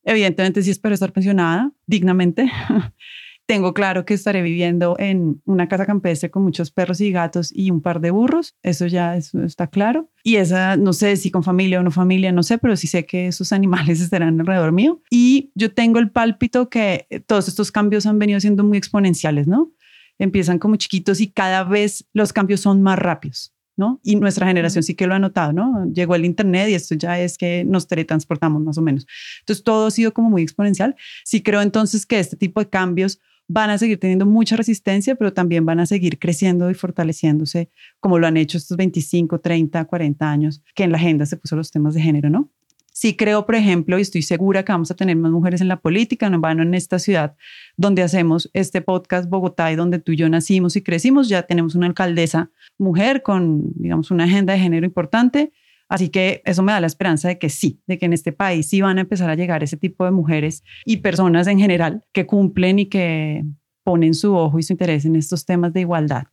evidentemente 0.03 0.61
sí 0.63 0.71
espero 0.71 0.93
estar 0.93 1.13
pensionada 1.13 1.71
dignamente. 1.85 2.51
Tengo 3.47 3.73
claro 3.73 4.03
que 4.03 4.13
estaré 4.13 4.41
viviendo 4.41 4.97
en 4.99 5.41
una 5.45 5.69
casa 5.69 5.85
campestre 5.85 6.29
con 6.29 6.43
muchos 6.43 6.69
perros 6.69 6.99
y 6.99 7.11
gatos 7.11 7.49
y 7.55 7.71
un 7.71 7.81
par 7.81 8.01
de 8.01 8.11
burros. 8.11 8.57
Eso 8.61 8.87
ya 8.87 9.15
eso 9.15 9.41
está 9.41 9.67
claro. 9.67 10.11
Y 10.21 10.35
esa, 10.35 10.75
no 10.75 10.91
sé 10.91 11.15
si 11.15 11.31
con 11.31 11.43
familia 11.43 11.79
o 11.79 11.83
no 11.83 11.89
familia, 11.89 12.33
no 12.33 12.43
sé, 12.43 12.57
pero 12.57 12.75
sí 12.75 12.87
sé 12.87 13.05
que 13.05 13.27
esos 13.27 13.51
animales 13.53 14.01
estarán 14.01 14.41
alrededor 14.41 14.73
mío. 14.73 15.01
Y 15.09 15.51
yo 15.55 15.73
tengo 15.73 15.99
el 15.99 16.11
pálpito 16.11 16.69
que 16.69 17.07
eh, 17.09 17.21
todos 17.21 17.47
estos 17.47 17.71
cambios 17.71 18.05
han 18.05 18.19
venido 18.19 18.41
siendo 18.41 18.65
muy 18.65 18.77
exponenciales, 18.77 19.47
¿no? 19.47 19.71
Empiezan 20.19 20.59
como 20.59 20.75
chiquitos 20.75 21.21
y 21.21 21.31
cada 21.31 21.63
vez 21.63 22.05
los 22.11 22.33
cambios 22.33 22.59
son 22.59 22.81
más 22.81 22.99
rápidos. 22.99 23.53
¿no? 23.77 24.01
Y 24.03 24.15
nuestra 24.15 24.47
generación 24.47 24.83
sí 24.83 24.95
que 24.95 25.05
lo 25.05 25.13
ha 25.13 25.19
notado, 25.19 25.53
¿no? 25.53 25.85
Llegó 25.93 26.15
el 26.15 26.25
Internet 26.25 26.69
y 26.69 26.73
esto 26.73 26.95
ya 26.95 27.19
es 27.19 27.37
que 27.37 27.63
nos 27.63 27.87
teletransportamos 27.87 28.61
más 28.63 28.77
o 28.79 28.81
menos. 28.81 29.05
Entonces 29.41 29.63
todo 29.63 29.85
ha 29.85 29.91
sido 29.91 30.13
como 30.13 30.31
muy 30.31 30.41
exponencial. 30.41 30.95
Sí 31.23 31.43
creo 31.43 31.61
entonces 31.61 32.07
que 32.07 32.19
este 32.19 32.35
tipo 32.35 32.59
de 32.59 32.69
cambios 32.69 33.19
van 33.47 33.69
a 33.69 33.77
seguir 33.77 33.99
teniendo 33.99 34.25
mucha 34.25 34.55
resistencia, 34.55 35.15
pero 35.15 35.33
también 35.33 35.65
van 35.65 35.79
a 35.79 35.85
seguir 35.85 36.19
creciendo 36.19 36.69
y 36.69 36.73
fortaleciéndose 36.73 37.69
como 37.99 38.19
lo 38.19 38.27
han 38.27 38.37
hecho 38.37 38.57
estos 38.57 38.77
25, 38.77 39.39
30, 39.39 39.85
40 39.85 40.29
años 40.29 40.61
que 40.75 40.83
en 40.83 40.91
la 40.91 40.97
agenda 40.97 41.25
se 41.25 41.37
puso 41.37 41.55
los 41.55 41.71
temas 41.71 41.93
de 41.93 42.01
género, 42.01 42.29
¿no? 42.29 42.49
Sí 42.91 43.15
creo, 43.15 43.45
por 43.45 43.53
ejemplo, 43.53 43.99
y 43.99 44.01
estoy 44.01 44.23
segura 44.23 44.65
que 44.65 44.71
vamos 44.71 44.89
a 44.89 44.95
tener 44.95 45.15
más 45.15 45.31
mujeres 45.31 45.61
en 45.61 45.67
la 45.67 45.79
política, 45.79 46.31
no 46.31 46.39
van 46.39 46.59
en 46.59 46.73
esta 46.73 46.97
ciudad 46.97 47.35
donde 47.75 48.01
hacemos 48.01 48.49
este 48.53 48.81
podcast 48.81 49.29
Bogotá 49.29 49.71
y 49.71 49.75
donde 49.75 49.99
tú 49.99 50.13
y 50.13 50.15
yo 50.15 50.27
nacimos 50.29 50.75
y 50.75 50.81
crecimos, 50.81 51.29
ya 51.29 51.43
tenemos 51.43 51.75
una 51.75 51.85
alcaldesa 51.85 52.49
mujer 52.79 53.21
con, 53.21 53.71
digamos, 53.75 54.09
una 54.09 54.23
agenda 54.23 54.53
de 54.53 54.59
género 54.59 54.83
importante. 54.83 55.53
Así 55.89 56.09
que 56.09 56.41
eso 56.45 56.63
me 56.63 56.73
da 56.73 56.81
la 56.81 56.87
esperanza 56.87 57.27
de 57.27 57.39
que 57.39 57.49
sí, 57.49 57.81
de 57.87 57.97
que 57.97 58.05
en 58.05 58.13
este 58.13 58.31
país 58.33 58.67
sí 58.67 58.81
van 58.81 58.97
a 58.97 59.01
empezar 59.01 59.29
a 59.29 59.35
llegar 59.35 59.63
ese 59.63 59.77
tipo 59.77 60.03
de 60.03 60.11
mujeres 60.11 60.63
y 60.85 60.97
personas 60.97 61.47
en 61.47 61.59
general 61.59 62.03
que 62.11 62.25
cumplen 62.25 62.79
y 62.79 62.85
que 62.87 63.45
ponen 63.83 64.13
su 64.13 64.35
ojo 64.35 64.59
y 64.59 64.63
su 64.63 64.73
interés 64.73 65.05
en 65.05 65.15
estos 65.15 65.45
temas 65.45 65.71
de 65.71 65.81
igualdad. 65.81 66.25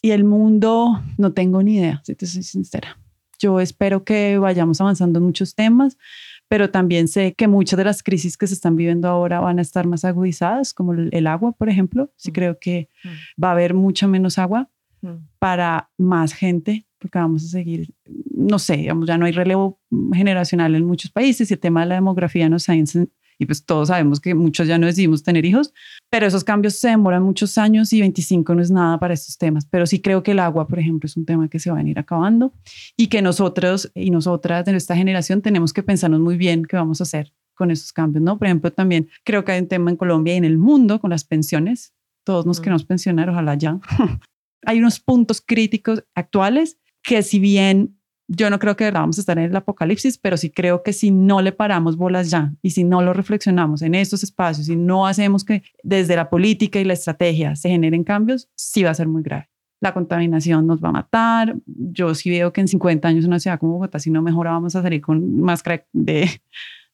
Y 0.00 0.12
el 0.12 0.24
mundo, 0.24 1.02
no 1.18 1.32
tengo 1.32 1.62
ni 1.62 1.76
idea, 1.76 2.00
si 2.04 2.14
te 2.14 2.26
soy 2.26 2.42
sincera. 2.42 2.98
Yo 3.38 3.60
espero 3.60 4.04
que 4.04 4.38
vayamos 4.38 4.80
avanzando 4.80 5.18
en 5.18 5.26
muchos 5.26 5.54
temas, 5.54 5.98
pero 6.48 6.70
también 6.70 7.08
sé 7.08 7.34
que 7.34 7.48
muchas 7.48 7.76
de 7.76 7.84
las 7.84 8.02
crisis 8.02 8.36
que 8.38 8.46
se 8.46 8.54
están 8.54 8.76
viviendo 8.76 9.08
ahora 9.08 9.40
van 9.40 9.58
a 9.58 9.62
estar 9.62 9.86
más 9.86 10.04
agudizadas, 10.04 10.72
como 10.72 10.92
el, 10.92 11.26
agua, 11.26 11.52
por 11.52 11.68
ejemplo. 11.68 12.12
Sí 12.16 12.32
creo 12.32 12.58
que 12.58 12.88
va 13.42 13.48
a 13.48 13.52
haber 13.52 13.74
mucha 13.74 14.06
menos 14.06 14.38
agua 14.38 14.70
para 15.38 15.90
más 15.98 16.32
gente, 16.32 16.86
porque 17.04 17.18
vamos 17.18 17.44
a 17.44 17.48
seguir, 17.48 17.92
no 18.34 18.58
sé, 18.58 18.78
digamos, 18.78 19.06
ya 19.06 19.18
no 19.18 19.26
hay 19.26 19.32
relevo 19.32 19.78
generacional 20.14 20.74
en 20.74 20.86
muchos 20.86 21.10
países 21.10 21.50
y 21.50 21.52
el 21.52 21.60
tema 21.60 21.82
de 21.82 21.88
la 21.88 21.96
demografía 21.96 22.48
nos 22.48 22.66
ha 22.70 22.74
y 23.38 23.44
pues 23.44 23.66
todos 23.66 23.88
sabemos 23.88 24.20
que 24.20 24.34
muchos 24.34 24.66
ya 24.66 24.78
no 24.78 24.86
decidimos 24.86 25.22
tener 25.22 25.44
hijos, 25.44 25.74
pero 26.08 26.24
esos 26.24 26.44
cambios 26.44 26.76
se 26.76 26.88
demoran 26.88 27.22
muchos 27.22 27.58
años 27.58 27.92
y 27.92 28.00
25 28.00 28.54
no 28.54 28.62
es 28.62 28.70
nada 28.70 28.98
para 28.98 29.12
estos 29.12 29.36
temas, 29.36 29.66
pero 29.66 29.84
sí 29.84 30.00
creo 30.00 30.22
que 30.22 30.30
el 30.30 30.38
agua, 30.38 30.66
por 30.66 30.78
ejemplo, 30.78 31.06
es 31.06 31.14
un 31.14 31.26
tema 31.26 31.46
que 31.50 31.58
se 31.58 31.70
va 31.70 31.78
a 31.78 31.82
ir 31.82 31.98
acabando 31.98 32.54
y 32.96 33.08
que 33.08 33.20
nosotros 33.20 33.92
y 33.94 34.10
nosotras 34.10 34.64
de 34.64 34.72
nuestra 34.72 34.96
generación 34.96 35.42
tenemos 35.42 35.74
que 35.74 35.82
pensarnos 35.82 36.20
muy 36.20 36.38
bien 36.38 36.64
qué 36.64 36.76
vamos 36.76 37.02
a 37.02 37.04
hacer 37.04 37.34
con 37.52 37.70
esos 37.70 37.92
cambios, 37.92 38.24
¿no? 38.24 38.38
Por 38.38 38.46
ejemplo, 38.46 38.72
también 38.72 39.10
creo 39.24 39.44
que 39.44 39.52
hay 39.52 39.60
un 39.60 39.68
tema 39.68 39.90
en 39.90 39.98
Colombia 39.98 40.32
y 40.32 40.38
en 40.38 40.46
el 40.46 40.56
mundo 40.56 41.02
con 41.02 41.10
las 41.10 41.24
pensiones. 41.24 41.92
Todos 42.24 42.46
nos 42.46 42.60
queremos 42.62 42.86
pensionar, 42.86 43.28
ojalá 43.28 43.56
ya. 43.56 43.78
hay 44.66 44.78
unos 44.78 45.00
puntos 45.00 45.42
críticos 45.44 46.04
actuales 46.14 46.78
que 47.04 47.22
si 47.22 47.38
bien 47.38 47.96
yo 48.26 48.48
no 48.48 48.58
creo 48.58 48.74
que 48.76 48.90
vamos 48.90 49.18
a 49.18 49.20
estar 49.20 49.38
en 49.38 49.44
el 49.44 49.56
apocalipsis, 49.56 50.18
pero 50.18 50.36
sí 50.36 50.50
creo 50.50 50.82
que 50.82 50.92
si 50.92 51.10
no 51.10 51.42
le 51.42 51.52
paramos 51.52 51.96
bolas 51.96 52.30
ya 52.30 52.52
y 52.62 52.70
si 52.70 52.82
no 52.82 53.02
lo 53.02 53.12
reflexionamos 53.12 53.82
en 53.82 53.94
estos 53.94 54.22
espacios 54.22 54.68
y 54.68 54.76
no 54.76 55.06
hacemos 55.06 55.44
que 55.44 55.62
desde 55.82 56.16
la 56.16 56.30
política 56.30 56.80
y 56.80 56.84
la 56.84 56.94
estrategia 56.94 57.54
se 57.54 57.68
generen 57.68 58.02
cambios, 58.02 58.48
sí 58.56 58.82
va 58.82 58.90
a 58.90 58.94
ser 58.94 59.08
muy 59.08 59.22
grave. 59.22 59.50
La 59.80 59.92
contaminación 59.92 60.66
nos 60.66 60.82
va 60.82 60.88
a 60.88 60.92
matar. 60.92 61.56
Yo 61.66 62.14
sí 62.14 62.30
veo 62.30 62.52
que 62.52 62.62
en 62.62 62.68
50 62.68 63.06
años 63.06 63.26
una 63.26 63.38
ciudad 63.38 63.58
como 63.58 63.74
Bogotá, 63.74 63.98
si 63.98 64.10
no 64.10 64.22
mejora, 64.22 64.52
vamos 64.52 64.74
a 64.74 64.80
salir 64.82 65.02
con 65.02 65.42
máscara 65.42 65.84
de, 65.92 66.30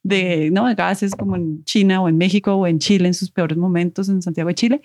de, 0.02 0.50
¿no? 0.50 0.66
de 0.66 0.74
gases 0.74 1.14
como 1.14 1.36
en 1.36 1.62
China 1.62 2.02
o 2.02 2.08
en 2.08 2.18
México 2.18 2.54
o 2.54 2.66
en 2.66 2.80
Chile 2.80 3.06
en 3.06 3.14
sus 3.14 3.30
peores 3.30 3.56
momentos, 3.56 4.08
en 4.08 4.20
Santiago 4.20 4.48
de 4.48 4.54
Chile. 4.54 4.82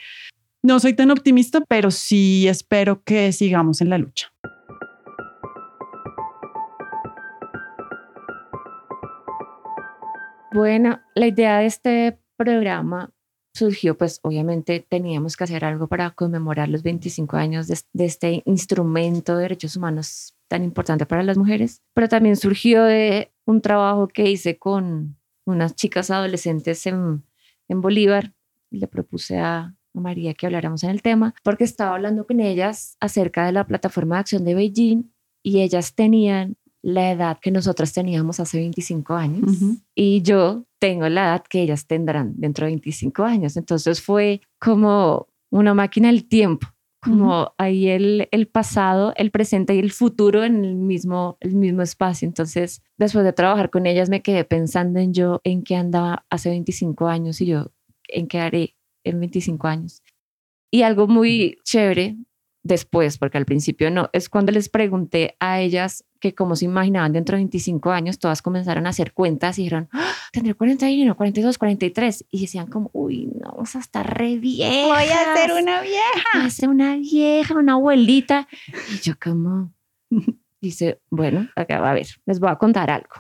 No 0.62 0.80
soy 0.80 0.94
tan 0.94 1.10
optimista, 1.10 1.62
pero 1.62 1.90
sí 1.90 2.48
espero 2.48 3.04
que 3.04 3.32
sigamos 3.32 3.82
en 3.82 3.90
la 3.90 3.98
lucha. 3.98 4.32
Bueno, 10.56 11.02
la 11.16 11.28
idea 11.28 11.60
de 11.60 11.66
este 11.66 12.18
programa 12.38 13.14
surgió, 13.54 13.98
pues 13.98 14.22
obviamente 14.24 14.80
teníamos 14.88 15.36
que 15.36 15.44
hacer 15.44 15.66
algo 15.66 15.88
para 15.88 16.12
conmemorar 16.12 16.70
los 16.70 16.82
25 16.82 17.36
años 17.36 17.68
de, 17.68 18.06
este 18.06 18.42
instrumento 18.46 19.36
de 19.36 19.42
derechos 19.42 19.76
humanos 19.76 20.34
tan 20.48 20.64
importante 20.64 21.06
para 21.06 21.24
las 21.24 21.38
mujeres, 21.38 21.82
pero 21.94 22.08
también 22.08 22.38
surgió 22.38 22.86
de 22.86 23.34
un 23.44 23.60
trabajo 23.60 24.08
que 24.08 24.32
hice 24.32 24.58
con 24.58 25.18
unas 25.44 25.76
chicas 25.76 26.10
adolescentes 26.10 26.88
en, 26.88 27.26
en 27.68 27.82
Bolívar. 27.82 28.34
Le 28.72 28.88
propuse 28.88 29.38
a, 29.38 29.76
a 29.94 30.00
María 30.00 30.34
que 30.36 30.46
habláramos 30.46 30.86
en 30.86 30.92
el 30.92 31.02
tema, 31.02 31.36
porque 31.44 31.66
estaba 31.66 31.96
hablando 31.96 32.26
con 32.26 32.40
ellas 32.40 32.96
acerca 33.02 33.46
de 33.46 33.52
la 33.52 33.68
plataforma 33.68 34.16
de 34.16 34.20
acción 34.22 34.46
de 34.46 34.56
Beijing 34.56 35.12
y 35.44 35.60
ellas 35.60 35.96
tenían 35.96 36.56
la 36.86 37.12
edad 37.12 37.40
que 37.42 37.50
nosotras 37.50 37.94
teníamos 37.94 38.40
hace 38.40 38.60
25 38.60 39.16
años 39.16 39.58
y 39.96 40.22
yo 40.22 40.66
tengo 40.78 41.10
la 41.10 41.24
edad 41.24 41.44
que 41.50 41.64
ellas 41.64 41.88
tendrán 41.88 42.36
dentro 42.38 42.68
de 42.68 42.74
25 42.74 43.24
años. 43.24 43.58
Entonces 43.58 44.04
fue 44.04 44.42
como 44.60 45.28
una 45.50 45.74
máquina 45.74 46.10
del 46.10 46.28
tiempo, 46.28 46.68
como 47.02 47.56
ahí 47.58 47.88
el, 47.88 48.28
el, 48.30 48.48
pasado, 48.48 49.14
el 49.18 49.32
presente 49.32 49.74
y 49.74 49.80
el 49.80 49.92
futuro 49.92 50.44
en 50.44 50.64
el 50.64 50.76
mismo, 50.76 51.38
el 51.40 51.56
mismo 51.56 51.82
espacio. 51.82 52.28
Entonces, 52.28 52.84
después 52.98 53.26
de 53.26 53.34
trabajar 53.34 53.72
con 53.72 53.88
ellas, 53.88 54.08
me 54.08 54.22
quedé 54.22 54.44
pensando 54.44 55.00
en 55.00 55.12
yo, 55.12 55.42
en 55.44 55.64
qué 55.64 55.78
andaba 55.78 56.28
hace 56.30 56.50
25 56.50 57.08
años 57.08 57.42
y 57.42 57.48
yo, 57.48 57.72
en 58.10 58.28
qué 58.28 58.38
haré 58.38 58.76
en 59.04 59.20
25 59.20 59.68
años. 59.68 60.04
Y 60.70 60.84
algo 60.84 61.08
muy 61.08 61.58
chévere 61.64 62.16
después, 62.66 63.20
porque 63.20 63.38
al 63.38 63.46
principio 63.46 63.92
no, 63.92 64.10
es 64.12 64.28
cuando 64.28 64.52
les 64.52 64.70
pregunté 64.70 65.38
a 65.40 65.62
ellas 65.62 66.04
que 66.20 66.34
cómo 66.34 66.56
se 66.56 66.66
imaginaban 66.66 67.14
dentro 67.14 67.38
de 67.38 67.42
25 67.42 67.92
años, 67.92 68.18
todas 68.18 68.42
comenzaron 68.42 68.88
a 68.88 68.90
hacer 68.90 69.14
cuentas 69.14 69.60
y 69.60 69.64
dijeron, 69.64 69.88
¡Ah! 69.94 70.12
tendré 70.34 70.56
41, 70.56 71.16
42, 71.16 71.58
43, 71.60 72.26
y 72.32 72.42
decían 72.42 72.66
como, 72.66 72.90
uy, 72.92 73.28
no, 73.28 73.52
vamos 73.52 73.76
a 73.76 73.80
estar 73.80 74.18
re 74.18 74.40
viejas. 74.40 74.88
Voy 74.88 75.10
a 75.10 75.36
ser 75.36 75.52
una 75.54 75.82
vieja. 75.82 76.24
Voy 76.34 76.44
a 76.44 76.50
ser 76.50 76.70
una 76.70 76.96
vieja, 76.96 77.54
una 77.54 77.74
abuelita. 77.74 78.48
Y 78.92 79.00
yo 79.00 79.14
como, 79.24 79.72
dice, 80.60 81.00
bueno, 81.12 81.48
acá 81.56 81.80
va 81.80 81.92
a 81.92 81.94
ver, 81.94 82.08
les 82.26 82.40
voy 82.40 82.50
a 82.50 82.56
contar 82.56 82.90
algo. 82.90 83.16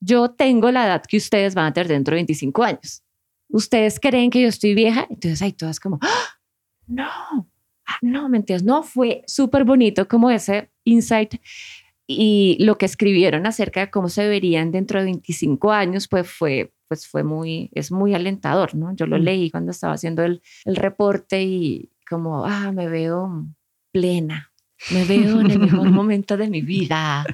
Yo 0.00 0.30
tengo 0.30 0.70
la 0.70 0.84
edad 0.84 1.02
que 1.08 1.16
ustedes 1.16 1.54
van 1.54 1.66
a 1.66 1.72
tener 1.72 1.88
dentro 1.88 2.12
de 2.12 2.16
25 2.16 2.62
años. 2.62 3.02
¿Ustedes 3.48 3.98
creen 3.98 4.28
que 4.28 4.42
yo 4.42 4.48
estoy 4.48 4.74
vieja? 4.74 5.06
Entonces 5.08 5.40
hay 5.40 5.54
todas 5.54 5.80
como, 5.80 5.98
¡Ah! 6.02 6.38
no, 6.86 7.48
ah, 7.86 7.98
no, 8.02 8.28
mentiras, 8.28 8.62
no, 8.62 8.82
fue 8.82 9.22
súper 9.26 9.64
bonito 9.64 10.08
como 10.08 10.30
ese 10.30 10.70
insight 10.84 11.34
y 12.06 12.58
lo 12.62 12.76
que 12.78 12.86
escribieron 12.86 13.46
acerca 13.46 13.80
de 13.80 13.90
cómo 13.90 14.08
se 14.08 14.28
verían 14.28 14.70
dentro 14.70 14.98
de 14.98 15.06
25 15.06 15.72
años, 15.72 16.06
pues 16.08 16.28
fue, 16.30 16.72
pues 16.88 17.06
fue 17.06 17.24
muy, 17.24 17.70
es 17.74 17.90
muy 17.92 18.14
alentador, 18.14 18.74
¿no? 18.74 18.94
Yo 18.94 19.06
lo 19.06 19.18
Mm. 19.18 19.22
leí 19.22 19.50
cuando 19.50 19.70
estaba 19.70 19.94
haciendo 19.94 20.22
el, 20.22 20.42
el 20.66 20.76
reporte 20.76 21.42
y 21.42 21.90
como, 22.08 22.44
ah, 22.44 22.72
me 22.72 22.88
veo 22.88 23.46
plena, 23.92 24.52
me 24.90 25.04
veo 25.04 25.40
en 25.40 25.50
el 25.50 25.58
mejor 25.58 25.90
momento 25.90 26.36
de 26.36 26.48
mi 26.48 26.60
vida, 26.60 27.24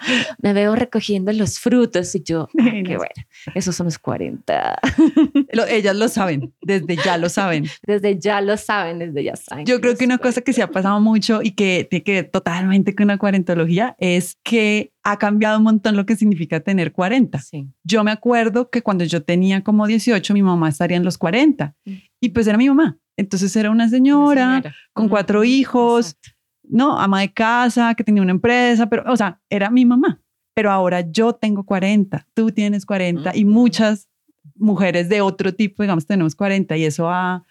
me 0.40 0.52
veo 0.52 0.76
recogiendo 0.76 1.32
los 1.32 1.58
frutos 1.58 2.14
y 2.14 2.22
yo, 2.22 2.48
ah, 2.60 2.70
qué 2.84 2.96
bueno, 2.96 3.12
esos 3.54 3.74
son 3.74 3.86
los 3.86 3.98
40. 3.98 4.78
Lo- 5.52 5.66
ellas 5.66 5.96
lo 5.96 6.08
saben, 6.08 6.52
desde 6.60 6.96
ya 6.96 7.16
lo 7.18 7.28
saben. 7.28 7.66
Desde 7.86 8.18
ya 8.18 8.40
lo 8.40 8.56
saben, 8.56 8.98
desde 9.00 9.24
ya 9.24 9.36
saben. 9.36 9.66
Yo 9.66 9.80
creo 9.80 9.96
que 9.96 10.04
una 10.04 10.14
los 10.14 10.22
cosa 10.22 10.40
que 10.42 10.52
se 10.52 10.62
ha 10.62 10.70
pasado 10.70 11.00
mucho 11.00 11.40
y 11.42 11.52
que 11.52 11.86
tiene 11.90 12.02
que 12.04 12.12
ver 12.12 12.30
totalmente 12.30 12.94
con 12.94 13.08
la 13.08 13.18
cuarentología 13.18 13.96
es 13.98 14.38
que 14.44 14.92
ha 15.02 15.18
cambiado 15.18 15.58
un 15.58 15.64
montón 15.64 15.96
lo 15.96 16.06
que 16.06 16.14
significa 16.16 16.60
tener 16.60 16.92
40. 16.92 17.38
Sí. 17.40 17.66
Yo 17.84 18.04
me 18.04 18.10
acuerdo 18.12 18.70
que 18.70 18.82
cuando 18.82 19.04
yo 19.04 19.22
tenía 19.22 19.62
como 19.64 19.86
18, 19.86 20.34
mi 20.34 20.42
mamá 20.42 20.68
estaría 20.68 20.96
en 20.96 21.04
los 21.04 21.18
40 21.18 21.74
Mm. 21.84 21.92
y 22.20 22.28
pues 22.28 22.46
era 22.46 22.58
mi 22.58 22.68
mamá. 22.68 22.98
Entonces 23.16 23.54
era 23.56 23.70
una 23.70 23.88
señora, 23.88 24.56
Señora. 24.62 24.74
con 24.92 25.08
cuatro 25.08 25.42
hijos, 25.44 26.10
exacto. 26.10 26.30
¿No? 26.70 26.98
Ama 26.98 27.20
de 27.20 27.32
casa, 27.32 27.94
que 27.94 28.04
tenía 28.04 28.22
una 28.22 28.32
empresa, 28.32 28.88
pero, 28.88 29.04
o 29.10 29.16
sea, 29.16 29.40
era 29.50 29.70
mi 29.70 29.84
mamá. 29.84 30.20
Pero 30.54 30.70
ahora 30.70 31.00
yo 31.00 31.34
tengo 31.34 31.64
40, 31.64 32.26
tú 32.34 32.50
tienes 32.50 32.84
40 32.84 33.36
y 33.36 33.44
Ujú. 33.44 33.52
muchas 33.52 34.08
mujeres 34.56 35.08
de 35.08 35.20
otro 35.20 35.54
tipo, 35.54 35.82
digamos, 35.82 36.06
tenemos 36.06 36.34
40 36.34 36.76
y 36.76 36.84
eso 36.84 37.08
ha, 37.08 37.44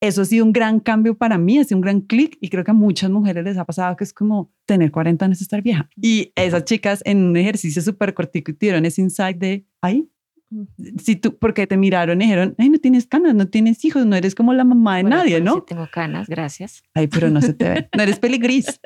eso 0.00 0.22
ha 0.22 0.24
sido 0.24 0.44
un 0.44 0.52
gran 0.52 0.80
cambio 0.80 1.16
para 1.16 1.38
mí, 1.38 1.58
ha 1.58 1.64
sido 1.64 1.78
un 1.78 1.82
gran 1.82 2.00
clic 2.00 2.38
y 2.40 2.48
creo 2.48 2.64
que 2.64 2.70
a 2.70 2.74
muchas 2.74 3.10
mujeres 3.10 3.44
les 3.44 3.58
ha 3.58 3.64
pasado 3.64 3.96
que 3.96 4.04
es 4.04 4.12
como 4.12 4.52
tener 4.64 4.90
40 4.90 5.26
no 5.26 5.32
es 5.32 5.42
estar 5.42 5.62
vieja. 5.62 5.88
Y 6.00 6.32
esas 6.34 6.64
chicas 6.64 7.02
en 7.04 7.24
un 7.24 7.36
ejercicio 7.36 7.82
súper 7.82 8.14
cortico 8.14 8.52
tuvieron 8.54 8.84
ese 8.86 9.02
insight 9.02 9.38
de, 9.38 9.66
Ujú. 9.82 10.08
Si 11.02 11.16
tú, 11.16 11.36
porque 11.38 11.66
te 11.66 11.76
miraron 11.76 12.20
y 12.22 12.24
dijeron, 12.26 12.54
ay, 12.58 12.70
no 12.70 12.78
tienes 12.78 13.06
canas, 13.06 13.34
no 13.34 13.48
tienes 13.48 13.84
hijos, 13.84 14.06
no 14.06 14.14
eres 14.16 14.34
como 14.34 14.52
la 14.54 14.64
mamá 14.64 14.96
de 14.96 15.02
Bueno, 15.02 15.16
nadie, 15.16 15.32
pero 15.40 15.44
¿no? 15.44 15.54
Sí 15.56 15.62
tengo 15.66 15.88
canas, 15.92 16.28
gracias. 16.28 16.82
Ay, 16.94 17.08
pero 17.08 17.30
no 17.30 17.40
se 17.42 17.52
te 17.54 17.68
ve. 17.68 17.88
No 17.96 18.02
eres 18.02 18.18
peligris. 18.18 18.80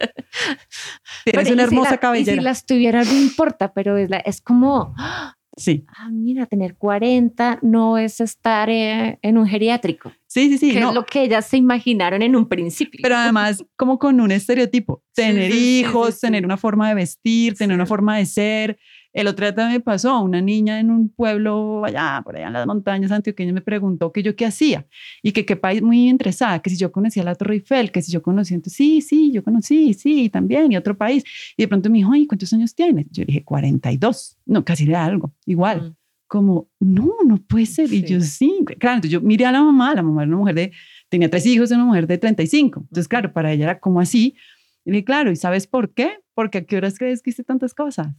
Tienes 1.24 1.34
Bueno, 1.34 1.52
una 1.52 1.62
y 1.62 1.66
si 1.66 1.74
hermosa 1.74 1.90
la- 1.90 1.96
Y 1.96 1.98
cabellera. 1.98 2.36
si 2.38 2.44
las 2.44 2.66
tuviera, 2.66 3.04
no 3.04 3.12
importa, 3.16 3.72
pero 3.72 3.96
es, 3.96 4.08
la- 4.11 4.18
es 4.18 4.40
como, 4.40 4.94
ah, 4.98 5.36
Sí, 5.56 5.84
mira, 6.11 6.46
tener 6.46 6.76
40 6.76 7.58
no 7.61 7.98
es 7.98 8.20
estar 8.20 8.70
eh, 8.70 9.18
en 9.20 9.36
un 9.36 9.46
geriátrico, 9.46 10.11
sí, 10.26 10.48
sí, 10.48 10.56
sí. 10.58 10.72
que 10.72 10.80
no. 10.80 10.90
es 10.90 10.94
lo 10.94 11.04
que 11.04 11.22
ellas 11.24 11.44
se 11.46 11.58
imaginaron 11.58 12.22
en 12.22 12.34
un 12.36 12.48
principio. 12.48 13.00
Pero 13.02 13.16
además, 13.16 13.62
como 13.76 13.98
con 13.98 14.20
un 14.20 14.30
estereotipo. 14.30 15.02
Tener 15.12 15.52
sí, 15.52 15.80
hijos, 15.80 16.11
sí, 16.11 16.12
sí. 16.14 16.20
tener 16.28 16.44
una 16.46 16.56
forma 16.56 16.88
de 16.88 16.94
vestir, 16.94 17.54
tener 17.56 17.74
una 17.74 17.84
forma 17.84 18.16
de 18.16 18.24
ser. 18.26 18.78
El 19.12 19.26
otro 19.26 19.44
día 19.44 19.54
también 19.54 19.78
me 19.78 19.80
pasó, 19.80 20.20
una 20.20 20.40
niña 20.40 20.78
en 20.78 20.90
un 20.90 21.08
pueblo 21.08 21.84
allá, 21.84 22.22
por 22.24 22.36
allá 22.36 22.46
en 22.46 22.52
las 22.52 22.66
montañas 22.66 23.11
antioqueñas, 23.11 23.52
me 23.52 23.61
preguntó 23.61 24.12
que 24.12 24.22
yo 24.22 24.36
qué 24.36 24.46
hacía 24.46 24.86
y 25.22 25.32
que 25.32 25.44
qué 25.44 25.56
país 25.56 25.82
muy 25.82 26.08
interesada, 26.08 26.61
que 26.61 26.70
si 26.70 26.76
yo 26.76 26.92
conocía 26.92 27.24
la 27.24 27.34
Torre 27.34 27.54
Eiffel, 27.54 27.90
que 27.90 28.02
si 28.02 28.12
yo 28.12 28.22
conocía, 28.22 28.54
entonces 28.54 28.76
sí, 28.76 29.00
sí, 29.00 29.32
yo 29.32 29.42
conocí, 29.42 29.94
sí, 29.94 30.28
también, 30.28 30.70
y 30.70 30.76
otro 30.76 30.96
país. 30.96 31.24
Y 31.56 31.64
de 31.64 31.68
pronto 31.68 31.90
me 31.90 31.98
dijo, 31.98 32.12
ay, 32.12 32.26
¿cuántos 32.26 32.52
años 32.52 32.74
tienes? 32.74 33.06
Yo 33.11 33.24
dije, 33.24 33.42
42. 33.42 34.38
No, 34.46 34.64
casi 34.64 34.86
le 34.86 34.92
da 34.92 35.04
algo, 35.04 35.34
igual. 35.44 35.90
Mm. 35.90 35.96
como, 36.28 36.68
no, 36.78 37.11
no 37.26 37.38
puede 37.38 37.66
ser. 37.66 37.92
Y 37.92 38.04
yo, 38.04 38.20
sí. 38.20 38.64
Claro, 38.78 38.96
entonces 38.96 39.11
yo 39.11 39.20
miré 39.20 39.46
a 39.46 39.52
la 39.52 39.64
mamá, 39.64 39.92
la 39.92 40.02
mamá 40.02 40.22
era 40.22 40.28
una 40.28 40.38
mujer 40.38 40.54
de, 40.54 40.72
tenía 41.08 41.28
tres 41.28 41.44
hijos, 41.46 41.72
era 41.72 41.78
una 41.78 41.88
mujer 41.88 42.06
de 42.06 42.16
35. 42.16 42.80
Entonces, 42.82 43.08
claro, 43.08 43.32
para 43.32 43.50
ella 43.50 43.64
era 43.64 43.80
como 43.80 44.00
así. 44.00 44.36
Y 44.84 44.92
dije, 44.92 45.04
claro, 45.04 45.32
¿y 45.32 45.36
sabes 45.36 45.66
por 45.66 45.92
qué? 45.92 46.18
Porque 46.34 46.58
a 46.58 46.64
qué 46.64 46.76
horas 46.76 46.96
crees 46.96 47.22
que 47.22 47.30
hice 47.30 47.42
tantas 47.42 47.74
cosas. 47.74 48.14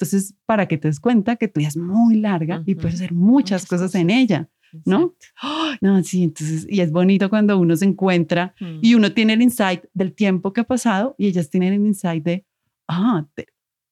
Entonces, 0.00 0.34
para 0.46 0.66
que 0.66 0.78
te 0.78 0.88
des 0.88 0.98
cuenta 0.98 1.36
que 1.36 1.46
tu 1.46 1.58
vida 1.60 1.68
es 1.68 1.76
muy 1.76 2.16
larga 2.16 2.62
y 2.64 2.72
Ujú. 2.72 2.80
puedes 2.80 2.94
hacer 2.94 3.12
muchas, 3.12 3.62
Muchas 3.62 3.66
cosas, 3.66 3.94
en 3.94 4.06
cosas. 4.06 4.20
ella, 4.22 4.48
¿no? 4.86 5.14
¡Oh! 5.42 5.72
No, 5.82 6.02
sí, 6.02 6.22
entonces, 6.22 6.66
y 6.70 6.80
es 6.80 6.90
bonito 6.90 7.28
cuando 7.28 7.58
uno 7.58 7.76
se 7.76 7.84
encuentra 7.84 8.54
Mm. 8.60 8.78
y 8.80 8.94
uno 8.94 9.12
tiene 9.12 9.34
el 9.34 9.42
insight 9.42 9.84
del 9.92 10.14
tiempo 10.14 10.54
que 10.54 10.62
ha 10.62 10.64
pasado 10.64 11.14
y 11.18 11.26
ellas 11.26 11.50
tienen 11.50 11.74
el 11.74 11.84
insight 11.86 12.24
de, 12.24 12.46
ah, 12.88 13.26
te- 13.34 13.48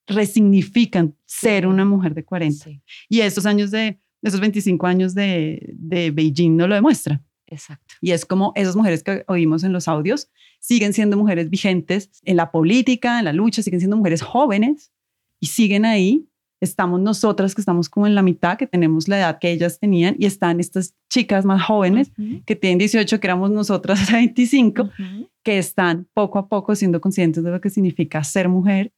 resignifican 0.06 1.14
ser 1.26 1.66
una 1.66 1.84
mujer 1.84 2.14
de 2.14 2.24
40. 2.24 2.64
Sí, 2.64 2.80
Y 3.10 3.20
estos 3.20 3.44
años 3.44 3.70
de, 3.70 3.98
esos 4.22 4.40
25 4.40 4.86
años 4.86 5.14
de, 5.14 5.74
de 5.74 6.10
Beijing 6.10 6.56
no 6.56 6.66
lo 6.66 6.74
demuestran. 6.74 7.22
exacto. 7.46 7.94
Y 8.00 8.12
es 8.12 8.24
como 8.24 8.52
esas 8.56 8.74
mujeres 8.76 9.02
que 9.02 9.24
oímos 9.28 9.64
en 9.64 9.72
los 9.74 9.88
audios 9.88 10.30
siguen 10.60 10.92
siendo 10.92 11.16
mujeres 11.16 11.50
vigentes 11.50 12.10
en 12.24 12.36
la 12.36 12.50
política, 12.50 13.18
en 13.18 13.26
la 13.26 13.32
lucha, 13.32 13.62
siguen 13.62 13.80
siendo 13.80 13.96
mujeres 13.96 14.22
jóvenes 14.22 14.90
y 15.40 15.46
siguen 15.46 15.84
ahí. 15.84 16.24
Estamos 16.60 17.00
nosotras 17.00 17.54
que 17.54 17.60
estamos 17.60 17.88
como 17.88 18.08
en 18.08 18.16
la 18.16 18.22
mitad, 18.22 18.58
que 18.58 18.66
tenemos 18.66 19.06
la 19.06 19.18
edad 19.18 19.38
que 19.38 19.52
ellas 19.52 19.78
tenían 19.78 20.16
y 20.18 20.26
están 20.26 20.58
estas 20.58 20.92
chicas 21.08 21.44
más 21.44 21.62
jóvenes 21.62 22.10
Ujú, 22.18 22.42
que 22.44 22.56
tienen 22.56 22.78
18, 22.78 23.20
que 23.20 23.26
éramos 23.28 23.50
nosotras 23.52 24.00
a 24.10 24.14
25, 24.16 24.82
ujú. 24.82 25.28
que 25.44 25.58
están 25.58 26.08
poco 26.14 26.38
a 26.40 26.48
poco 26.48 26.74
siendo 26.74 27.00
conscientes 27.00 27.44
de 27.44 27.50
lo 27.52 27.60
que 27.60 27.70
significa 27.70 28.24
ser 28.24 28.48
mujer 28.48 28.92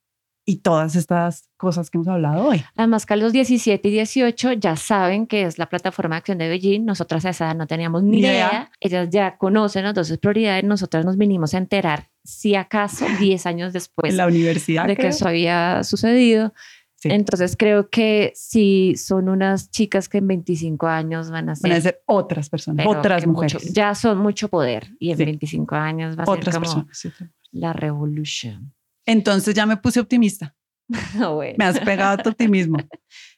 y 0.47 0.57
todas 0.57 0.97
estas 0.97 1.51
cosas 1.59 1.91
que 1.91 1.99
hemos 1.99 2.09
hablado 2.09 2.47
hoy. 2.49 2.65
Además 2.77 3.05
que 3.05 3.13
a 3.13 3.17
los 3.19 3.31
17 3.35 3.87
y 3.87 3.93
18 3.93 4.53
ya 4.55 4.75
saben 4.77 5.27
que 5.27 5.43
es 5.43 5.59
la 5.59 5.69
plataforma 5.69 6.15
de 6.15 6.19
acción 6.21 6.39
de 6.39 6.49
Beijing. 6.49 6.87
Nosotras 6.87 7.27
a 7.27 7.31
esa 7.31 7.45
edad 7.45 7.57
no 7.57 7.67
teníamos 7.67 8.03
ni 8.03 8.13
Ni 8.13 8.19
idea. 8.21 8.33
idea. 8.49 8.71
Ellas 8.81 9.09
ya 9.11 9.37
conocen 9.37 9.85
las 9.85 9.95
dos 9.95 10.17
prioridades. 10.19 10.65
Nosotras 10.65 11.05
nos 11.05 11.19
vinimos 11.19 11.53
a 11.53 11.59
enterar, 11.59 12.09
si 12.25 12.55
acaso, 12.55 13.07
10 13.19 13.47
años 13.47 13.73
después 13.73 14.15
la 14.15 14.27
universidad. 14.27 14.87
de 14.87 14.97
que 14.97 15.09
eso 15.09 15.27
había 15.29 15.83
sucedido. 15.85 16.53
Sí. 16.97 17.09
Entonces 17.11 17.57
creo 17.59 17.89
que 17.89 18.31
si 18.35 18.95
son 18.97 19.31
unas 19.31 19.71
chicas 19.71 20.07
que 20.09 20.19
en 20.19 20.27
25 20.27 20.87
años 20.87 21.31
van 21.31 21.49
a 21.49 21.57
ser, 21.57 21.71
Van 21.71 21.79
a 21.79 21.81
ser 21.81 22.03
otras 22.07 22.51
personas, 22.51 22.87
otras 22.87 23.27
mucho- 23.27 23.57
mujeres. 23.59 23.73
ya 23.73 23.95
son 23.95 24.19
mucho 24.19 24.49
poder 24.49 24.91
y 24.99 25.11
en 25.11 25.17
Sí. 25.17 25.25
25 25.25 25.77
años 25.77 26.19
va 26.19 26.25
a 26.25 26.31
otras 26.31 26.55
ser 26.55 26.63
como 26.63 26.85
personas. 26.87 27.31
la 27.53 27.73
revolución. 27.73 28.75
Entonces 29.07 29.55
ya 29.55 29.65
me 29.65 29.77
puse 29.79 29.99
optimista. 30.01 30.55
Bueno. 31.35 31.55
Me 31.59 31.65
has 31.65 31.81
pegado 31.81 32.19
tu 32.23 32.29
optimismo. 32.31 32.77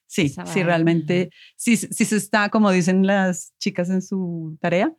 Sí, 0.09 0.29
sí, 0.29 0.63
realmente, 0.63 1.31
sí, 1.57 1.77
sí 1.77 2.05
se 2.05 2.17
está, 2.17 2.49
como 2.51 2.71
dicen 2.71 3.07
las 3.07 3.55
chicas 3.59 3.89
en 3.89 4.03
su 4.03 4.59
tarea, 4.61 4.93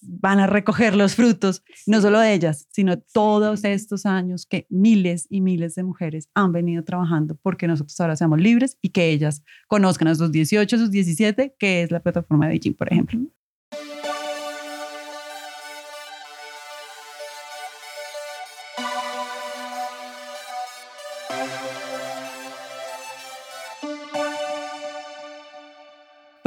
van 0.00 0.40
a 0.40 0.46
recoger 0.46 0.94
los 0.96 1.14
frutos, 1.14 1.62
no 1.86 2.00
solo 2.00 2.18
de 2.20 2.34
ellas, 2.34 2.66
sino 2.70 2.98
todos 2.98 3.64
estos 3.64 4.06
años 4.06 4.46
que 4.46 4.66
miles 4.68 5.26
y 5.30 5.40
miles 5.40 5.74
de 5.74 5.84
mujeres 5.84 6.28
han 6.34 6.52
venido 6.52 6.84
trabajando 6.84 7.36
porque 7.42 7.66
nosotros 7.66 7.98
ahora 8.00 8.16
seamos 8.16 8.40
libres 8.40 8.78
y 8.82 8.90
que 8.90 9.10
ellas 9.10 9.42
conozcan 9.68 10.08
a 10.08 10.14
sus 10.14 10.32
18, 10.32 10.76
a 10.76 10.78
sus 10.78 10.90
17, 10.90 11.54
que 11.58 11.82
es 11.82 11.90
la 11.90 12.00
plataforma 12.00 12.46
de 12.46 12.52
Beijing, 12.52 12.74
por 12.74 12.92
ejemplo. 12.92 13.20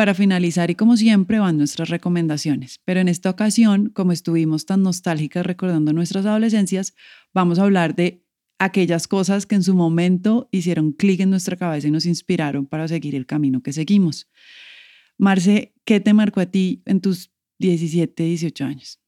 Para 0.05 0.13
finalizar 0.13 0.69
y 0.69 0.75
como 0.75 0.97
siempre 0.97 1.39
van 1.39 1.57
nuestras 1.57 1.89
recomendaciones, 1.89 2.79
pero 2.85 2.99
en 2.99 3.07
esta 3.07 3.31
ocasión, 3.31 3.89
como 3.89 4.11
estuvimos 4.11 4.67
tan 4.67 4.83
nostálgicas 4.83 5.43
recordando 5.43 5.93
nuestras 5.93 6.27
adolescencias, 6.27 6.93
vamos 7.33 7.57
a 7.57 7.63
hablar 7.63 7.95
de 7.95 8.23
aquellas 8.59 9.07
cosas 9.07 9.47
que 9.47 9.55
en 9.55 9.63
su 9.63 9.73
momento 9.73 10.47
hicieron 10.51 10.91
clic 10.91 11.21
en 11.21 11.31
nuestra 11.31 11.57
cabeza 11.57 11.87
y 11.87 11.91
nos 11.91 12.05
inspiraron 12.05 12.67
para 12.67 12.87
seguir 12.87 13.15
el 13.15 13.25
camino 13.25 13.63
que 13.63 13.73
seguimos. 13.73 14.29
Marce, 15.17 15.73
¿qué 15.85 15.99
te 15.99 16.13
marcó 16.13 16.39
a 16.39 16.45
ti 16.45 16.83
en 16.85 17.01
tus 17.01 17.31
17, 17.57 18.25
18 18.25 18.63
años? 18.63 18.99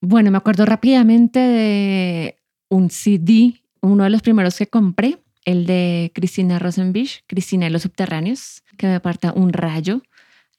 Bueno, 0.00 0.30
me 0.30 0.38
acuerdo 0.38 0.64
rápidamente 0.64 1.38
de 1.38 2.38
un 2.70 2.88
CD, 2.88 3.60
uno 3.82 4.04
de 4.04 4.08
los 4.08 4.22
primeros 4.22 4.56
que 4.56 4.68
compré, 4.68 5.18
el 5.44 5.66
de 5.66 6.12
Cristina 6.14 6.58
Rosenbich, 6.58 7.24
Cristina 7.26 7.66
y 7.66 7.70
los 7.70 7.82
subterráneos, 7.82 8.62
que 8.78 8.86
me 8.86 9.00
parta 9.00 9.34
un 9.34 9.52
rayo. 9.52 10.00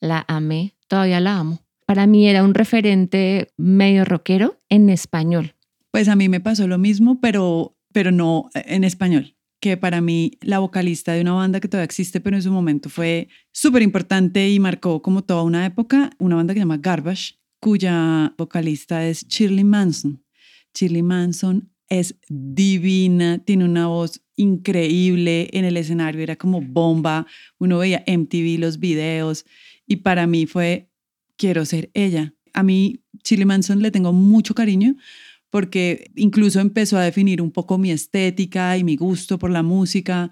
La 0.02 0.26
amé, 0.28 0.76
todavía 0.88 1.20
la 1.20 1.38
amo. 1.38 1.62
Para 1.86 2.08
mí 2.08 2.28
era 2.28 2.43
un 2.43 2.56
referente 2.56 3.54
medio 3.56 4.04
rockero 4.04 4.60
en 4.68 4.89
español. 4.89 5.56
Pues 5.91 6.08
a 6.08 6.16
mí 6.16 6.28
me 6.28 6.39
pasó 6.39 6.68
lo 6.68 6.80
mismo, 6.80 7.22
pero, 7.22 7.78
pero 7.93 8.12
no 8.12 8.49
en 8.54 8.84
español. 8.84 9.36
Que 9.60 9.78
para 9.78 10.02
mí 10.02 10.39
la 10.41 10.58
vocalista 10.58 11.14
de 11.14 11.22
una 11.22 11.34
banda 11.34 11.60
que 11.60 11.68
todavía 11.68 11.86
existe, 11.86 12.20
pero 12.20 12.36
en 12.36 12.41
su 12.41 12.52
momento 12.52 12.89
fue 12.89 13.30
súper 13.52 13.84
importante 13.84 14.49
y 14.49 14.60
marcó 14.60 15.04
como 15.04 15.24
toda 15.24 15.43
una 15.43 15.66
época, 15.68 16.10
una 16.18 16.36
banda 16.36 16.54
que 16.54 16.60
se 16.60 16.64
llama 16.64 16.78
Garbage, 16.78 17.36
cuya 17.60 18.34
vocalista 18.39 19.06
es 19.06 19.28
Shirley 19.28 19.64
Manson. 19.64 20.24
Shirley 20.74 21.04
Manson 21.04 21.70
es 21.89 22.16
divina, 22.28 23.38
tiene 23.38 23.66
una 23.66 23.88
voz 23.88 24.22
increíble 24.38 25.49
en 25.52 25.66
el 25.66 25.78
escenario, 25.78 26.22
era 26.22 26.38
como 26.38 26.62
bomba, 26.62 27.28
uno 27.60 27.78
veía 27.78 28.04
MTV, 28.08 28.58
los 28.60 28.80
videos, 28.80 29.45
y 29.92 29.98
para 29.98 30.26
mí 30.26 30.46
fue, 30.46 30.89
quiero 31.36 31.66
ser 31.66 31.92
ella. 31.94 32.34
A 32.54 32.64
mí, 32.64 33.02
Shirley 33.26 33.44
Manson 33.44 33.82
le 33.82 33.92
tengo 33.92 34.14
mucho 34.14 34.56
cariño 34.56 34.96
porque 35.50 36.10
incluso 36.16 36.62
empezó 36.62 36.98
a 36.98 37.04
definir 37.04 37.42
un 37.42 37.52
poco 37.52 37.78
mi 37.78 37.92
estética 37.92 38.78
y 38.78 38.86
mi 38.86 38.96
gusto 38.96 39.38
por 39.38 39.52
la 39.52 39.64
música. 39.64 40.32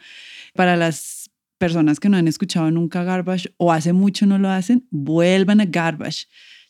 Para 0.54 0.78
las 0.78 1.30
personas 1.58 2.00
que 2.00 2.08
no 2.08 2.16
han 2.16 2.30
escuchado 2.30 2.72
nunca 2.72 3.04
Garbage 3.04 3.54
o 3.58 3.74
hace 3.74 3.92
mucho 3.92 4.26
no 4.26 4.40
lo 4.40 4.48
hacen, 4.48 4.88
vuelvan 4.92 5.60
a 5.60 5.66
Garbage. 5.66 6.28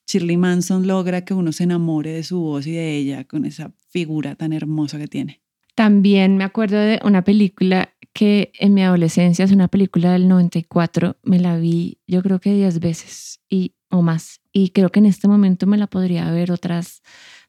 Shirley 0.07 0.37
Manson 0.37 0.87
logra 0.87 1.23
que 1.23 1.35
uno 1.35 1.51
se 1.51 1.65
enamore 1.65 2.09
de 2.13 2.23
su 2.23 2.39
voz 2.39 2.65
y 2.65 2.71
de 2.71 2.97
ella 2.97 3.23
con 3.25 3.45
esa 3.45 3.71
figura 3.91 4.33
tan 4.33 4.51
hermosa 4.51 4.97
que 4.97 5.07
tiene. 5.07 5.41
También 5.75 6.37
me 6.37 6.43
acuerdo 6.43 6.77
de 6.77 6.99
una 7.03 7.23
película 7.23 7.93
que 8.13 8.51
en 8.59 8.73
mi 8.73 8.83
adolescencia 8.83 9.45
es 9.45 9.51
una 9.51 9.67
película 9.67 10.13
del 10.13 10.27
94, 10.27 11.17
me 11.23 11.39
la 11.39 11.57
vi 11.57 11.99
yo 12.07 12.21
creo 12.23 12.39
que 12.39 12.53
10 12.53 12.79
veces 12.79 13.39
y, 13.49 13.75
o 13.89 14.01
más. 14.01 14.41
Y 14.51 14.69
creo 14.69 14.89
que 14.89 14.99
en 14.99 15.05
este 15.05 15.27
momento 15.27 15.67
me 15.67 15.77
la 15.77 15.87
podría 15.87 16.29
ver 16.31 16.51
otras 16.51 17.01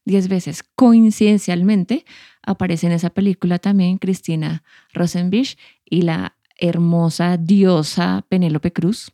10 0.05 0.29
veces. 0.29 0.63
Coincidencialmente 0.75 2.05
aparece 2.43 2.87
en 2.87 2.93
esa 2.93 3.11
película 3.11 3.59
también 3.59 3.99
Cristina 3.99 4.63
Rosenbich 4.93 5.59
y 5.85 6.03
la 6.03 6.37
hermosa 6.57 7.37
diosa 7.37 8.25
Penélope 8.29 8.73
Cruz. 8.73 9.11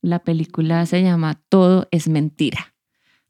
La 0.00 0.20
película 0.20 0.84
se 0.86 1.02
llama 1.02 1.40
Todo 1.48 1.88
es 1.90 2.08
mentira. 2.08 2.74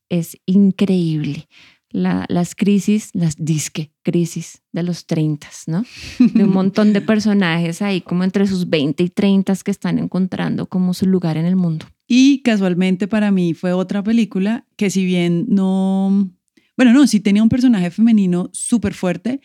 Es 0.08 0.38
increíble. 0.46 1.48
La, 1.90 2.26
las 2.28 2.54
crisis, 2.54 3.10
las 3.14 3.36
disque 3.36 3.92
crisis 4.02 4.62
de 4.72 4.82
los 4.82 5.06
30, 5.06 5.48
¿no? 5.68 5.84
De 6.18 6.44
un 6.44 6.50
montón 6.50 6.92
de 6.92 7.00
personajes 7.02 7.80
ahí 7.80 8.02
como 8.02 8.24
entre 8.24 8.46
sus 8.46 8.68
20 8.68 9.02
y 9.02 9.08
30 9.08 9.56
que 9.64 9.70
están 9.70 9.98
encontrando 9.98 10.66
como 10.66 10.92
su 10.92 11.06
lugar 11.06 11.36
en 11.36 11.46
el 11.46 11.56
mundo. 11.56 11.86
Y 12.06 12.40
casualmente 12.42 13.06
para 13.08 13.30
mí 13.30 13.54
fue 13.54 13.72
otra 13.72 14.02
película 14.02 14.66
que 14.76 14.90
si 14.90 15.04
bien 15.04 15.46
no, 15.48 16.30
bueno, 16.76 16.92
no, 16.92 17.06
sí 17.06 17.20
tenía 17.20 17.42
un 17.42 17.48
personaje 17.48 17.90
femenino 17.90 18.50
súper 18.52 18.94
fuerte. 18.94 19.40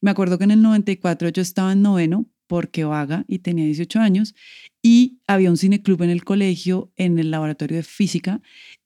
Me 0.00 0.10
acuerdo 0.10 0.38
que 0.38 0.44
en 0.44 0.52
el 0.52 0.62
94 0.62 1.28
yo 1.28 1.42
estaba 1.42 1.72
en 1.72 1.82
noveno 1.82 2.26
porque 2.48 2.84
vaga 2.84 3.24
y 3.28 3.40
tenía 3.40 3.64
18 3.66 4.00
años 4.00 4.34
y 4.82 5.20
había 5.26 5.50
un 5.50 5.56
cineclub 5.56 6.02
en 6.02 6.10
el 6.10 6.24
colegio, 6.24 6.92
en 6.96 7.18
el 7.18 7.30
laboratorio 7.30 7.76
de 7.76 7.82
física 7.82 8.40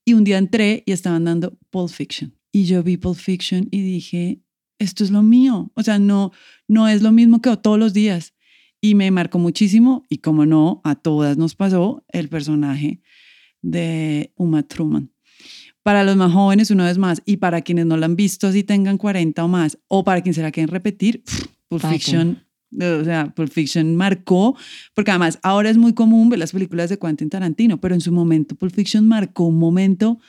y 0.05 0.15
un 0.15 0.25
día 0.25 0.39
entré 0.39 0.83
y 0.85 0.93
estaban 0.93 1.25
dando 1.25 1.57
Pulp 1.71 1.91
Fiction. 1.91 2.35
Y 2.53 2.65
yo 2.65 2.83
vi 2.83 2.99
Pulp 2.99 3.17
Fiction 3.17 3.69
y 3.71 3.81
dije, 3.81 4.43
esto 4.79 5.05
es 5.05 5.11
lo 5.11 5.23
mío. 5.23 5.71
O 5.75 5.83
sea, 5.83 5.99
no, 5.99 6.33
no 6.69 6.87
es 6.87 7.03
lo 7.03 7.11
mismo 7.11 7.41
que 7.41 7.57
todos 7.57 7.79
los 7.79 7.95
días. 7.95 8.35
Y 8.81 8.95
me 8.95 9.11
marcó 9.11 9.39
muchísimo 9.39 10.05
y 10.09 10.19
como 10.19 10.45
no, 10.45 10.81
a 10.85 10.95
todas 10.97 11.39
nos 11.39 11.55
pasó 11.55 12.05
el 12.09 12.29
personaje 12.29 13.01
de 13.63 14.33
Uma 14.37 14.65
Truman. 14.65 15.11
Para 15.83 16.05
los 16.05 16.17
más 16.17 16.33
jóvenes, 16.33 16.71
una 16.71 16.87
vez 16.87 16.99
más, 16.99 17.23
y 17.25 17.39
para 17.39 17.63
quienes 17.63 17.87
no 17.87 17.97
la 17.97 18.07
han 18.07 18.17
visto, 18.17 18.53
si 18.53 18.63
tengan 18.63 18.99
40 18.99 19.45
o 19.45 19.49
más, 19.49 19.79
o 19.89 20.05
para 20.05 20.21
quienes 20.21 20.37
se 20.37 20.43
la 20.43 20.53
quieren 20.53 20.69
repetir, 20.69 21.25
Pulp. 21.69 21.85
Fiction, 21.85 22.45
o 22.77 23.05
sea, 23.05 23.33
Pulp 23.35 23.51
Fiction 23.51 23.97
marcó, 23.97 24.57
porque 24.95 25.11
además 25.11 25.41
ahora 25.43 25.71
es 25.71 25.79
muy 25.79 25.93
común 25.93 26.29
ver 26.29 26.39
las 26.39 26.53
películas 26.53 26.89
de 26.91 26.99
Quentin 26.99 27.31
Tarantino, 27.31 27.81
pero 27.81 27.95
en 27.95 28.01
su 28.01 28.13
momento 28.13 28.55
Pulp 28.55 28.73
Fiction 28.73 29.09
marcó 29.09 29.45
un 29.45 29.59
momento 29.59 30.21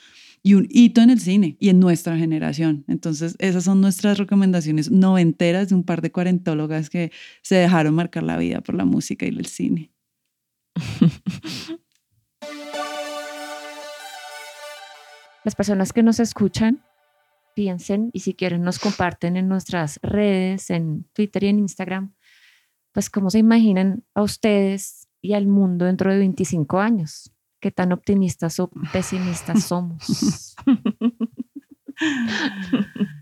y 0.44 0.54
un 0.54 0.68
hito 0.70 1.00
en 1.00 1.08
el 1.08 1.18
cine 1.20 1.56
y 1.58 1.70
en 1.70 1.80
nuestra 1.80 2.18
generación. 2.18 2.84
Entonces, 2.86 3.34
esas 3.38 3.64
son 3.64 3.80
nuestras 3.80 4.18
recomendaciones 4.18 4.90
noventeras 4.90 5.70
de 5.70 5.74
un 5.74 5.84
par 5.84 6.02
de 6.02 6.12
cuarentólogas 6.12 6.90
que 6.90 7.10
se 7.40 7.54
dejaron 7.54 7.94
marcar 7.94 8.24
la 8.24 8.36
vida 8.36 8.60
por 8.60 8.74
la 8.74 8.84
música 8.84 9.24
y 9.24 9.30
el 9.30 9.46
cine. 9.46 9.90
Las 15.44 15.54
personas 15.54 15.94
que 15.94 16.02
nos 16.02 16.20
escuchan, 16.20 16.84
piensen 17.54 18.10
y 18.12 18.20
si 18.20 18.34
quieren 18.34 18.62
nos 18.62 18.78
comparten 18.78 19.38
en 19.38 19.48
nuestras 19.48 19.98
redes, 20.02 20.68
en 20.68 21.04
Twitter 21.14 21.44
y 21.44 21.48
en 21.48 21.58
Instagram, 21.60 22.14
pues 22.92 23.08
cómo 23.08 23.30
se 23.30 23.38
imaginan 23.38 24.04
a 24.14 24.22
ustedes 24.22 25.08
y 25.22 25.32
al 25.32 25.46
mundo 25.46 25.86
dentro 25.86 26.12
de 26.12 26.18
25 26.18 26.80
años. 26.80 27.33
¿Qué 27.64 27.70
tan 27.70 27.92
optimistas 27.92 28.60
o 28.60 28.68
pesimistas 28.92 29.64
somos? 29.68 30.54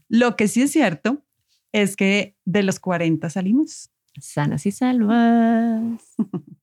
Lo 0.08 0.34
que 0.34 0.48
sí 0.48 0.62
es 0.62 0.72
cierto 0.72 1.24
es 1.70 1.94
que 1.94 2.36
de 2.44 2.64
los 2.64 2.80
40 2.80 3.30
salimos. 3.30 3.92
Sanas 4.20 4.66
y 4.66 4.72
salvas. 4.72 6.16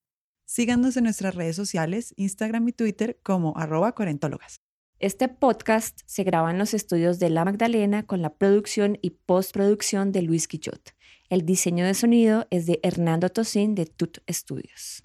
Síganos 0.46 0.98
en 0.98 1.06
nuestras 1.06 1.36
redes 1.36 1.56
sociales, 1.56 2.14
Instagram 2.18 2.68
y 2.68 2.74
Twitter 2.74 3.18
como 3.24 3.56
arroba 3.56 3.96
cuarentólogas. 3.96 4.60
Este 5.00 5.30
podcast 5.30 6.02
se 6.06 6.26
graba 6.26 6.52
en 6.52 6.58
los 6.58 6.74
estudios 6.74 7.18
de 7.18 7.30
La 7.30 7.46
Magdalena 7.46 8.04
con 8.04 8.22
la 8.22 8.34
producción 8.34 8.98
y 9.02 9.12
postproducción 9.12 10.12
de 10.12 10.24
Luis 10.24 10.50
Quillot. 10.50 10.98
El 11.30 11.46
diseño 11.46 11.86
de 11.86 11.94
sonido 11.94 12.46
es 12.50 12.66
de 12.66 12.82
Hernando 12.84 13.30
Tosín 13.30 13.74
de 13.74 13.86
Tut 13.86 14.18
Studios. 14.30 15.00